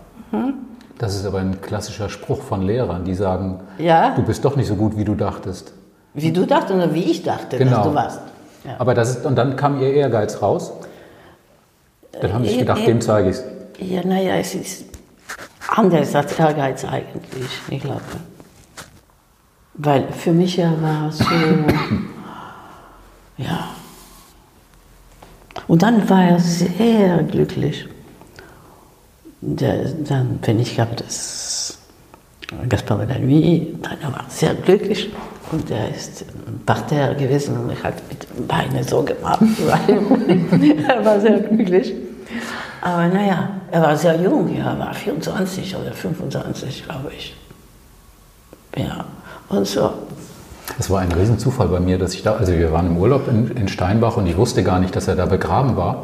Das 0.98 1.16
ist 1.16 1.26
aber 1.26 1.40
ein 1.40 1.60
klassischer 1.62 2.08
Spruch 2.10 2.42
von 2.42 2.62
Lehrern, 2.62 3.04
die 3.04 3.14
sagen, 3.14 3.60
ja, 3.78 4.16
du 4.16 4.22
bist 4.24 4.44
doch 4.46 4.56
nicht 4.56 4.68
so 4.68 4.76
gut, 4.76 4.96
wie 4.98 5.04
du 5.04 5.16
dachtest. 5.16 5.74
wie 6.14 6.32
du 6.32 6.46
dachtest 6.48 6.72
oder 6.74 6.94
wie 6.94 7.04
ich 7.04 7.24
dachte, 7.24 7.58
Genau. 7.58 7.76
dass 7.78 7.84
du 7.88 7.94
warst. 7.94 8.20
Ja. 8.64 8.76
Aber 8.80 8.94
das 8.94 9.10
ist, 9.18 9.26
und 9.26 9.36
dann 9.36 9.58
kam 9.58 9.82
ihr 9.82 9.94
Ehrgeiz 9.94 10.42
raus. 10.42 10.72
Dann 12.22 12.34
haben 12.34 12.44
sie 12.46 12.50
sich 12.52 12.58
Äh, 12.60 12.62
gedacht, 12.62 12.80
äh, 12.82 12.86
dem 12.86 13.02
zeige 13.02 13.30
ich 13.30 13.36
es. 13.36 13.44
Ja, 13.80 14.06
naja, 14.06 14.36
es 14.36 14.56
ist 14.56 14.86
anders 15.68 16.16
als 16.16 16.38
Ehrgeiz 16.40 16.86
eigentlich, 16.86 17.50
ich 17.70 17.82
glaube. 17.82 18.02
Weil 19.74 20.08
für 20.12 20.32
mich 20.32 20.56
ja 20.58 20.74
war 20.82 21.12
so, 21.12 21.26
ja. 23.38 23.70
Und 25.68 25.82
dann 25.82 26.08
war 26.10 26.24
er 26.24 26.40
sehr 26.40 27.24
glücklich. 27.24 27.88
Der, 29.42 29.90
dann, 29.90 30.40
wenn 30.44 30.60
ich 30.60 30.78
gab 30.78 30.96
das 30.98 31.78
Gaspar 32.70 33.06
Nuit, 33.20 33.86
dann 33.86 34.14
war 34.14 34.24
er 34.24 34.30
sehr 34.30 34.54
glücklich. 34.56 35.10
Und 35.52 35.70
er 35.70 35.94
ist 35.94 36.26
Parterre 36.66 37.16
gewesen 37.16 37.58
und 37.58 37.84
hat 37.84 37.96
mit 38.10 38.48
Beinen 38.48 38.84
so 38.84 39.04
gemacht. 39.04 39.42
er 40.88 41.06
war 41.06 41.20
sehr 41.20 41.40
glücklich. 41.40 41.94
Aber 42.86 43.08
naja, 43.08 43.50
er 43.72 43.82
war 43.82 43.98
sehr 43.98 44.22
jung, 44.22 44.56
ja, 44.56 44.74
er 44.74 44.80
war 44.80 44.94
24 44.94 45.76
oder 45.76 45.92
25, 45.92 46.84
glaube 46.86 47.10
ich. 47.18 47.36
Ja, 48.78 49.06
und 49.50 49.66
so. 49.66 49.90
Es 50.78 50.92
war 50.92 51.00
ein 51.02 51.12
Riesenzufall 51.12 51.68
bei 51.70 51.80
mir, 51.80 51.98
dass 51.98 52.14
ich 52.14 52.22
da, 52.22 52.36
also 52.36 52.52
wir 52.52 52.72
waren 52.72 52.86
im 52.86 52.98
Urlaub 52.98 53.28
in, 53.28 53.50
in 53.58 53.70
Steinbach 53.70 54.18
und 54.18 54.28
ich 54.28 54.38
wusste 54.38 54.62
gar 54.62 54.80
nicht, 54.80 54.96
dass 54.96 55.08
er 55.08 55.16
da 55.16 55.26
begraben 55.26 55.76
war 55.76 56.04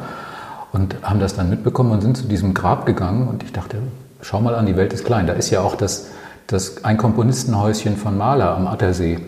und 0.72 0.96
haben 1.04 1.20
das 1.20 1.36
dann 1.36 1.52
mitbekommen 1.52 1.92
und 1.92 2.02
sind 2.02 2.18
zu 2.18 2.24
diesem 2.24 2.56
Grab 2.56 2.88
gegangen 2.88 3.28
und 3.28 3.44
ich 3.44 3.52
dachte, 3.52 3.78
schau 4.22 4.42
mal 4.42 4.56
an, 4.56 4.66
die 4.66 4.76
Welt 4.76 4.92
ist 4.92 5.06
klein. 5.06 5.28
Da 5.28 5.34
ist 5.34 5.52
ja 5.52 5.62
auch 5.62 5.76
das, 5.76 6.08
das 6.48 6.84
ein 6.84 6.98
Komponistenhäuschen 6.98 7.96
von 7.96 8.18
Mahler 8.18 8.56
am 8.58 8.66
Attersee, 8.66 9.20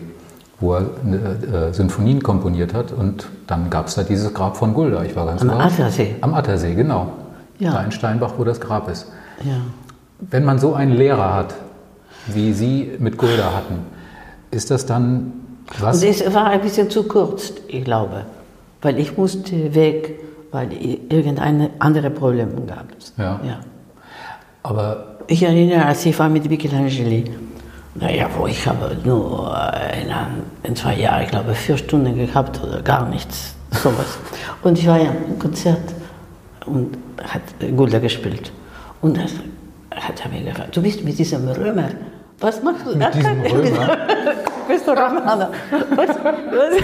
wo 0.58 0.74
er 0.74 0.80
äh, 0.80 1.68
äh, 1.68 1.72
Sinfonien 1.72 2.20
komponiert 2.20 2.74
hat 2.74 2.90
und 2.90 3.28
dann 3.46 3.70
gab 3.70 3.86
es 3.86 3.94
da 3.94 4.02
dieses 4.02 4.34
Grab 4.34 4.56
von 4.56 4.74
Gulda. 4.74 5.04
Ich 5.04 5.14
war 5.14 5.26
ganz 5.26 5.40
Am 5.42 5.50
überrascht. 5.50 5.78
Attersee? 5.78 6.16
Am 6.20 6.34
Attersee, 6.34 6.74
genau. 6.74 7.12
Ja. 7.58 7.72
Da 7.72 7.82
in 7.82 7.92
Steinbach, 7.92 8.34
wo 8.36 8.44
das 8.44 8.60
Grab 8.60 8.88
ist. 8.88 9.10
Ja. 9.44 9.56
Wenn 10.18 10.44
man 10.44 10.58
so 10.58 10.74
einen 10.74 10.92
Lehrer 10.92 11.34
hat, 11.34 11.54
wie 12.26 12.52
Sie 12.52 12.92
mit 12.98 13.16
Gulda 13.18 13.52
hatten, 13.54 13.80
ist 14.50 14.70
das 14.70 14.86
dann 14.86 15.32
was? 15.78 16.02
Und 16.02 16.08
es 16.08 16.34
war 16.34 16.46
ein 16.46 16.60
bisschen 16.60 16.90
zu 16.90 17.04
kurz, 17.04 17.52
ich 17.68 17.84
glaube. 17.84 18.24
Weil 18.82 18.98
ich 18.98 19.16
musste 19.16 19.74
weg, 19.74 20.20
weil 20.52 20.72
irgendeine 20.72 21.70
andere 21.78 22.10
Probleme 22.10 22.52
gab 22.66 22.86
es. 22.98 23.12
Ja. 23.16 23.40
ja. 23.44 23.60
Aber 24.62 25.14
Ich 25.26 25.42
erinnere, 25.42 25.86
als 25.86 26.04
ich 26.04 26.18
war 26.18 26.28
mit 26.28 26.48
Michelangeli, 26.48 27.24
naja, 27.94 28.28
wo 28.36 28.46
ich 28.46 28.66
habe 28.66 28.96
nur 29.04 29.48
in, 30.02 30.10
ein, 30.10 30.42
in 30.62 30.76
zwei 30.76 30.96
Jahren, 30.96 31.22
ich 31.22 31.30
glaube, 31.30 31.54
vier 31.54 31.78
Stunden 31.78 32.14
gehabt 32.16 32.62
oder 32.62 32.82
gar 32.82 33.08
nichts, 33.08 33.54
sowas. 33.70 34.18
Und 34.62 34.78
ich 34.78 34.86
war 34.86 34.98
ja 34.98 35.10
im 35.10 35.38
Konzert 35.38 35.82
und 36.66 36.96
hat 37.22 37.42
Gulda 37.76 37.98
gespielt. 37.98 38.52
Und 39.00 39.16
das 39.16 39.32
hat 39.94 40.24
er 40.24 40.30
mir 40.30 40.42
gefragt, 40.50 40.76
du 40.76 40.82
bist 40.82 41.04
mit 41.04 41.18
diesem 41.18 41.46
Römer, 41.48 41.90
was 42.40 42.62
machst 42.62 42.86
du? 42.86 42.96
Mit 42.96 43.14
diesem 43.14 43.40
Römer? 43.42 43.96
bist 44.68 44.86
du 44.86 44.90
Romaner? 44.90 45.50
Was, 45.94 46.08
was, 46.08 46.76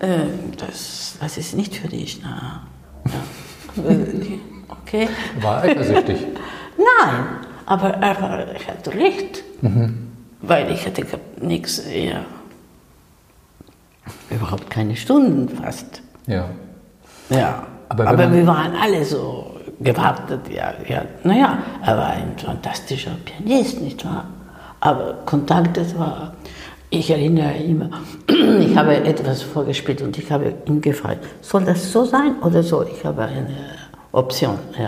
äh, 0.00 0.18
das, 0.56 1.16
das 1.20 1.38
ist 1.38 1.56
nicht 1.56 1.74
für 1.76 1.88
dich. 1.88 2.20
Na, 2.22 2.66
ja. 3.06 3.82
Äh, 3.90 4.38
Okay. 4.86 5.08
war 5.40 5.64
er 5.64 5.70
eifersüchtig. 5.72 6.26
Nein, 6.76 7.24
aber 7.66 7.90
er, 7.90 8.22
war, 8.22 8.38
er 8.40 8.66
hatte 8.66 8.94
recht. 8.94 9.44
Weil 10.40 10.70
ich 10.70 10.86
hatte 10.86 11.04
nichts, 11.40 11.82
ja, 11.92 12.24
überhaupt 14.30 14.70
keine 14.70 14.96
Stunden 14.96 15.48
fast. 15.48 16.02
ja. 16.26 16.48
Ja, 17.30 17.66
Aber 17.88 18.06
aber, 18.06 18.32
wir 18.32 18.46
waren 18.46 18.72
alle 18.80 19.04
so 19.04 19.58
gewartet. 19.80 20.40
Ja, 20.50 20.74
ja. 20.88 21.02
Naja, 21.24 21.58
er 21.84 21.96
war 21.96 22.08
ein 22.08 22.32
fantastischer 22.36 23.16
Pianist, 23.24 23.80
nicht 23.80 24.04
wahr? 24.04 24.24
Aber 24.80 25.14
Kontakt, 25.24 25.76
das 25.76 25.98
war, 25.98 26.32
ich 26.90 27.10
erinnere 27.10 27.56
immer, 27.58 27.90
ich 28.60 28.76
habe 28.76 28.96
etwas 28.96 29.42
vorgespielt 29.42 30.02
und 30.02 30.16
ich 30.18 30.30
habe 30.30 30.54
ihn 30.66 30.80
gefragt, 30.80 31.24
soll 31.40 31.64
das 31.64 31.90
so 31.90 32.04
sein 32.04 32.36
oder 32.42 32.62
so? 32.62 32.84
Ich 32.84 33.04
habe 33.04 33.22
eine 33.22 33.48
Option. 34.12 34.58
Ja. 34.78 34.86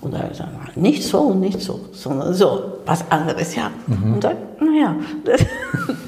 Und 0.00 0.12
er 0.12 0.28
gesagt, 0.28 0.76
nicht 0.76 1.02
so 1.02 1.20
und 1.20 1.40
nicht 1.40 1.60
so, 1.60 1.80
sondern 1.92 2.34
so, 2.34 2.78
was 2.84 3.10
anderes, 3.10 3.54
ja. 3.54 3.70
Und 3.86 4.22
dann, 4.22 4.36
naja, 4.60 4.94
das, 5.24 5.40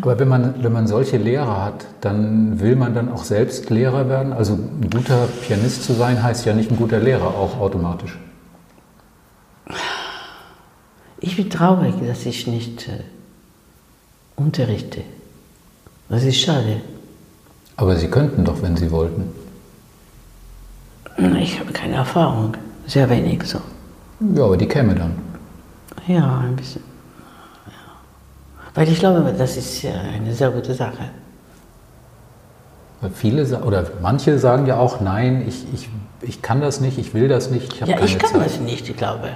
Aber 0.00 0.18
wenn 0.18 0.28
man, 0.28 0.62
wenn 0.62 0.72
man 0.72 0.86
solche 0.86 1.18
Lehrer 1.18 1.64
hat, 1.64 1.84
dann 2.00 2.60
will 2.60 2.74
man 2.76 2.94
dann 2.94 3.10
auch 3.10 3.24
selbst 3.24 3.68
Lehrer 3.68 4.08
werden? 4.08 4.32
Also 4.32 4.54
ein 4.54 4.88
guter 4.90 5.28
Pianist 5.46 5.84
zu 5.84 5.92
sein, 5.92 6.22
heißt 6.22 6.46
ja 6.46 6.54
nicht 6.54 6.70
ein 6.70 6.76
guter 6.76 7.00
Lehrer 7.00 7.26
auch 7.26 7.58
automatisch. 7.60 8.18
Ich 11.20 11.36
bin 11.36 11.50
traurig, 11.50 11.94
dass 12.06 12.24
ich 12.24 12.46
nicht 12.46 12.88
äh, 12.88 13.02
unterrichte. 14.36 15.02
Das 16.08 16.24
ist 16.24 16.40
schade. 16.40 16.80
Aber 17.76 17.96
Sie 17.96 18.08
könnten 18.08 18.44
doch, 18.44 18.62
wenn 18.62 18.76
Sie 18.76 18.90
wollten. 18.90 19.24
Ich 21.40 21.58
habe 21.58 21.72
keine 21.72 21.96
Erfahrung, 21.96 22.56
sehr 22.86 23.10
wenig 23.10 23.42
so. 23.42 23.60
Ja, 24.34 24.44
aber 24.44 24.56
die 24.56 24.66
käme 24.66 24.94
dann. 24.94 25.16
Ja, 26.06 26.38
ein 26.38 26.56
bisschen. 26.56 26.82
Ja. 28.78 28.84
Weil 28.86 28.92
ich 28.92 29.00
glaube, 29.00 29.34
das 29.36 29.56
ist 29.56 29.82
ja 29.82 29.90
eine 30.14 30.32
sehr 30.32 30.50
gute 30.50 30.72
Sache. 30.72 31.10
Viele 33.14 33.44
oder 33.62 33.84
manche 34.02 34.38
sagen 34.38 34.66
ja 34.66 34.76
auch, 34.76 35.00
nein, 35.00 35.44
ich, 35.46 35.66
ich, 35.72 35.88
ich 36.20 36.42
kann 36.42 36.60
das 36.60 36.80
nicht, 36.80 36.98
ich 36.98 37.14
will 37.14 37.28
das 37.28 37.50
nicht, 37.50 37.72
ich 37.72 37.80
habe 37.80 37.90
Ja, 37.90 37.96
keine 37.96 38.08
ich 38.08 38.18
kann 38.18 38.30
Zeit. 38.30 38.44
das 38.44 38.60
nicht, 38.60 38.88
ich 38.88 38.96
glaube. 38.96 39.28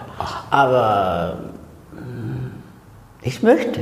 Aber 0.50 1.38
mm, 1.92 2.50
ich 3.22 3.42
möchte. 3.42 3.80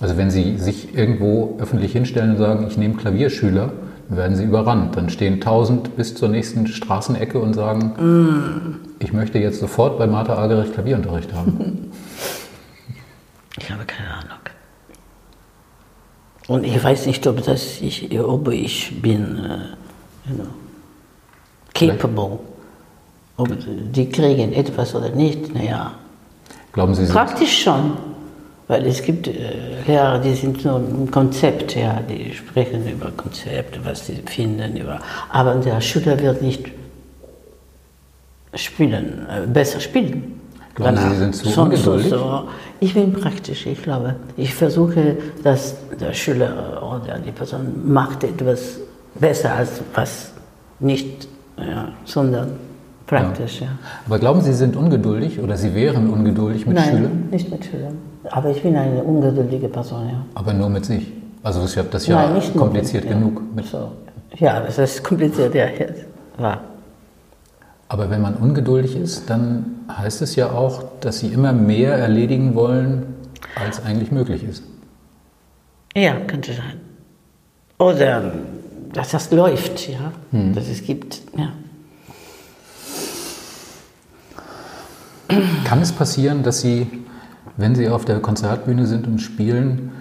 Also 0.00 0.16
wenn 0.16 0.30
Sie 0.30 0.58
sich 0.58 0.94
irgendwo 0.96 1.56
öffentlich 1.60 1.92
hinstellen 1.92 2.32
und 2.32 2.38
sagen, 2.38 2.66
ich 2.68 2.76
nehme 2.76 2.94
Klavierschüler, 2.94 3.72
dann 4.08 4.18
werden 4.18 4.36
Sie 4.36 4.44
überrannt. 4.44 4.96
Dann 4.96 5.08
stehen 5.08 5.40
tausend 5.40 5.96
bis 5.96 6.14
zur 6.14 6.28
nächsten 6.28 6.66
Straßenecke 6.66 7.38
und 7.38 7.54
sagen, 7.54 8.80
ich 8.98 9.12
möchte 9.12 9.38
jetzt 9.38 9.60
sofort 9.60 9.98
bei 9.98 10.06
Martha 10.06 10.36
Agerich 10.36 10.72
Klavierunterricht 10.72 11.32
haben. 11.32 11.90
Ich 13.58 13.70
habe 13.70 13.84
keine 13.84 14.10
Ahnung. 14.10 14.38
Und 16.48 16.64
ich 16.64 16.82
weiß 16.82 17.06
nicht, 17.06 17.26
ob, 17.26 17.42
das 17.44 17.80
ich, 17.80 18.18
ob 18.18 18.48
ich 18.48 19.00
bin 19.00 19.38
äh, 19.44 20.28
you 20.28 20.34
know, 20.34 20.46
capable. 21.74 22.38
Ob 23.36 23.48
die 23.92 24.08
kriegen 24.08 24.52
etwas 24.52 24.94
oder 24.94 25.10
nicht, 25.10 25.54
naja. 25.54 25.92
Glauben 26.72 26.94
Sie, 26.94 27.06
Sie 27.06 27.12
Praktisch 27.12 27.62
schon. 27.62 27.96
Weil 28.68 28.86
es 28.86 29.02
gibt 29.02 29.26
äh, 29.28 29.82
Lehrer, 29.86 30.18
die 30.18 30.34
sind 30.34 30.64
nur 30.64 30.76
ein 30.76 31.10
Konzept, 31.10 31.74
ja, 31.74 32.00
die 32.00 32.32
sprechen 32.32 32.88
über 32.88 33.10
Konzepte, 33.10 33.80
was 33.84 34.06
sie 34.06 34.22
finden, 34.24 34.76
über, 34.76 35.00
aber 35.30 35.56
der 35.56 35.80
Schüler 35.80 36.18
wird 36.18 36.40
nicht 36.40 36.70
spielen, 38.54 39.26
äh, 39.28 39.46
besser 39.46 39.80
spielen. 39.80 40.40
Glauben 40.74 40.96
Sie, 40.96 41.08
Sie 41.10 41.16
sind 41.16 41.34
zu 41.34 41.60
ungeduldig? 41.60 42.10
So, 42.10 42.44
ich 42.80 42.94
bin 42.94 43.12
praktisch, 43.12 43.66
ich 43.66 43.82
glaube. 43.82 44.16
Ich 44.36 44.54
versuche, 44.54 45.16
dass 45.42 45.76
der 46.00 46.12
Schüler 46.14 46.82
oder 46.82 47.18
die 47.18 47.30
Person 47.30 47.92
macht 47.92 48.24
etwas 48.24 48.78
besser 49.14 49.54
als 49.54 49.82
was 49.94 50.32
nicht, 50.80 51.28
ja, 51.58 51.88
sondern 52.04 52.52
praktisch. 53.06 53.60
Ja. 53.60 53.66
ja. 53.66 53.72
Aber 54.06 54.18
glauben 54.18 54.40
Sie, 54.40 54.52
Sie 54.52 54.58
sind 54.58 54.76
ungeduldig 54.76 55.40
oder 55.40 55.56
Sie 55.56 55.74
wären 55.74 56.08
ungeduldig 56.10 56.66
mit 56.66 56.76
Nein, 56.76 56.84
Schülern? 56.84 57.02
Nein, 57.02 57.28
nicht 57.30 57.50
mit 57.50 57.64
Schülern. 57.64 57.98
Aber 58.30 58.50
ich 58.50 58.62
bin 58.62 58.74
eine 58.76 59.02
ungeduldige 59.02 59.68
Person, 59.68 60.08
ja. 60.08 60.24
Aber 60.34 60.54
nur 60.54 60.70
mit 60.70 60.86
sich? 60.86 61.12
Also 61.42 61.60
das 61.60 61.76
ist 61.76 62.06
ja 62.06 62.26
Nein, 62.26 62.40
kompliziert 62.56 63.04
mit, 63.04 63.12
genug. 63.12 63.42
Ja. 63.56 63.62
So. 63.64 63.92
ja, 64.38 64.60
das 64.60 64.78
ist 64.78 65.04
kompliziert, 65.04 65.54
ja. 65.54 65.66
War. 66.38 66.60
Aber 67.92 68.08
wenn 68.08 68.22
man 68.22 68.36
ungeduldig 68.36 68.96
ist, 68.96 69.28
dann 69.28 69.66
heißt 69.86 70.22
es 70.22 70.34
ja 70.34 70.50
auch, 70.50 70.82
dass 71.00 71.18
Sie 71.18 71.26
immer 71.26 71.52
mehr 71.52 71.92
erledigen 71.92 72.54
wollen, 72.54 73.04
als 73.54 73.84
eigentlich 73.84 74.10
möglich 74.10 74.44
ist. 74.44 74.62
Ja, 75.94 76.14
könnte 76.20 76.54
sein. 76.54 76.80
Oder 77.76 78.32
dass 78.94 79.10
das 79.10 79.30
läuft, 79.30 79.90
ja, 79.90 80.10
hm. 80.30 80.54
dass 80.54 80.68
es 80.68 80.82
gibt, 80.84 81.20
ja. 81.36 81.52
Kann 85.66 85.82
es 85.82 85.92
passieren, 85.92 86.42
dass 86.42 86.62
Sie, 86.62 86.86
wenn 87.58 87.74
Sie 87.74 87.90
auf 87.90 88.06
der 88.06 88.20
Konzertbühne 88.20 88.86
sind 88.86 89.06
und 89.06 89.18
spielen, 89.18 89.92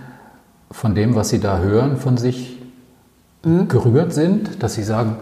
von 0.71 0.95
dem, 0.95 1.15
was 1.15 1.27
Sie 1.27 1.41
da 1.41 1.59
hören, 1.59 1.97
von 1.97 2.15
sich 2.15 2.57
hm? 3.43 3.67
gerührt 3.67 4.13
sind, 4.13 4.63
dass 4.63 4.75
Sie 4.75 4.83
sagen, 4.83 5.17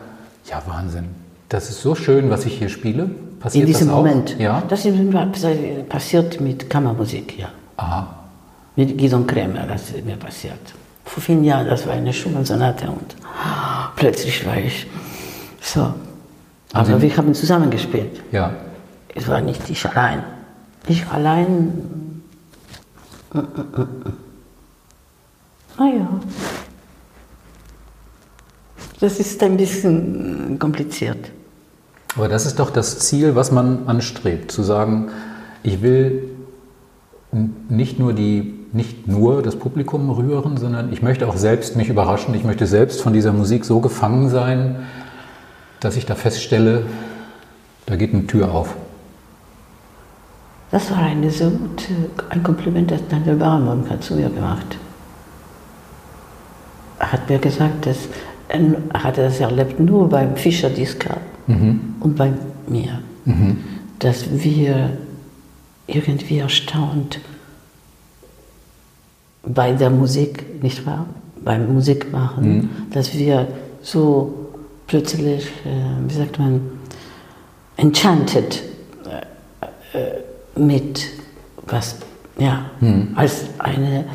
ja 0.45 0.61
Wahnsinn, 0.67 1.28
das 1.49 1.69
ist 1.69 1.81
so 1.81 1.95
schön, 1.95 2.29
was 2.29 2.45
ich 2.45 2.59
hier 2.59 2.69
spiele? 2.69 3.09
Passiert 3.39 3.63
In 3.63 3.67
diesem 3.67 3.87
das 3.87 3.95
auch? 3.95 4.03
Moment? 4.03 4.35
Ja. 4.39 4.63
Das 4.67 4.85
ist 4.85 5.89
passiert 5.89 6.39
mit 6.39 6.69
Kammermusik, 6.69 7.37
ja. 7.39 7.49
Aha. 7.77 8.07
Mit 8.75 8.97
Gidon 8.97 9.25
Kremer, 9.25 9.65
das 9.67 9.89
ist 9.89 10.05
mir 10.05 10.15
passiert. 10.15 10.59
Vor 11.05 11.23
vielen 11.23 11.43
Jahren, 11.43 11.67
das 11.67 11.87
war 11.87 11.93
eine 11.93 12.13
Schumann-Sonate 12.13 12.87
und 12.87 13.15
plötzlich 13.95 14.45
war 14.45 14.57
ich 14.57 14.85
so. 15.59 15.93
Aber 16.71 16.85
Sie 16.85 17.01
wir 17.01 17.17
haben 17.17 17.33
zusammen 17.33 17.71
gespielt. 17.71 18.21
Ja. 18.31 18.53
Es 19.15 19.27
war 19.27 19.41
nicht 19.41 19.67
ich 19.69 19.83
allein. 19.85 20.23
Ich 20.87 21.07
allein. 21.07 22.21
Naja. 25.77 26.07
Das 28.99 29.19
ist 29.19 29.41
ein 29.41 29.57
bisschen 29.57 30.59
kompliziert. 30.59 31.31
Aber 32.15 32.27
das 32.27 32.45
ist 32.45 32.59
doch 32.59 32.69
das 32.69 32.99
Ziel, 32.99 33.35
was 33.35 33.51
man 33.51 33.87
anstrebt, 33.87 34.51
zu 34.51 34.63
sagen, 34.63 35.09
ich 35.63 35.81
will 35.81 36.23
nicht 37.31 37.99
nur, 37.99 38.13
die, 38.13 38.65
nicht 38.73 39.07
nur 39.07 39.43
das 39.43 39.55
Publikum 39.55 40.09
rühren, 40.09 40.57
sondern 40.57 40.91
ich 40.91 41.01
möchte 41.01 41.27
auch 41.27 41.37
selbst 41.37 41.75
mich 41.75 41.89
überraschen. 41.89 42.33
Ich 42.33 42.43
möchte 42.43 42.65
selbst 42.65 43.01
von 43.01 43.13
dieser 43.13 43.33
Musik 43.33 43.65
so 43.65 43.79
gefangen 43.79 44.29
sein, 44.29 44.87
dass 45.79 45.95
ich 45.95 46.05
da 46.05 46.15
feststelle, 46.15 46.85
da 47.85 47.95
geht 47.95 48.13
eine 48.13 48.25
Tür 48.25 48.51
auf. 48.51 48.75
Das 50.71 50.91
war 50.91 50.99
eine 50.99 51.31
so 51.31 51.49
gute, 51.49 51.93
ein 52.29 52.43
Kompliment, 52.43 52.91
das 52.91 53.01
Daniel 53.09 53.35
Baramon 53.35 53.89
hat 53.89 54.03
zu 54.03 54.15
mir 54.15 54.29
gemacht. 54.29 54.77
Er 56.99 57.11
hat 57.13 57.29
mir 57.29 57.39
gesagt, 57.39 57.85
dass 57.85 57.97
er 58.49 59.03
hat 59.03 59.17
das 59.17 59.39
erlebt 59.39 59.79
nur 59.79 60.09
beim 60.09 60.35
Fischer 60.35 60.69
Diska 60.69 61.17
mhm. 61.49 61.95
und 61.99 62.15
bei 62.15 62.31
mir, 62.67 63.01
mhm. 63.25 63.57
dass 63.99 64.25
wir 64.43 64.97
irgendwie 65.87 66.37
erstaunt 66.37 67.19
bei 69.43 69.71
der 69.71 69.89
Musik, 69.89 70.63
nicht 70.63 70.85
wahr? 70.85 71.05
Beim 71.43 71.73
Musikmachen, 71.73 72.57
mhm. 72.57 72.69
dass 72.91 73.13
wir 73.13 73.47
so 73.81 74.51
plötzlich, 74.87 75.47
äh, 75.65 76.07
wie 76.07 76.13
sagt 76.13 76.37
man, 76.37 76.61
enchanted 77.77 78.61
äh, 79.93 79.97
äh, 79.97 80.59
mit 80.59 81.07
was, 81.65 81.95
ja, 82.37 82.65
mhm. 82.81 83.09
als 83.15 83.45
eine 83.59 84.05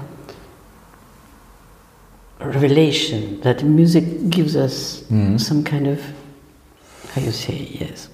revelation 2.41 3.41
that 3.43 3.62
music 3.62 4.30
gives 4.30 4.55
us 4.55 5.05
mm. 5.11 5.39
some 5.39 5.62
kind 5.62 5.87
of 5.87 5.99
you 7.22 7.32
say 7.32 7.54
yes 7.54 8.08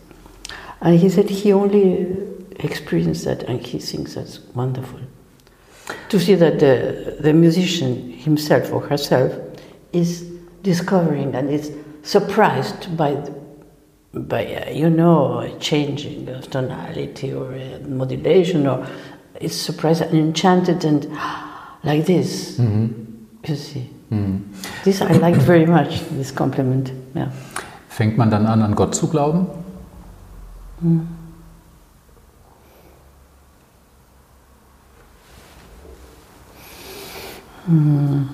and 0.80 0.98
he 0.98 1.08
said 1.08 1.28
he 1.28 1.52
only 1.52 2.16
experienced 2.60 3.24
that 3.24 3.42
and 3.44 3.64
he 3.64 3.78
thinks 3.78 4.14
that's 4.14 4.40
wonderful 4.54 5.00
to 6.08 6.20
see 6.20 6.34
that 6.34 6.60
the, 6.60 7.16
the 7.20 7.32
musician 7.32 8.12
himself 8.12 8.72
or 8.72 8.80
herself 8.80 9.32
is 9.92 10.22
discovering 10.62 11.34
and 11.34 11.50
is 11.50 11.72
surprised 12.02 12.96
by 12.96 13.14
by 14.12 14.44
uh, 14.46 14.70
you 14.70 14.90
know 14.90 15.38
a 15.40 15.58
changing 15.58 16.28
of 16.28 16.50
tonality 16.50 17.32
or 17.32 17.52
modulation 17.86 18.66
or 18.66 18.86
is 19.40 19.58
surprised 19.58 20.02
and 20.02 20.18
enchanted 20.18 20.84
and 20.84 21.04
like 21.84 22.04
this 22.06 22.58
mm-hmm. 22.58 22.88
you 23.46 23.56
see 23.56 23.88
Mhm. 24.10 24.40
This 24.84 25.00
I 25.00 25.12
liked 25.12 25.42
very 25.42 25.66
much, 25.66 26.00
this 26.10 26.32
compliment. 26.32 26.92
Ja. 27.14 27.28
Fängt 28.00 28.16
man 28.16 28.30
dann 28.30 28.46
an, 28.46 28.62
an 28.62 28.74
Gott 28.74 28.94
zu 28.94 29.08
glauben? 29.08 29.46
Mhm. 30.80 31.06
Mhm. 37.66 38.28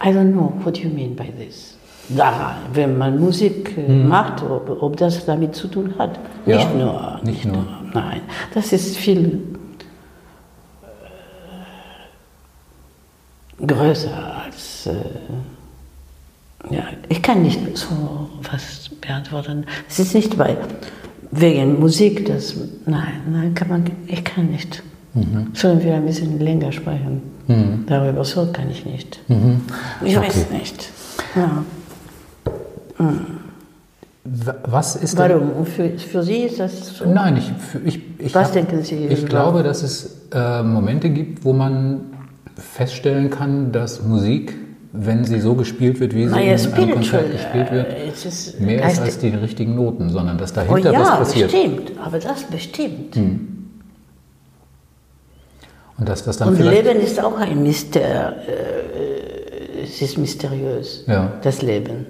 I 0.00 0.10
don't 0.10 0.32
know, 0.32 0.58
what 0.64 0.78
you 0.78 0.88
mean 0.88 1.14
by 1.14 1.30
this? 1.30 1.73
Da, 2.08 2.56
wenn 2.72 2.98
man 2.98 3.18
Musik 3.18 3.76
äh, 3.78 3.86
hm. 3.86 4.08
macht, 4.08 4.42
ob, 4.42 4.82
ob, 4.82 4.96
das 4.96 5.24
damit 5.24 5.54
zu 5.54 5.68
tun 5.68 5.94
hat. 5.98 6.18
Ja, 6.44 6.56
nicht 6.56 6.74
nur. 6.74 7.20
Nicht, 7.22 7.44
nur. 7.46 7.56
nur. 7.56 7.66
Nein, 7.94 8.20
das 8.52 8.72
ist 8.72 8.96
viel 8.96 9.40
äh, 13.60 13.66
größer 13.66 14.42
als. 14.44 14.86
Äh, 14.86 14.92
ja, 16.70 16.84
ich 17.08 17.22
kann 17.22 17.42
nicht 17.42 17.60
so 17.76 18.28
was 18.50 18.90
beantworten. 19.00 19.66
Es 19.88 19.98
ist 19.98 20.14
nicht 20.14 20.36
bei, 20.36 20.56
wegen 21.30 21.78
Musik, 21.78 22.26
das. 22.26 22.54
Nein, 22.86 23.22
nein, 23.30 23.54
kann 23.54 23.68
man, 23.68 23.84
ich 24.06 24.24
kann 24.24 24.50
nicht. 24.50 24.82
Mhm. 25.14 25.48
Sollen 25.54 25.82
wir 25.82 25.94
ein 25.94 26.06
bisschen 26.06 26.40
länger 26.40 26.72
sprechen? 26.72 27.22
Mhm. 27.46 27.84
Darüber 27.86 28.24
so 28.24 28.50
kann 28.52 28.70
ich 28.70 28.84
nicht. 28.84 29.20
Mhm. 29.28 29.62
Ich 30.04 30.16
okay. 30.16 30.26
weiß 30.26 30.50
nicht. 30.50 30.90
Ja. 31.36 31.64
Was 34.24 34.96
ist 34.96 35.18
Warum? 35.18 35.66
Für, 35.66 35.90
für 35.98 36.22
Sie 36.22 36.44
ist 36.44 36.58
das 36.58 36.96
so? 36.96 37.04
Nein, 37.04 37.36
ich, 37.36 37.52
ich, 37.84 38.00
ich, 38.18 38.34
Was 38.34 38.46
hab, 38.46 38.52
denken 38.54 38.82
Sie? 38.82 39.06
Ich 39.06 39.26
glaube, 39.26 39.62
dass 39.62 39.82
es 39.82 40.28
äh, 40.32 40.62
Momente 40.62 41.10
gibt, 41.10 41.44
wo 41.44 41.52
man 41.52 42.14
feststellen 42.56 43.28
kann, 43.28 43.70
dass 43.70 44.02
Musik, 44.02 44.54
wenn 44.92 45.24
sie 45.24 45.40
so 45.40 45.54
gespielt 45.54 46.00
wird, 46.00 46.14
wie 46.14 46.26
sie 46.26 46.30
naja, 46.30 46.54
in 46.54 46.72
einem 46.72 46.90
Konzert 46.92 47.32
gespielt 47.32 47.70
wird, 47.70 47.88
äh, 47.88 48.64
mehr 48.64 48.86
ist 48.88 49.00
als 49.00 49.18
die 49.18 49.28
richtigen 49.28 49.74
Noten, 49.74 50.08
sondern 50.08 50.38
dass 50.38 50.54
dahinter 50.54 50.90
oh 50.90 50.92
ja, 50.92 51.00
was 51.00 51.18
passiert. 51.18 51.52
Ja, 51.52 51.58
bestimmt, 51.58 51.92
aber 52.02 52.18
das 52.18 52.44
bestimmt. 52.44 53.16
Hm. 53.16 53.48
Und 55.98 56.08
dass 56.08 56.24
das 56.24 56.38
dann 56.38 56.48
Und 56.48 56.60
Leben 56.60 56.98
ist 57.00 57.22
auch 57.22 57.38
ein 57.38 57.62
Myster, 57.62 58.36
äh, 58.48 59.82
es 59.82 60.00
ist 60.00 60.16
mysteriös, 60.16 61.04
ja. 61.06 61.32
das 61.42 61.60
Leben. 61.60 62.06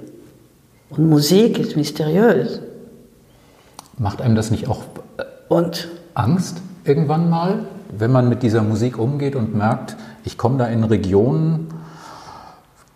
Und 0.97 1.09
Musik 1.09 1.59
ist 1.59 1.77
mysteriös. 1.77 2.61
Macht 3.99 4.21
einem 4.21 4.35
das 4.35 4.51
nicht 4.51 4.69
auch 4.69 4.83
äh, 5.19 5.25
und? 5.49 5.89
Angst 6.15 6.61
irgendwann 6.85 7.29
mal, 7.29 7.65
wenn 7.97 8.13
man 8.13 8.29
mit 8.29 8.43
dieser 8.43 8.63
Musik 8.63 8.99
umgeht 8.99 9.35
und 9.35 9.55
merkt, 9.55 9.97
ich 10.25 10.39
komme 10.39 10.59
da 10.59 10.67
in 10.67 10.85
Regionen, 10.85 11.69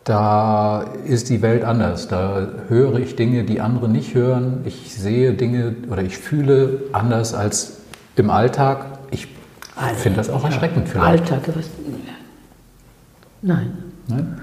da 0.04 0.82
ist 1.04 1.28
die 1.28 1.42
Welt 1.42 1.64
anders. 1.64 2.08
Da 2.08 2.48
höre 2.68 2.98
ich 2.98 3.16
Dinge, 3.16 3.44
die 3.44 3.60
andere 3.60 3.88
nicht 3.88 4.14
hören. 4.14 4.60
Ich 4.64 4.94
sehe 4.94 5.34
Dinge 5.34 5.74
oder 5.90 6.02
ich 6.02 6.16
fühle 6.16 6.82
anders 6.92 7.34
als 7.34 7.78
im 8.16 8.30
Alltag. 8.30 8.86
Ich 9.10 9.28
ich 9.92 9.98
finde 9.98 10.18
das 10.18 10.30
auch 10.30 10.44
erschreckend 10.44 10.88
vielleicht. 10.88 11.32
Alltag. 11.32 11.50
Was, 11.54 11.66
nein. 13.42 13.72
Nein. 14.06 14.40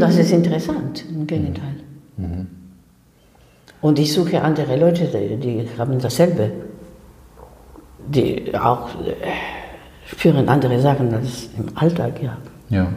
Das 0.00 0.16
ist 0.16 0.32
interessant, 0.32 1.04
im 1.10 1.26
Gegenteil. 1.26 1.76
Mhm. 2.16 2.46
Und 3.80 3.98
ich 3.98 4.12
suche 4.12 4.42
andere 4.42 4.76
Leute, 4.76 5.06
die 5.06 5.68
haben 5.78 5.98
dasselbe. 6.00 6.50
die 8.08 8.54
auch 8.54 8.88
äh, 9.04 9.14
führen 10.04 10.48
andere 10.48 10.80
Sachen 10.80 11.12
als 11.14 11.48
im 11.58 11.66
Alltag, 11.76 12.22
ja. 12.22 12.36
Ja. 12.70 12.92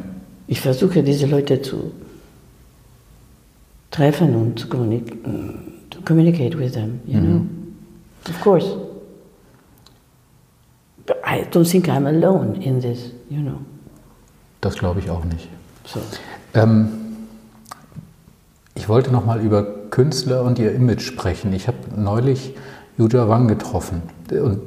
Ich 0.47 0.61
versuche 0.61 1.03
diese 1.03 1.27
Leute 1.27 1.61
zu 1.61 1.91
treffen 3.89 4.35
und 4.35 4.59
zu 4.59 4.67
communicate, 4.67 5.17
to 5.89 6.01
communicate 6.05 6.57
with 6.57 6.73
them, 6.73 6.99
you 7.05 7.19
know. 7.19 7.45
Of 8.29 8.41
course. 8.41 8.77
But 11.05 11.17
I 11.25 11.43
don't 11.51 11.69
think 11.69 11.87
I'm 11.87 12.05
alone 12.07 12.61
in 12.61 12.79
this, 12.79 13.11
you 13.29 13.41
know. 13.41 13.59
Das 14.61 14.77
glaube 14.77 14.99
ich 14.99 15.09
auch 15.09 15.23
nicht. 15.25 15.47
So. 15.85 15.99
Ähm, 16.53 16.89
ich 18.75 18.87
wollte 18.87 19.11
noch 19.11 19.25
mal 19.25 19.41
über 19.41 19.80
Künstler 19.91 20.43
und 20.43 20.57
ihr 20.57 20.73
Image 20.73 21.01
sprechen. 21.01 21.53
Ich 21.53 21.67
habe 21.67 21.77
neulich 21.95 22.55
Yuja 22.97 23.29
Wang 23.29 23.47
getroffen. 23.47 24.01
Und 24.31 24.59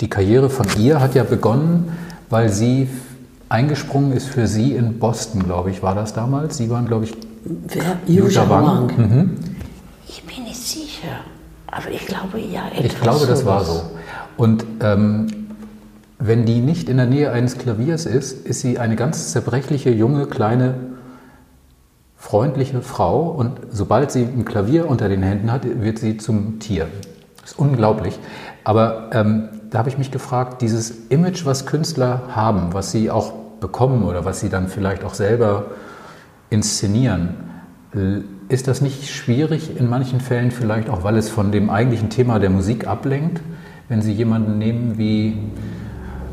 die 0.00 0.08
Karriere 0.08 0.50
von 0.50 0.66
ihr 0.78 1.00
hat 1.00 1.14
ja 1.14 1.22
begonnen, 1.22 1.92
weil 2.30 2.48
sie 2.48 2.88
eingesprungen 3.48 4.12
ist 4.12 4.26
für 4.26 4.46
sie 4.46 4.74
in 4.74 4.98
Boston, 4.98 5.44
glaube 5.44 5.70
ich, 5.70 5.82
war 5.82 5.94
das 5.94 6.14
damals. 6.14 6.56
Sie 6.56 6.70
waren, 6.70 6.86
glaube 6.86 7.04
ich, 7.04 7.14
Wer? 7.44 7.98
Yuja 8.06 8.48
Wang. 8.48 8.64
Wang. 8.66 8.86
Mhm. 8.96 9.30
Ich 10.06 10.24
bin 10.24 10.44
nicht 10.44 10.60
sicher, 10.60 11.20
aber 11.66 11.90
ich 11.90 12.06
glaube 12.06 12.38
ja. 12.40 12.62
Ich 12.82 13.00
glaube, 13.00 13.26
das 13.26 13.46
war 13.46 13.64
so. 13.64 13.82
Und 14.36 14.64
ähm, 14.80 15.28
wenn 16.18 16.44
die 16.44 16.60
nicht 16.60 16.88
in 16.88 16.96
der 16.96 17.06
Nähe 17.06 17.32
eines 17.32 17.58
Klaviers 17.58 18.06
ist, 18.06 18.46
ist 18.46 18.60
sie 18.60 18.78
eine 18.78 18.96
ganz 18.96 19.32
zerbrechliche, 19.32 19.90
junge, 19.90 20.26
kleine, 20.26 20.74
freundliche 22.18 22.82
Frau. 22.82 23.30
Und 23.30 23.58
sobald 23.70 24.10
sie 24.10 24.24
ein 24.24 24.44
Klavier 24.44 24.88
unter 24.88 25.08
den 25.08 25.22
Händen 25.22 25.50
hat, 25.50 25.62
wird 25.64 25.98
sie 25.98 26.18
zum 26.18 26.58
Tier. 26.58 26.88
Das 27.40 27.52
ist 27.52 27.58
unglaublich. 27.58 28.18
Aber 28.64 29.08
ähm, 29.12 29.48
da 29.70 29.78
habe 29.78 29.88
ich 29.88 29.96
mich 29.96 30.10
gefragt, 30.10 30.60
dieses 30.60 31.06
Image, 31.08 31.46
was 31.46 31.64
Künstler 31.64 32.22
haben, 32.34 32.74
was 32.74 32.92
sie 32.92 33.10
auch 33.10 33.32
bekommen 33.60 34.02
oder 34.04 34.24
was 34.24 34.40
sie 34.40 34.50
dann 34.50 34.68
vielleicht 34.68 35.04
auch 35.04 35.14
selber 35.14 35.66
inszenieren, 36.50 37.34
äh, 37.94 38.20
ist 38.48 38.66
das 38.66 38.80
nicht 38.80 39.10
schwierig 39.10 39.78
in 39.78 39.88
manchen 39.88 40.20
Fällen 40.20 40.50
vielleicht 40.50 40.88
auch, 40.88 41.04
weil 41.04 41.16
es 41.16 41.28
von 41.28 41.52
dem 41.52 41.70
eigentlichen 41.70 42.10
Thema 42.10 42.38
der 42.38 42.50
Musik 42.50 42.86
ablenkt, 42.86 43.40
wenn 43.88 44.02
Sie 44.02 44.12
jemanden 44.12 44.58
nehmen 44.58 44.98
wie 44.98 45.36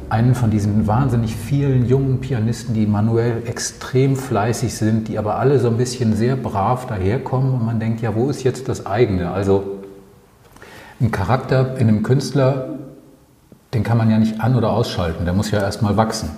einen 0.09 0.35
von 0.35 0.51
diesen 0.51 0.87
wahnsinnig 0.87 1.35
vielen 1.35 1.87
jungen 1.87 2.19
Pianisten, 2.19 2.73
die 2.73 2.85
manuell 2.85 3.43
extrem 3.45 4.15
fleißig 4.15 4.75
sind, 4.75 5.07
die 5.07 5.17
aber 5.17 5.35
alle 5.35 5.59
so 5.59 5.67
ein 5.67 5.77
bisschen 5.77 6.15
sehr 6.15 6.35
brav 6.35 6.87
daherkommen 6.87 7.53
und 7.53 7.65
man 7.65 7.79
denkt, 7.79 8.01
ja, 8.01 8.15
wo 8.15 8.29
ist 8.29 8.43
jetzt 8.43 8.69
das 8.69 8.85
eigene? 8.85 9.31
Also 9.31 9.79
ein 10.99 11.11
Charakter 11.11 11.77
in 11.77 11.87
einem 11.87 12.03
Künstler, 12.03 12.69
den 13.73 13.83
kann 13.83 13.97
man 13.97 14.09
ja 14.09 14.17
nicht 14.17 14.41
an- 14.41 14.55
oder 14.55 14.71
ausschalten, 14.71 15.25
der 15.25 15.33
muss 15.33 15.51
ja 15.51 15.59
erstmal 15.59 15.97
wachsen. 15.97 16.29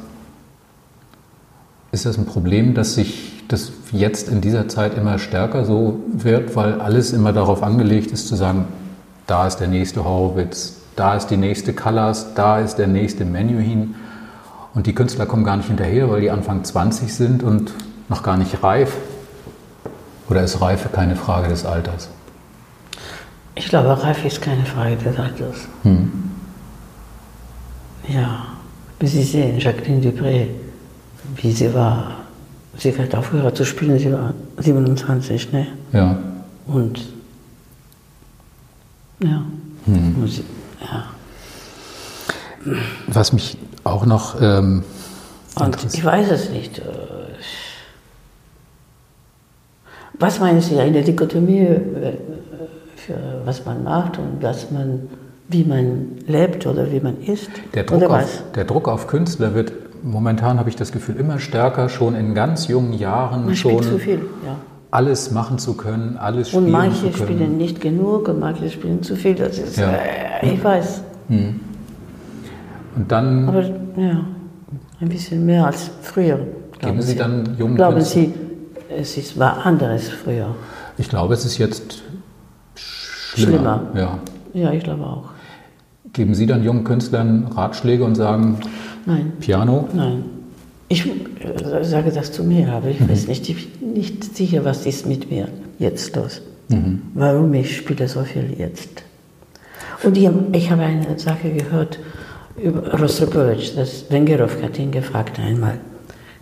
Ist 1.91 2.05
das 2.05 2.17
ein 2.17 2.25
Problem, 2.25 2.73
dass 2.73 2.95
sich 2.95 3.43
das 3.47 3.71
jetzt 3.91 4.29
in 4.29 4.41
dieser 4.41 4.67
Zeit 4.67 4.97
immer 4.97 5.19
stärker 5.19 5.63
so 5.63 5.99
wird, 6.11 6.55
weil 6.55 6.81
alles 6.81 7.13
immer 7.13 7.33
darauf 7.33 7.63
angelegt 7.63 8.11
ist 8.11 8.27
zu 8.27 8.35
sagen, 8.35 8.65
da 9.25 9.47
ist 9.47 9.57
der 9.57 9.67
nächste 9.67 10.03
Horowitz, 10.03 10.76
da 10.97 11.15
ist 11.15 11.27
die 11.27 11.37
nächste 11.37 11.73
Callas, 11.73 12.33
da 12.33 12.59
ist 12.59 12.75
der 12.75 12.87
nächste 12.87 13.23
Menuhin 13.23 13.95
und 14.73 14.87
die 14.87 14.95
Künstler 14.95 15.27
kommen 15.27 15.43
gar 15.43 15.55
nicht 15.55 15.67
hinterher, 15.67 16.09
weil 16.09 16.21
die 16.21 16.31
Anfang 16.31 16.63
20 16.63 17.13
sind 17.13 17.43
und 17.43 17.71
noch 18.09 18.23
gar 18.23 18.35
nicht 18.35 18.63
reif? 18.63 18.97
Oder 20.27 20.43
ist 20.43 20.59
Reife 20.59 20.89
keine 20.89 21.15
Frage 21.15 21.49
des 21.49 21.65
Alters? 21.65 22.09
Ich 23.55 23.69
glaube, 23.69 24.03
Reife 24.03 24.27
ist 24.27 24.41
keine 24.41 24.65
Frage 24.65 24.97
des 24.97 25.17
Alters. 25.17 25.67
Hm. 25.83 26.11
Ja, 28.07 28.47
wie 28.99 29.07
Sie 29.07 29.23
sehen, 29.23 29.59
Jacqueline 29.59 30.01
Dupré, 30.01 30.47
wie 31.35 31.51
sie 31.51 31.73
war, 31.73 32.11
sie 32.77 32.97
hat 32.97 33.13
aufgehört 33.13 33.55
zu 33.55 33.65
spielen, 33.65 33.99
sie 33.99 34.11
war 34.11 34.33
27, 34.57 35.51
ne? 35.53 35.67
Ja. 35.93 36.17
Und 36.65 37.05
ja, 39.19 39.43
Hm. 39.87 40.15
Ja. 40.81 41.03
Was 43.07 43.33
mich 43.33 43.57
auch 43.83 44.05
noch 44.05 44.41
ähm, 44.41 44.83
Und 45.55 45.93
ich 45.93 46.03
weiß 46.03 46.31
es 46.31 46.49
nicht. 46.49 46.79
äh, 46.79 46.83
Was 50.19 50.39
meinen 50.39 50.61
Sie, 50.61 50.79
eine 50.79 51.03
Dichotomie, 51.03 51.59
äh, 51.59 52.17
für 52.95 53.41
was 53.45 53.63
man 53.65 53.83
macht 53.83 54.17
und 54.17 54.41
was 54.41 54.71
man, 54.71 55.07
wie 55.47 55.63
man 55.63 56.17
lebt 56.27 56.65
oder 56.65 56.91
wie 56.91 56.99
man 56.99 57.21
ist? 57.21 57.49
Der 57.73 57.83
Druck, 57.83 58.01
oder 58.03 58.09
auf, 58.23 58.43
der 58.55 58.65
Druck 58.65 58.87
auf 58.87 59.07
Künstler 59.07 59.53
wird 59.53 59.71
momentan, 60.03 60.59
habe 60.59 60.69
ich 60.69 60.75
das 60.75 60.91
Gefühl, 60.91 61.15
immer 61.15 61.39
stärker, 61.39 61.89
schon 61.89 62.15
in 62.15 62.33
ganz 62.33 62.67
jungen 62.67 62.93
Jahren 62.93 63.45
Man 63.45 63.55
schon 63.55 63.83
spielt 63.83 63.83
zu 63.93 63.99
viel, 63.99 64.21
ja. 64.45 64.55
Alles 64.91 65.31
machen 65.31 65.57
zu 65.59 65.73
können, 65.75 66.17
alles 66.17 66.49
spielen 66.49 66.65
Und 66.65 66.71
manche 66.71 67.11
zu 67.11 67.17
können. 67.19 67.37
spielen 67.37 67.57
nicht 67.57 67.81
genug 67.81 68.27
und 68.29 68.39
manche 68.39 68.69
spielen 68.69 69.03
zu 69.03 69.15
viel. 69.15 69.35
Das 69.35 69.57
ist, 69.57 69.77
Ja. 69.77 69.91
äh, 69.91 70.53
ich 70.53 70.63
weiß. 70.63 71.01
Und 71.29 71.59
dann 73.11 73.47
Aber 73.49 73.61
ja, 73.63 74.23
ein 75.01 75.09
bisschen 75.09 75.45
mehr 75.45 75.65
als 75.67 75.91
früher. 76.01 76.39
glauben 76.79 77.01
Sie 77.01 77.15
dann 77.15 77.55
jungen 77.59 77.75
Glauben 77.75 77.97
Künstlern- 77.97 78.33
Sie, 78.89 78.93
es 78.97 79.17
ist, 79.17 79.37
war 79.37 79.65
anderes 79.65 80.09
früher? 80.09 80.55
Ich 80.97 81.09
glaube, 81.09 81.33
es 81.33 81.45
ist 81.45 81.57
jetzt 81.57 82.01
schlimmer. 82.75 83.51
Schlimmer. 83.57 83.81
Ja. 83.95 84.19
Ja, 84.53 84.71
ich 84.71 84.83
glaube 84.83 85.03
auch. 85.03 85.25
Geben 86.13 86.33
Sie 86.33 86.45
dann 86.47 86.63
jungen 86.63 86.83
Künstlern 86.83 87.47
Ratschläge 87.55 88.03
und 88.03 88.15
sagen, 88.15 88.57
Nein, 89.05 89.33
Piano? 89.39 89.87
nein. 89.93 90.23
Ich 90.89 91.09
sage 91.83 92.11
das 92.11 92.31
zu 92.31 92.43
mir, 92.43 92.71
aber 92.71 92.87
ich 92.87 93.07
weiß 93.07 93.27
nicht, 93.27 93.49
ich 93.49 93.73
bin 93.73 93.93
nicht 93.93 94.35
sicher, 94.35 94.63
was 94.63 94.85
ist 94.85 95.05
mit 95.05 95.29
mir 95.29 95.49
jetzt 95.79 96.15
los. 96.15 96.41
Warum 97.13 97.53
ich 97.53 97.77
spiele 97.77 98.07
so 98.07 98.23
viel 98.23 98.55
jetzt. 98.57 99.03
Und 100.03 100.17
ich, 100.17 100.29
ich 100.53 100.71
habe 100.71 100.83
eine 100.83 101.17
Sache 101.17 101.49
gehört 101.51 101.99
über 102.61 102.99
Rostropovich, 102.99 103.75
das 103.75 104.09
Wengerov 104.09 104.61
hat 104.61 104.79
ihn 104.79 104.91
gefragt 104.91 105.39
einmal. 105.39 105.73
Er 105.73 105.77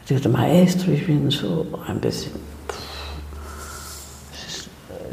hat 0.02 0.08
gesagt, 0.08 0.30
Maestro, 0.30 0.92
ich 0.92 1.06
bin 1.06 1.30
so 1.30 1.66
ein 1.88 2.00
bisschen 2.00 2.32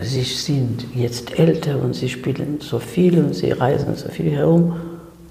Sie 0.03 0.23
sind 0.23 0.85
jetzt 0.95 1.39
älter 1.39 1.81
und 1.81 1.95
sie 1.95 2.09
spielen 2.09 2.59
so 2.61 2.81
viel 2.81 3.19
und 3.19 3.35
sie 3.35 3.53
reisen 3.53 3.95
so 3.95 4.09
viel 4.09 4.33
herum. 4.33 4.75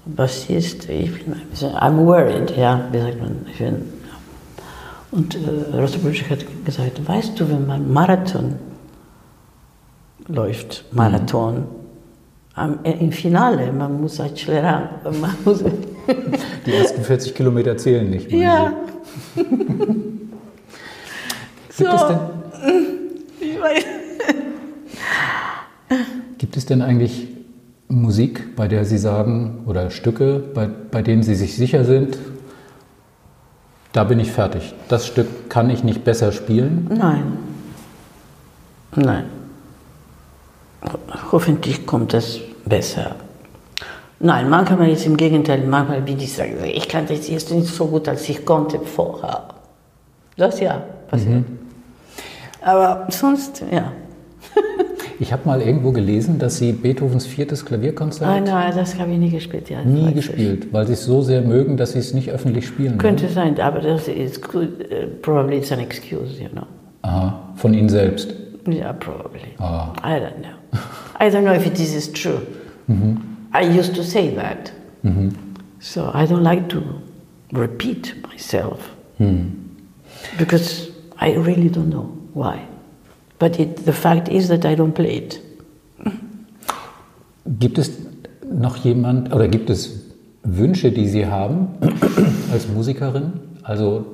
Was 0.04 0.50
ist? 0.50 0.88
Ich 0.88 1.24
bin 1.24 1.34
ein 1.34 1.46
bisschen, 1.50 1.70
I'm 1.74 2.04
worried, 2.04 2.56
ja, 2.56 2.88
wie 2.90 2.98
sagt 2.98 3.20
man? 3.20 3.46
Ich 3.50 3.58
bin, 3.58 3.74
ja. 3.76 3.82
Und 5.12 5.36
äh, 5.36 5.76
Rostropowitsch 5.76 6.28
hat 6.28 6.44
gesagt, 6.64 7.06
weißt 7.06 7.38
du, 7.38 7.48
wenn 7.48 7.66
man 7.66 7.92
Marathon 7.92 8.56
läuft, 10.26 10.84
Marathon, 10.92 11.64
am, 12.54 12.80
äh, 12.82 12.92
im 12.92 13.12
Finale, 13.12 13.72
man 13.72 14.00
muss 14.00 14.18
halt 14.18 14.38
schneller, 14.38 14.90
man 15.04 15.34
muss, 15.44 15.62
Die 16.66 16.72
ersten 16.72 17.02
40 17.04 17.34
Kilometer 17.34 17.76
zählen 17.76 18.10
nicht. 18.10 18.30
ja. 18.32 18.72
Sie? 21.70 21.84
Gibt, 21.84 21.94
es 21.94 22.06
denn, 22.08 22.18
Ich 23.40 23.60
weiß. 23.60 23.84
gibt 26.38 26.56
es 26.56 26.66
denn 26.66 26.82
eigentlich 26.82 27.28
Musik, 27.92 28.56
bei 28.56 28.68
der 28.68 28.84
Sie 28.84 28.98
sagen, 28.98 29.64
oder 29.66 29.90
Stücke, 29.90 30.42
bei, 30.54 30.68
bei 30.90 31.02
denen 31.02 31.22
Sie 31.22 31.34
sich 31.34 31.56
sicher 31.56 31.84
sind, 31.84 32.18
da 33.92 34.04
bin 34.04 34.18
ich 34.18 34.32
fertig. 34.32 34.74
Das 34.88 35.06
Stück 35.06 35.50
kann 35.50 35.68
ich 35.68 35.84
nicht 35.84 36.02
besser 36.02 36.32
spielen? 36.32 36.88
Nein. 36.90 37.38
Nein. 38.96 39.24
Hoffentlich 41.30 41.86
kommt 41.86 42.14
es 42.14 42.40
besser. 42.64 43.16
Nein, 44.18 44.48
manchmal 44.48 44.88
ist 44.90 45.04
im 45.04 45.16
Gegenteil, 45.16 45.66
manchmal 45.66 46.00
bin 46.00 46.18
ich 46.18 46.32
sage, 46.32 46.66
ich 46.66 46.88
kann 46.88 47.06
das 47.06 47.28
jetzt 47.28 47.50
nicht 47.50 47.66
so 47.66 47.86
gut, 47.86 48.08
als 48.08 48.28
ich 48.28 48.44
konnte 48.46 48.78
vorher. 48.80 49.48
Das 50.36 50.60
ja 50.60 50.82
passiert. 51.08 51.44
Aber 52.62 53.06
sonst, 53.10 53.62
ja. 53.70 53.92
Ich 55.22 55.32
habe 55.32 55.46
mal 55.46 55.62
irgendwo 55.62 55.92
gelesen, 55.92 56.40
dass 56.40 56.58
Sie 56.58 56.72
Beethovens 56.72 57.26
viertes 57.26 57.64
Klavierkonzert 57.64 58.28
Nein, 58.28 58.42
nein, 58.42 58.72
das 58.74 58.98
habe 58.98 59.12
ich 59.12 59.18
nie 59.18 59.30
gespielt. 59.30 59.70
Ja, 59.70 59.84
nie 59.84 60.02
weiß 60.02 60.08
ich. 60.08 60.14
gespielt, 60.16 60.72
weil 60.72 60.84
Sie 60.88 60.94
es 60.94 61.04
so 61.04 61.22
sehr 61.22 61.42
mögen, 61.42 61.76
dass 61.76 61.92
Sie 61.92 62.00
es 62.00 62.12
nicht 62.12 62.28
öffentlich 62.28 62.66
spielen. 62.66 62.98
Könnte 62.98 63.28
sein, 63.28 63.60
aber 63.60 63.78
das 63.78 64.08
ist 64.08 64.52
uh, 64.52 64.66
probably 65.22 65.58
it's 65.58 65.70
an 65.70 65.78
excuse, 65.78 66.42
you 66.42 66.48
know. 66.48 66.64
Aha, 67.02 67.52
von 67.54 67.72
Ihnen 67.72 67.88
selbst. 67.88 68.34
Yeah, 68.66 68.92
probably. 68.94 69.54
Ah. 69.58 69.92
I 70.02 70.18
don't 70.18 70.40
know. 70.40 70.80
I 71.20 71.30
don't 71.30 71.44
know 71.44 71.54
if 71.54 71.66
it 71.66 71.78
is 71.78 71.94
is 71.94 72.12
true. 72.12 72.40
I 73.54 73.78
used 73.78 73.94
to 73.94 74.02
say 74.02 74.34
that. 74.34 74.72
So 75.78 76.10
I 76.12 76.26
don't 76.26 76.42
like 76.42 76.68
to 76.70 76.82
repeat 77.52 78.16
myself 78.28 78.90
because 80.36 80.90
I 81.20 81.36
really 81.36 81.70
don't 81.70 81.90
know 81.90 82.08
why. 82.34 82.71
But 83.42 83.58
it, 83.58 83.84
the 83.86 83.92
fact 83.92 84.28
is 84.28 84.46
that 84.46 84.64
I 84.64 84.76
don't 84.76 84.92
play 84.92 85.16
it. 85.16 85.40
Gibt 87.58 87.76
es 87.76 87.90
noch 88.48 88.76
jemand, 88.76 89.34
oder 89.34 89.48
gibt 89.48 89.68
es 89.68 90.12
Wünsche, 90.44 90.92
die 90.92 91.08
Sie 91.08 91.26
haben 91.26 91.66
als 92.52 92.68
Musikerin? 92.68 93.32
Also 93.64 94.06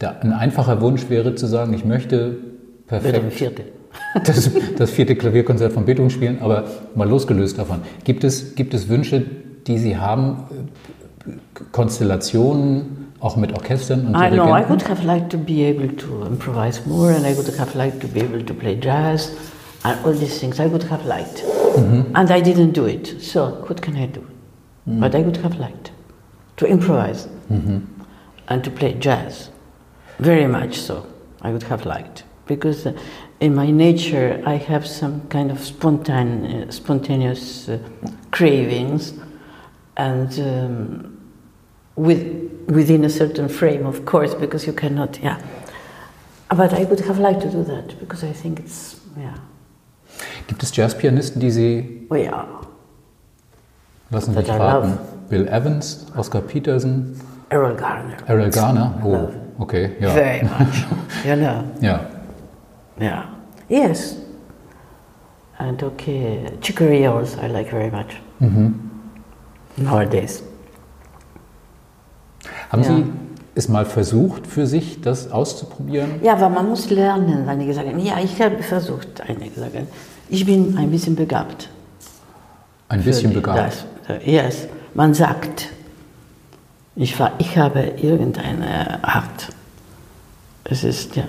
der, 0.00 0.24
ein 0.24 0.32
einfacher 0.32 0.80
Wunsch 0.80 1.08
wäre 1.08 1.36
zu 1.36 1.46
sagen, 1.46 1.72
ich 1.72 1.84
möchte 1.84 2.34
perfekt 2.88 3.32
vierte. 3.32 3.62
das, 4.24 4.50
das 4.76 4.90
vierte 4.90 5.14
Klavierkonzert 5.14 5.72
von 5.72 5.84
Beethoven 5.84 6.10
spielen, 6.10 6.38
aber 6.40 6.64
mal 6.96 7.08
losgelöst 7.08 7.58
davon. 7.58 7.82
Gibt 8.02 8.24
es, 8.24 8.56
gibt 8.56 8.74
es 8.74 8.88
Wünsche, 8.88 9.24
die 9.68 9.78
Sie 9.78 9.98
haben, 9.98 10.48
Konstellationen, 11.70 12.97
auch 13.20 13.36
mit 13.36 13.52
Orchestern 13.52 14.06
und 14.06 14.14
I 14.16 14.30
know 14.30 14.54
I 14.54 14.64
would 14.68 14.86
have 14.88 15.04
liked 15.04 15.30
to 15.30 15.38
be 15.38 15.64
able 15.64 15.88
to 15.96 16.24
improvise 16.26 16.86
more, 16.86 17.10
and 17.10 17.26
I 17.26 17.34
would 17.36 17.48
have 17.58 17.74
liked 17.74 18.00
to 18.00 18.08
be 18.08 18.20
able 18.20 18.44
to 18.44 18.54
play 18.54 18.76
jazz, 18.76 19.32
and 19.84 19.98
all 20.04 20.12
these 20.12 20.38
things. 20.38 20.60
I 20.60 20.66
would 20.66 20.84
have 20.84 21.04
liked, 21.04 21.42
and 22.14 22.30
I 22.30 22.40
didn't 22.40 22.72
do 22.72 22.86
it. 22.86 23.20
So 23.20 23.64
what 23.66 23.82
can 23.82 23.96
I 23.96 24.06
do? 24.06 24.24
But 24.86 25.14
I 25.14 25.20
would 25.20 25.36
have 25.38 25.58
liked 25.58 25.90
to 26.56 26.66
improvise 26.66 27.28
and 28.48 28.64
to 28.64 28.70
play 28.70 28.94
jazz, 28.94 29.50
very 30.18 30.46
much 30.46 30.78
so. 30.78 31.06
I 31.42 31.50
would 31.50 31.64
have 31.64 31.86
liked 31.86 32.24
because 32.46 32.86
uh, 32.86 32.92
in 33.40 33.54
my 33.54 33.70
nature 33.70 34.42
I 34.44 34.56
have 34.56 34.86
some 34.86 35.20
kind 35.28 35.50
of 35.50 35.58
spontane, 35.58 36.72
spontaneous 36.72 37.68
uh, 37.68 37.78
cravings, 38.30 39.14
and. 39.96 40.38
Um, 40.38 41.17
with, 41.98 42.22
within 42.68 43.04
a 43.04 43.10
certain 43.10 43.48
frame, 43.48 43.84
of 43.86 44.04
course, 44.04 44.34
because 44.34 44.66
you 44.66 44.72
cannot, 44.72 45.18
yeah. 45.22 45.38
But 46.48 46.72
I 46.72 46.84
would 46.84 47.00
have 47.00 47.18
liked 47.18 47.42
to 47.42 47.50
do 47.50 47.62
that 47.64 47.98
because 47.98 48.24
I 48.24 48.32
think 48.32 48.60
it's, 48.60 49.00
yeah. 49.18 49.34
Gibt 50.46 50.62
es 50.62 50.74
Jazzpianisten, 50.74 51.40
die 51.40 51.50
Sie, 51.50 52.06
Oh, 52.10 52.14
yeah. 52.16 52.44
lassen 54.10 54.32
Sie 54.34 54.40
mich 54.40 54.48
raten, 54.48 54.90
love. 54.90 54.98
Bill 55.28 55.46
Evans, 55.48 56.06
Oscar 56.16 56.40
Peterson, 56.40 57.20
Errol 57.50 57.74
Garner. 57.74 58.16
Errol 58.26 58.50
Garner? 58.50 58.94
Oh, 59.04 59.62
okay, 59.62 59.96
ja. 60.00 60.12
Very 60.14 60.42
much, 60.42 60.84
you 61.24 61.36
know. 61.36 61.64
Ja. 61.80 62.00
Yeah. 63.00 63.26
Yes. 63.68 64.16
And 65.58 65.82
okay, 65.82 66.50
Chicory 66.60 67.04
also 67.06 67.40
I 67.40 67.48
like 67.48 67.70
very 67.70 67.90
much. 67.90 68.16
Nowadays. 69.76 70.42
Haben 72.70 72.82
Ja. 72.82 72.88
Sie 72.96 73.04
es 73.54 73.68
mal 73.68 73.84
versucht, 73.84 74.46
für 74.46 74.66
sich 74.66 75.00
das 75.00 75.30
auszuprobieren? 75.32 76.22
Ja, 76.22 76.34
aber 76.34 76.48
man 76.48 76.68
muss 76.68 76.90
lernen. 76.90 77.48
Einige 77.48 77.74
sagen, 77.74 77.98
ja, 77.98 78.18
ich 78.22 78.40
habe 78.40 78.62
versucht, 78.62 79.20
einige 79.26 79.58
sagen, 79.58 79.88
ich 80.28 80.44
bin 80.46 80.76
ein 80.76 80.90
bisschen 80.90 81.16
begabt. 81.16 81.68
Ein 82.88 83.02
bisschen 83.02 83.32
begabt. 83.32 83.84
Das, 84.06 84.24
yes, 84.24 84.68
man 84.94 85.12
sagt, 85.14 85.68
ich, 86.96 87.18
war, 87.18 87.32
ich 87.38 87.56
habe 87.58 87.80
irgendeine 87.96 89.02
Art. 89.02 89.48
Es 90.64 90.84
ist, 90.84 91.16
ja. 91.16 91.24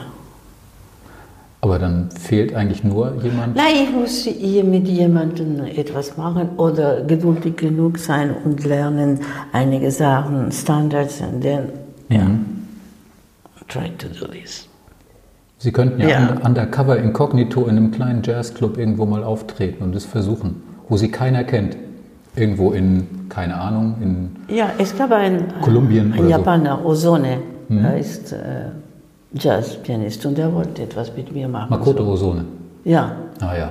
Aber 1.61 1.77
dann 1.77 2.09
fehlt 2.11 2.55
eigentlich 2.55 2.83
nur 2.85 3.21
jemand. 3.21 3.55
Nein, 3.57 3.73
ich 3.83 3.91
muss 3.93 4.23
hier 4.23 4.63
mit 4.63 4.87
jemandem 4.87 5.59
etwas 5.65 6.15
machen 6.15 6.51
oder 6.57 7.01
geduldig 7.01 7.57
genug 7.57 7.97
sein 7.97 8.33
und 8.45 8.63
lernen 8.63 9.19
einige 9.51 9.91
Sachen, 9.91 10.51
Standards 10.53 11.19
und 11.21 11.43
dann, 11.43 11.63
ja, 12.07 12.27
try 13.67 13.89
to 13.97 14.07
do 14.07 14.25
this. 14.31 14.67
Sie 15.57 15.73
könnten 15.73 15.99
ja, 15.99 16.07
Ja. 16.09 16.29
un- 16.31 16.37
undercover 16.47 16.97
inkognito 16.97 17.63
in 17.65 17.75
einem 17.75 17.91
kleinen 17.91 18.23
Jazzclub 18.23 18.77
irgendwo 18.77 19.05
mal 19.05 19.25
auftreten 19.25 19.83
und 19.83 19.93
es 19.95 20.05
versuchen, 20.05 20.63
wo 20.87 20.95
Sie 20.95 21.11
keiner 21.11 21.43
kennt. 21.43 21.75
Irgendwo 22.37 22.71
in, 22.71 23.05
keine 23.27 23.55
Ahnung, 23.59 23.95
in 24.01 24.55
Ja, 24.55 24.69
es 24.77 24.95
gab 24.97 25.11
ein, 25.11 25.43
Kolumbien 25.61 26.13
ein 26.13 26.19
oder 26.19 26.23
so. 26.23 26.29
Japaner, 26.29 26.85
Ozone, 26.85 27.39
er 27.69 27.97
ist 27.97 28.31
äh, 28.31 28.37
Jazzpianist 29.33 30.25
und 30.25 30.37
der 30.37 30.53
wollte 30.53 30.83
etwas 30.83 31.15
mit 31.15 31.31
mir 31.31 31.47
machen. 31.47 31.69
Makoto 31.69 32.03
Osone. 32.11 32.45
Ja, 32.83 33.15
Ah 33.41 33.55
ja. 33.57 33.69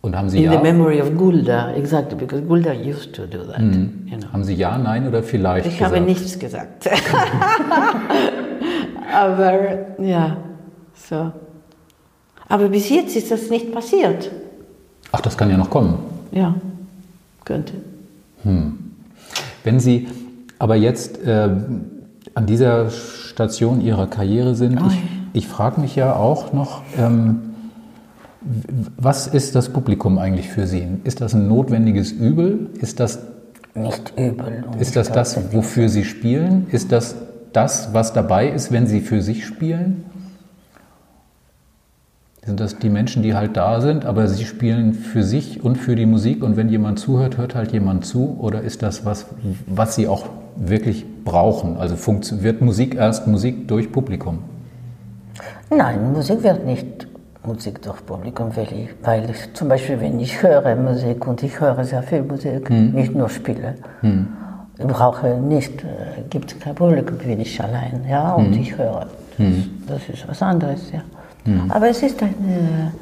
Und 0.00 0.16
haben 0.16 0.28
Sie 0.30 0.38
in 0.38 0.44
ja, 0.44 0.52
the 0.52 0.58
memory 0.62 1.00
of 1.02 1.14
Gulda, 1.16 1.72
exactly, 1.74 2.16
because 2.16 2.42
Gulda 2.42 2.72
used 2.72 3.12
to 3.14 3.26
do 3.26 3.38
that. 3.44 3.58
You 3.60 4.16
know. 4.16 4.32
haben 4.32 4.44
Sie 4.44 4.54
ja, 4.54 4.78
nein 4.78 5.06
oder 5.08 5.22
vielleicht 5.22 5.66
Ich 5.66 5.78
gesagt? 5.78 5.94
habe 5.94 6.04
nichts 6.04 6.38
gesagt. 6.38 6.88
Aber 9.12 9.78
ja, 10.00 10.36
so. 10.94 11.32
Aber 12.48 12.68
bis 12.68 12.88
jetzt 12.88 13.16
ist 13.16 13.30
das 13.30 13.50
nicht 13.50 13.72
passiert. 13.72 14.30
Ach, 15.10 15.20
das 15.20 15.36
kann 15.36 15.50
ja 15.50 15.56
noch 15.56 15.70
kommen. 15.70 15.98
Ja, 16.30 16.54
könnte. 17.44 17.72
Wenn 19.64 19.80
Sie 19.80 20.06
aber 20.58 20.76
jetzt 20.76 21.18
äh, 21.26 21.48
an 22.34 22.46
dieser 22.46 22.90
Station 23.38 23.80
Ihrer 23.80 24.08
Karriere 24.08 24.56
sind, 24.56 24.80
ich, 24.88 24.98
ich 25.32 25.46
frage 25.46 25.80
mich 25.80 25.94
ja 25.94 26.16
auch 26.16 26.52
noch, 26.52 26.82
ähm, 26.98 27.38
was 28.96 29.28
ist 29.28 29.54
das 29.54 29.68
Publikum 29.68 30.18
eigentlich 30.18 30.48
für 30.48 30.66
Sie? 30.66 30.84
Ist 31.04 31.20
das 31.20 31.34
ein 31.34 31.46
notwendiges 31.46 32.10
Übel? 32.10 32.70
Ist 32.80 32.98
das, 32.98 33.20
Nicht 33.76 34.12
übel. 34.16 34.64
ist 34.80 34.96
das 34.96 35.12
das, 35.12 35.52
wofür 35.52 35.88
Sie 35.88 36.04
spielen? 36.04 36.66
Ist 36.72 36.90
das 36.90 37.14
das, 37.52 37.90
was 37.92 38.12
dabei 38.12 38.48
ist, 38.48 38.72
wenn 38.72 38.88
Sie 38.88 39.00
für 39.00 39.22
sich 39.22 39.46
spielen? 39.46 40.04
Sind 42.48 42.60
das 42.60 42.78
die 42.78 42.88
Menschen, 42.88 43.22
die 43.22 43.34
halt 43.34 43.58
da 43.58 43.82
sind, 43.82 44.06
aber 44.06 44.26
sie 44.26 44.46
spielen 44.46 44.94
für 44.94 45.22
sich 45.22 45.62
und 45.62 45.76
für 45.76 45.94
die 45.96 46.06
Musik 46.06 46.42
und 46.42 46.56
wenn 46.56 46.70
jemand 46.70 46.98
zuhört, 46.98 47.36
hört 47.36 47.54
halt 47.54 47.72
jemand 47.72 48.06
zu? 48.06 48.38
Oder 48.40 48.62
ist 48.62 48.82
das 48.82 49.04
was, 49.04 49.26
was 49.66 49.96
sie 49.96 50.08
auch 50.08 50.24
wirklich 50.56 51.04
brauchen? 51.26 51.76
Also 51.76 51.94
wird 52.42 52.62
Musik 52.62 52.94
erst 52.94 53.26
Musik 53.26 53.68
durch 53.68 53.92
Publikum? 53.92 54.38
Nein, 55.68 56.14
Musik 56.14 56.42
wird 56.42 56.64
nicht 56.64 57.06
Musik 57.44 57.82
durch 57.82 58.06
Publikum, 58.06 58.48
weil 58.56 58.68
ich, 58.72 58.88
weil 59.02 59.28
ich 59.28 59.52
zum 59.52 59.68
Beispiel, 59.68 60.00
wenn 60.00 60.18
ich 60.18 60.42
höre 60.42 60.74
Musik 60.74 61.26
und 61.26 61.42
ich 61.42 61.60
höre 61.60 61.84
sehr 61.84 62.02
viel 62.02 62.22
Musik, 62.22 62.70
nicht 62.70 63.14
nur 63.14 63.28
spiele, 63.28 63.74
ich 64.78 64.86
brauche 64.86 65.34
nicht, 65.34 65.84
äh, 65.84 66.22
gibt 66.30 66.58
kein 66.62 66.74
Publikum, 66.74 67.18
bin 67.18 67.40
ich 67.40 67.62
allein, 67.62 68.06
ja, 68.08 68.32
und 68.32 68.56
ich 68.56 68.78
höre. 68.78 69.06
Das, 69.36 69.98
das 70.08 70.08
ist 70.08 70.26
was 70.26 70.40
anderes, 70.40 70.90
ja. 70.92 71.02
Mm. 71.44 71.70
Aber 71.70 71.88
es 71.88 72.02
ist 72.02 72.22
eine. 72.22 72.92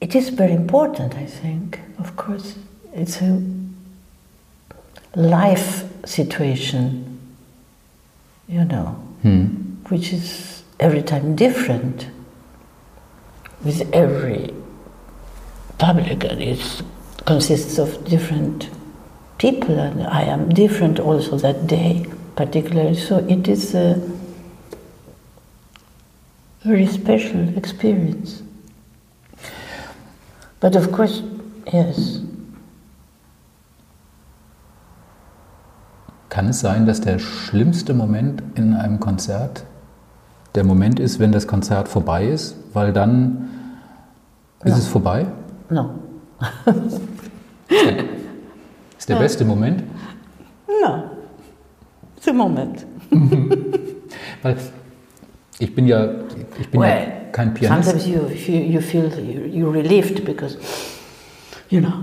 Eh, 0.00 0.04
it 0.04 0.14
is 0.14 0.30
very 0.30 0.52
important, 0.52 1.14
I 1.14 1.26
think. 1.26 1.78
Of 1.98 2.16
course, 2.16 2.56
it's 2.94 3.20
a 3.22 3.40
life 5.14 5.84
situation, 6.04 7.18
you 8.48 8.64
know, 8.64 8.96
mm. 9.24 9.48
which 9.90 10.12
is 10.12 10.64
every 10.80 11.02
time 11.02 11.36
different 11.36 12.08
with 13.64 13.88
every 13.92 14.52
public, 15.78 16.24
and 16.24 16.42
it 16.42 16.82
consists 17.24 17.78
of 17.78 18.04
different 18.04 18.68
people, 19.38 19.78
and 19.78 20.02
I 20.06 20.22
am 20.22 20.48
different 20.48 20.98
also 20.98 21.36
that 21.38 21.66
day, 21.66 22.06
particularly. 22.36 22.96
So 22.96 23.18
it 23.18 23.46
is 23.48 23.74
a 23.74 24.00
very 26.64 26.86
special 26.86 27.56
experience. 27.56 28.42
But 30.60 30.76
of 30.76 30.92
course, 30.92 31.22
yes. 31.72 32.20
Kann 36.28 36.48
es 36.48 36.60
sein, 36.60 36.86
dass 36.86 37.00
der 37.00 37.18
schlimmste 37.18 37.92
Moment 37.92 38.42
in 38.54 38.74
einem 38.74 39.00
Konzert 39.00 39.64
der 40.54 40.64
Moment 40.64 41.00
ist, 41.00 41.18
wenn 41.18 41.32
das 41.32 41.46
Konzert 41.46 41.88
vorbei 41.88 42.26
ist? 42.26 42.56
Weil 42.72 42.92
dann 42.92 43.48
ist 44.64 44.78
es 44.78 44.86
vorbei? 44.86 45.26
No. 45.68 45.90
Ist 48.98 49.08
der 49.08 49.16
beste 49.16 49.44
Moment? 49.44 49.82
No, 50.68 51.10
it's 52.16 52.28
a 52.28 52.32
moment. 52.32 52.86
Weil 54.42 54.56
ich 55.62 55.74
bin 55.74 55.86
ja, 55.86 56.08
ich 56.60 56.68
bin 56.68 56.80
ja 56.80 56.86
Well, 56.86 57.06
kein 57.30 57.54
Pianist. 57.54 57.90
Sometimes 57.90 58.06
you, 58.06 58.20
you, 58.48 58.80
feel 58.80 59.10
you, 59.52 59.70
relieved 59.70 60.24
because, 60.24 60.58
you 61.70 61.80
know, 61.80 62.02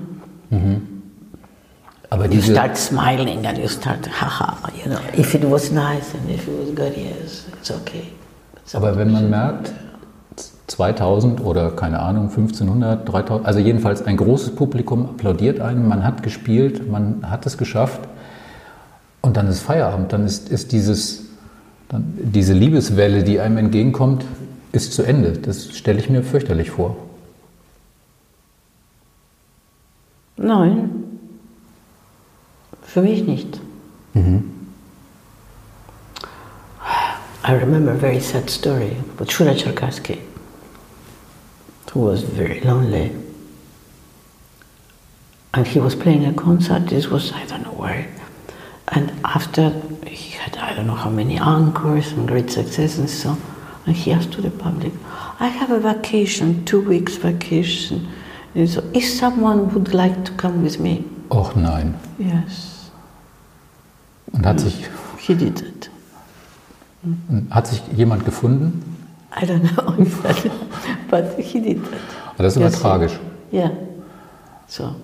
Aber 2.10 2.26
you 2.26 2.32
diese, 2.32 2.54
start 2.54 2.78
smiling 2.78 3.46
and 3.46 3.58
you 3.58 3.68
start, 3.68 4.10
haha, 4.10 4.58
you 4.76 4.90
know, 4.90 5.00
if 5.16 5.36
it 5.36 5.44
was 5.44 5.72
nice 5.72 6.14
and 6.16 6.30
if 6.30 6.48
it 6.48 6.54
was 6.58 6.70
good, 6.74 6.98
yes, 6.98 7.46
it's 7.60 7.70
okay. 7.70 8.08
It's 8.64 8.74
aber 8.74 8.98
wenn 8.98 9.12
man 9.12 9.30
merkt, 9.30 9.72
2000 10.68 11.42
oder 11.42 11.72
keine 11.72 12.00
Ahnung, 12.00 12.30
1500, 12.30 13.08
3000, 13.08 13.46
also 13.46 13.60
jedenfalls 13.60 14.02
ein 14.04 14.18
großes 14.18 14.56
Publikum 14.56 15.06
applaudiert 15.06 15.60
einem, 15.60 15.88
man 15.88 16.04
hat 16.04 16.24
gespielt, 16.24 16.90
man 16.90 17.30
hat 17.30 17.46
es 17.46 17.58
geschafft 17.58 18.02
und 19.22 19.38
dann 19.38 19.48
ist 19.48 19.60
Feierabend, 19.60 20.14
dann 20.14 20.26
ist, 20.26 20.50
ist 20.50 20.72
dieses, 20.72 21.29
dann, 21.90 22.14
diese 22.18 22.54
Liebeswelle, 22.54 23.24
die 23.24 23.40
einem 23.40 23.58
entgegenkommt, 23.58 24.24
ist 24.72 24.94
zu 24.94 25.04
Ende. 25.04 25.34
Das 25.34 25.76
stelle 25.76 26.00
ich 26.00 26.10
mir 26.10 26.24
fürchterlich 26.24 26.72
vor. 26.72 26.96
Nein, 30.38 30.90
für 32.84 33.02
mich 33.02 33.26
nicht. 33.26 33.60
I 37.44 37.54
remember 37.54 37.92
a 37.92 37.96
very 37.96 38.20
sad 38.20 38.50
story 38.50 38.96
about 39.16 39.32
Shura 39.32 39.56
Cherkassky, 39.56 40.20
who 41.92 42.06
was 42.06 42.22
very 42.22 42.60
lonely. 42.60 43.12
And 45.54 45.66
he 45.66 45.80
was 45.80 45.96
playing 45.96 46.26
a 46.26 46.34
concert, 46.34 46.88
this 46.88 47.10
was, 47.10 47.32
I 47.32 47.46
don't 47.48 47.64
know 47.64 47.74
where. 47.74 48.06
And 48.92 49.12
after 49.24 49.70
he 50.08 50.32
had, 50.32 50.58
I 50.58 50.74
don't 50.74 50.88
know 50.88 50.96
how 50.96 51.10
many 51.12 51.38
encores 51.40 52.12
and 52.12 52.28
great 52.28 52.50
success 52.50 52.98
and 52.98 53.10
so 53.10 53.38
and 53.86 53.96
he 53.96 54.12
asked 54.12 54.32
to 54.34 54.42
the 54.42 54.50
public, 54.52 54.92
I 55.40 55.48
have 55.48 55.72
a 55.72 55.80
vacation, 55.80 56.64
two 56.66 56.82
weeks 56.82 57.16
vacation. 57.16 58.08
And 58.56 58.68
so, 58.70 58.82
if 58.94 59.06
someone 59.06 59.74
would 59.74 59.94
like 59.94 60.26
to 60.26 60.32
come 60.34 60.64
with 60.64 60.80
me, 60.80 61.04
Och 61.30 61.56
nein. 61.56 61.94
yes, 62.18 62.90
Und 64.34 64.46
hat 64.46 64.60
sich, 64.60 64.88
he 65.20 65.36
did 65.36 65.62
it. 65.62 65.90
hat 67.52 67.68
sich 67.68 67.82
jemand 67.96 68.26
gefunden? 68.26 68.84
I 69.32 69.46
don't 69.46 69.64
know, 69.76 69.94
but 71.10 71.38
he 71.40 71.60
did 71.62 71.84
that. 71.86 72.00
Das 72.38 72.54
ist 72.54 72.58
aber 72.58 72.70
Yes. 72.70 72.80
tragisch. 72.82 73.20
Yeah. 73.52 73.72
So, 74.68 74.96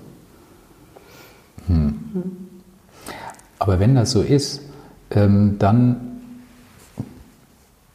Aber 3.66 3.80
wenn 3.80 3.96
das 3.96 4.12
so 4.12 4.22
ist, 4.22 4.62
ähm, 5.10 5.56
dann 5.58 6.22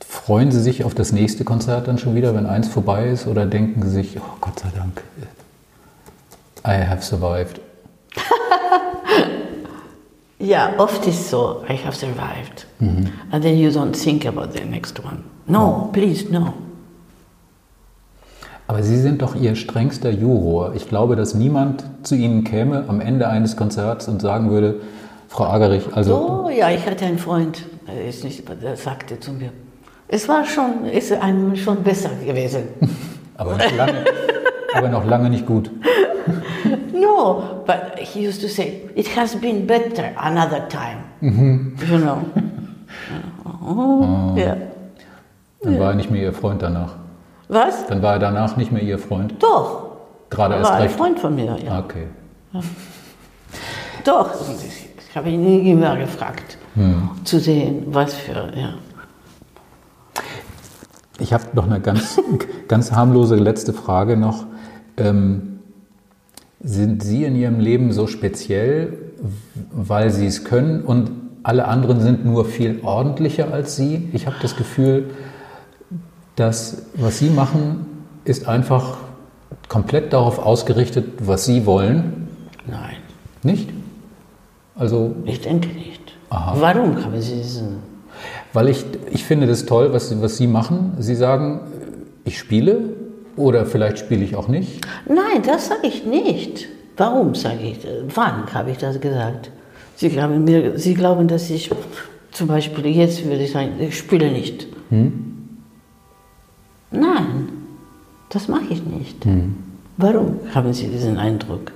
freuen 0.00 0.50
Sie 0.50 0.60
sich 0.60 0.82
auf 0.82 0.94
das 0.94 1.12
nächste 1.12 1.44
Konzert 1.44 1.86
dann 1.86 1.96
schon 1.96 2.16
wieder, 2.16 2.34
wenn 2.34 2.46
eins 2.46 2.66
vorbei 2.66 3.08
ist? 3.08 3.28
Oder 3.28 3.46
denken 3.46 3.80
Sie 3.84 3.90
sich, 3.90 4.18
oh 4.18 4.36
Gott 4.40 4.58
sei 4.58 4.68
Dank, 4.76 5.00
I 6.66 6.84
have 6.84 7.02
survived? 7.02 7.60
yeah, 10.40 10.74
oft 10.76 11.06
is 11.06 11.30
so. 11.30 11.64
I 11.68 11.76
have 11.76 11.96
survived. 11.96 12.66
And 12.80 13.40
then 13.40 13.56
you 13.56 13.70
don't 13.70 13.92
think 13.92 14.26
about 14.26 14.52
the 14.52 14.64
next 14.64 14.98
one. 14.98 15.22
No, 15.46 15.90
please, 15.92 16.26
no. 16.32 16.52
Aber 18.66 18.82
Sie 18.82 18.96
sind 18.96 19.22
doch 19.22 19.36
Ihr 19.36 19.54
strengster 19.54 20.10
Juror. 20.10 20.74
Ich 20.74 20.88
glaube, 20.88 21.14
dass 21.14 21.34
niemand 21.34 21.84
zu 22.02 22.16
Ihnen 22.16 22.42
käme 22.42 22.86
am 22.88 23.00
Ende 23.00 23.28
eines 23.28 23.56
Konzerts 23.56 24.08
und 24.08 24.20
sagen 24.20 24.50
würde, 24.50 24.80
Frau 25.30 25.44
Agerich, 25.44 25.84
also 25.94 26.44
Oh 26.46 26.50
ja, 26.50 26.70
ich 26.70 26.84
hatte 26.84 27.04
einen 27.06 27.18
Freund, 27.18 27.64
er 27.86 28.04
ist 28.08 28.24
nicht, 28.24 28.42
der 28.62 28.76
sagte 28.76 29.20
zu 29.20 29.32
mir, 29.32 29.52
es 30.08 30.28
war 30.28 30.44
schon, 30.44 30.84
ist 30.86 31.12
einem 31.12 31.54
schon 31.54 31.84
besser 31.84 32.10
gewesen. 32.26 32.64
aber, 33.36 33.56
noch 33.56 33.76
lange, 33.76 34.04
aber 34.74 34.88
noch 34.88 35.06
lange 35.06 35.30
nicht 35.30 35.46
gut. 35.46 35.70
No, 36.92 37.62
but 37.66 37.98
he 37.98 38.28
used 38.28 38.42
to 38.42 38.46
say, 38.48 38.82
it 38.94 39.16
has 39.16 39.34
been 39.34 39.66
better 39.66 40.10
another 40.16 40.68
time. 40.68 40.98
You 41.22 41.98
know. 41.98 42.18
Oh, 43.62 44.34
ja. 44.36 44.56
Dann 45.62 45.78
war 45.78 45.90
er 45.90 45.94
nicht 45.94 46.10
mehr 46.10 46.22
Ihr 46.22 46.32
Freund 46.32 46.60
danach. 46.62 46.94
Was? 47.48 47.86
Dann 47.86 48.02
war 48.02 48.14
er 48.14 48.18
danach 48.18 48.56
nicht 48.56 48.72
mehr 48.72 48.82
Ihr 48.82 48.98
Freund. 48.98 49.34
Doch. 49.42 49.96
Gerade 50.28 50.54
Er 50.54 50.58
erst 50.60 50.70
war 50.70 50.76
ein 50.76 50.82
recht. 50.82 50.96
Freund 50.96 51.18
von 51.20 51.34
mir, 51.34 51.56
ja. 51.64 51.78
Okay. 51.78 52.06
Doch. 54.04 54.30
Ich, 55.10 55.16
habe 55.16 55.28
ihn 55.28 55.42
nie 55.42 55.74
mehr 55.74 55.96
gefragt, 55.96 56.56
zu 57.24 57.40
sehen, 57.40 57.82
was 57.86 58.14
für, 58.14 58.52
ja. 58.56 58.74
Ich 61.18 61.32
habe 61.32 61.44
noch 61.54 61.66
eine 61.66 61.80
ganz, 61.80 62.20
ganz 62.68 62.92
harmlose 62.92 63.34
letzte 63.34 63.72
Frage 63.72 64.16
noch. 64.16 64.46
Ähm, 64.96 65.58
sind 66.60 67.02
Sie 67.02 67.24
in 67.24 67.34
Ihrem 67.34 67.58
Leben 67.58 67.92
so 67.92 68.06
speziell, 68.06 68.98
weil 69.72 70.10
Sie 70.10 70.26
es 70.26 70.44
können 70.44 70.82
und 70.82 71.10
alle 71.42 71.66
anderen 71.66 72.00
sind 72.00 72.24
nur 72.24 72.44
viel 72.44 72.80
ordentlicher 72.82 73.52
als 73.52 73.74
Sie? 73.76 74.08
Ich 74.12 74.26
habe 74.26 74.36
das 74.40 74.56
Gefühl, 74.56 75.10
dass 76.36 76.82
was 76.94 77.18
Sie 77.18 77.30
machen, 77.30 77.86
ist 78.24 78.46
einfach 78.46 78.98
komplett 79.68 80.12
darauf 80.12 80.38
ausgerichtet, 80.38 81.06
was 81.18 81.46
Sie 81.46 81.66
wollen. 81.66 82.28
Nein, 82.66 82.96
Nicht? 83.42 83.79
Also, 84.80 85.14
ich 85.26 85.40
denke 85.42 85.68
nicht. 85.68 86.00
Aha. 86.30 86.56
Warum 86.58 86.96
haben 87.04 87.20
Sie 87.20 87.36
diesen... 87.36 87.68
weil 88.54 88.68
ich, 88.70 88.84
ich 89.12 89.24
finde 89.24 89.46
das 89.46 89.66
toll, 89.66 89.92
was, 89.92 90.08
Sie- 90.08 90.20
was 90.22 90.36
Sie 90.38 90.46
machen. 90.46 90.94
Sie 90.98 91.14
sagen, 91.14 91.60
ich 92.24 92.38
spiele 92.38 92.94
oder 93.36 93.66
vielleicht 93.66 93.98
spiele 93.98 94.24
ich 94.24 94.34
auch 94.36 94.48
nicht. 94.48 94.84
Nein, 95.06 95.42
das 95.46 95.66
sage 95.68 95.86
ich 95.86 96.04
nicht. 96.06 96.66
Warum 96.96 97.34
sage 97.34 97.62
ich 97.62 97.78
das? 97.80 97.92
Wann 98.16 98.52
habe 98.54 98.70
ich 98.70 98.78
das 98.78 99.00
gesagt? 99.00 99.50
Sie 99.96 100.08
glauben, 100.08 100.44
mir, 100.44 100.78
Sie 100.78 100.94
glauben, 100.94 101.28
dass 101.28 101.50
ich 101.50 101.70
zum 102.32 102.46
Beispiel 102.48 102.86
jetzt 102.86 103.22
würde 103.24 103.42
ich 103.44 103.52
sagen, 103.52 103.72
ich 103.80 103.98
spiele 103.98 104.30
nicht. 104.32 104.66
Nein, 106.90 107.48
das 108.30 108.48
mache 108.48 108.64
ich 108.70 108.82
nicht. 108.84 109.26
Warum 109.98 110.40
haben 110.54 110.72
Sie 110.72 110.88
diesen 110.88 111.18
Eindruck? 111.18 111.72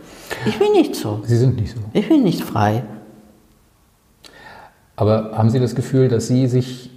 Ich 0.46 0.58
bin 0.58 0.72
nicht 0.72 0.94
so. 0.94 1.20
Sie 1.24 1.36
sind 1.36 1.56
nicht 1.60 1.74
so. 1.74 1.80
Ich 1.92 2.08
bin 2.08 2.22
nicht 2.22 2.42
frei. 2.42 2.82
Aber 4.96 5.36
haben 5.36 5.50
Sie 5.50 5.60
das 5.60 5.74
Gefühl, 5.74 6.08
dass 6.08 6.28
Sie 6.28 6.46
sich 6.46 6.90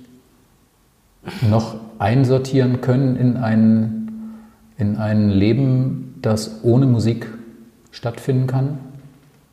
noch 1.42 1.76
einsortieren 2.00 2.82
können 2.82 3.16
in 3.16 3.38
ein, 3.38 4.44
in 4.78 4.98
ein 4.98 5.30
Leben, 5.30 6.20
das 6.22 6.64
ohne 6.64 6.86
Musik 6.86 7.28
stattfinden 7.92 8.48
kann? 8.48 8.80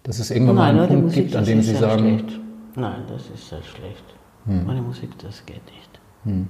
Dass 0.03 0.18
es 0.18 0.31
irgendwann 0.31 0.57
mal 0.57 0.79
einen 0.79 0.89
Punkt 0.89 1.14
gibt, 1.14 1.35
an 1.35 1.45
dem 1.45 1.62
Sie 1.62 1.75
sagen, 1.75 2.18
Schlecht. 2.20 2.41
Nein, 2.77 3.03
das 3.09 3.22
ist 3.35 3.49
sehr 3.49 3.62
schlecht. 3.62 4.05
Ohne 4.47 4.83
Musik, 4.83 5.11
das 5.18 5.45
geht 5.47 5.62
nicht. 5.66 6.45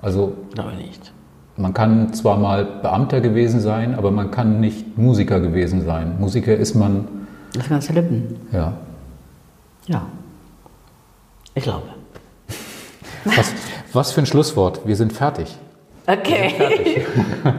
also 0.00 0.34
Glaube 0.54 0.74
nicht. 0.74 1.12
Man 1.58 1.74
kann 1.74 2.12
zwar 2.14 2.38
mal 2.38 2.64
Beamter 2.82 3.20
gewesen 3.20 3.60
sein, 3.60 3.94
aber 3.94 4.10
man 4.10 4.30
kann 4.30 4.60
nicht 4.60 4.96
Musiker 4.96 5.40
gewesen 5.40 5.84
sein. 5.84 6.16
Musiker 6.18 6.56
ist 6.56 6.74
man, 6.74 7.06
Das 7.52 7.68
ganze 7.68 7.92
Leben. 7.92 8.36
ja. 8.52 8.72
Ja. 9.86 10.06
Ich 11.54 11.62
glaube. 11.64 11.88
Was, 13.24 13.52
was 13.92 14.12
für 14.12 14.20
ein 14.20 14.26
Schlusswort. 14.26 14.82
Wir 14.86 14.96
sind 14.96 15.12
fertig. 15.12 15.56
Okay. 16.06 17.04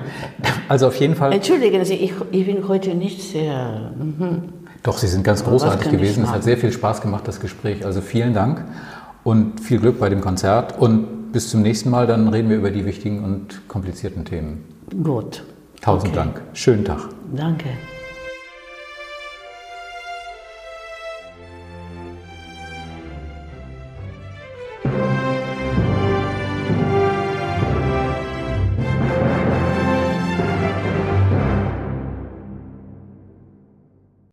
Also 0.69 0.85
auf 0.87 0.95
jeden 0.97 1.15
Fall. 1.15 1.33
Entschuldigen 1.33 1.83
Sie, 1.83 1.95
ich, 1.95 2.13
ich 2.29 2.45
bin 2.45 2.67
heute 2.67 2.93
nicht 2.93 3.21
sehr. 3.23 3.91
mhm. 3.97 4.43
Doch, 4.83 4.99
Sie 4.99 5.07
sind 5.07 5.23
ganz 5.23 5.43
großartig 5.43 5.89
gewesen. 5.89 6.23
Es 6.23 6.29
hat 6.29 6.43
sehr 6.43 6.57
viel 6.57 6.71
Spaß 6.71 7.01
gemacht, 7.01 7.27
das 7.27 7.39
Gespräch. 7.39 7.83
Also 7.85 8.01
vielen 8.01 8.35
Dank 8.35 8.63
und 9.23 9.59
viel 9.59 9.79
Glück 9.79 9.99
bei 9.99 10.09
dem 10.09 10.21
Konzert. 10.21 10.77
Und 10.79 11.07
bis 11.31 11.49
zum 11.49 11.61
nächsten 11.61 11.89
Mal, 11.89 12.07
dann 12.07 12.27
reden 12.27 12.49
wir 12.49 12.57
über 12.57 12.71
die 12.71 12.85
wichtigen 12.85 13.23
und 13.23 13.67
komplizierten 13.67 14.25
Themen. 14.25 14.63
Gut. 15.03 15.43
Tausend 15.81 16.11
Okay. 16.11 16.15
Dank. 16.15 16.41
Schönen 16.53 16.85
Tag. 16.85 17.09
Danke. 17.35 17.69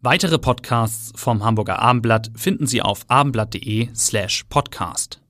Weitere 0.01 0.39
Podcasts 0.39 1.13
vom 1.17 1.45
Hamburger 1.45 1.81
Abendblatt 1.81 2.31
finden 2.37 2.69
Sie 2.69 2.81
auf 2.81 3.01
abendblatt.de 3.09 3.89
slash 3.93 4.45
podcast. 4.49 5.21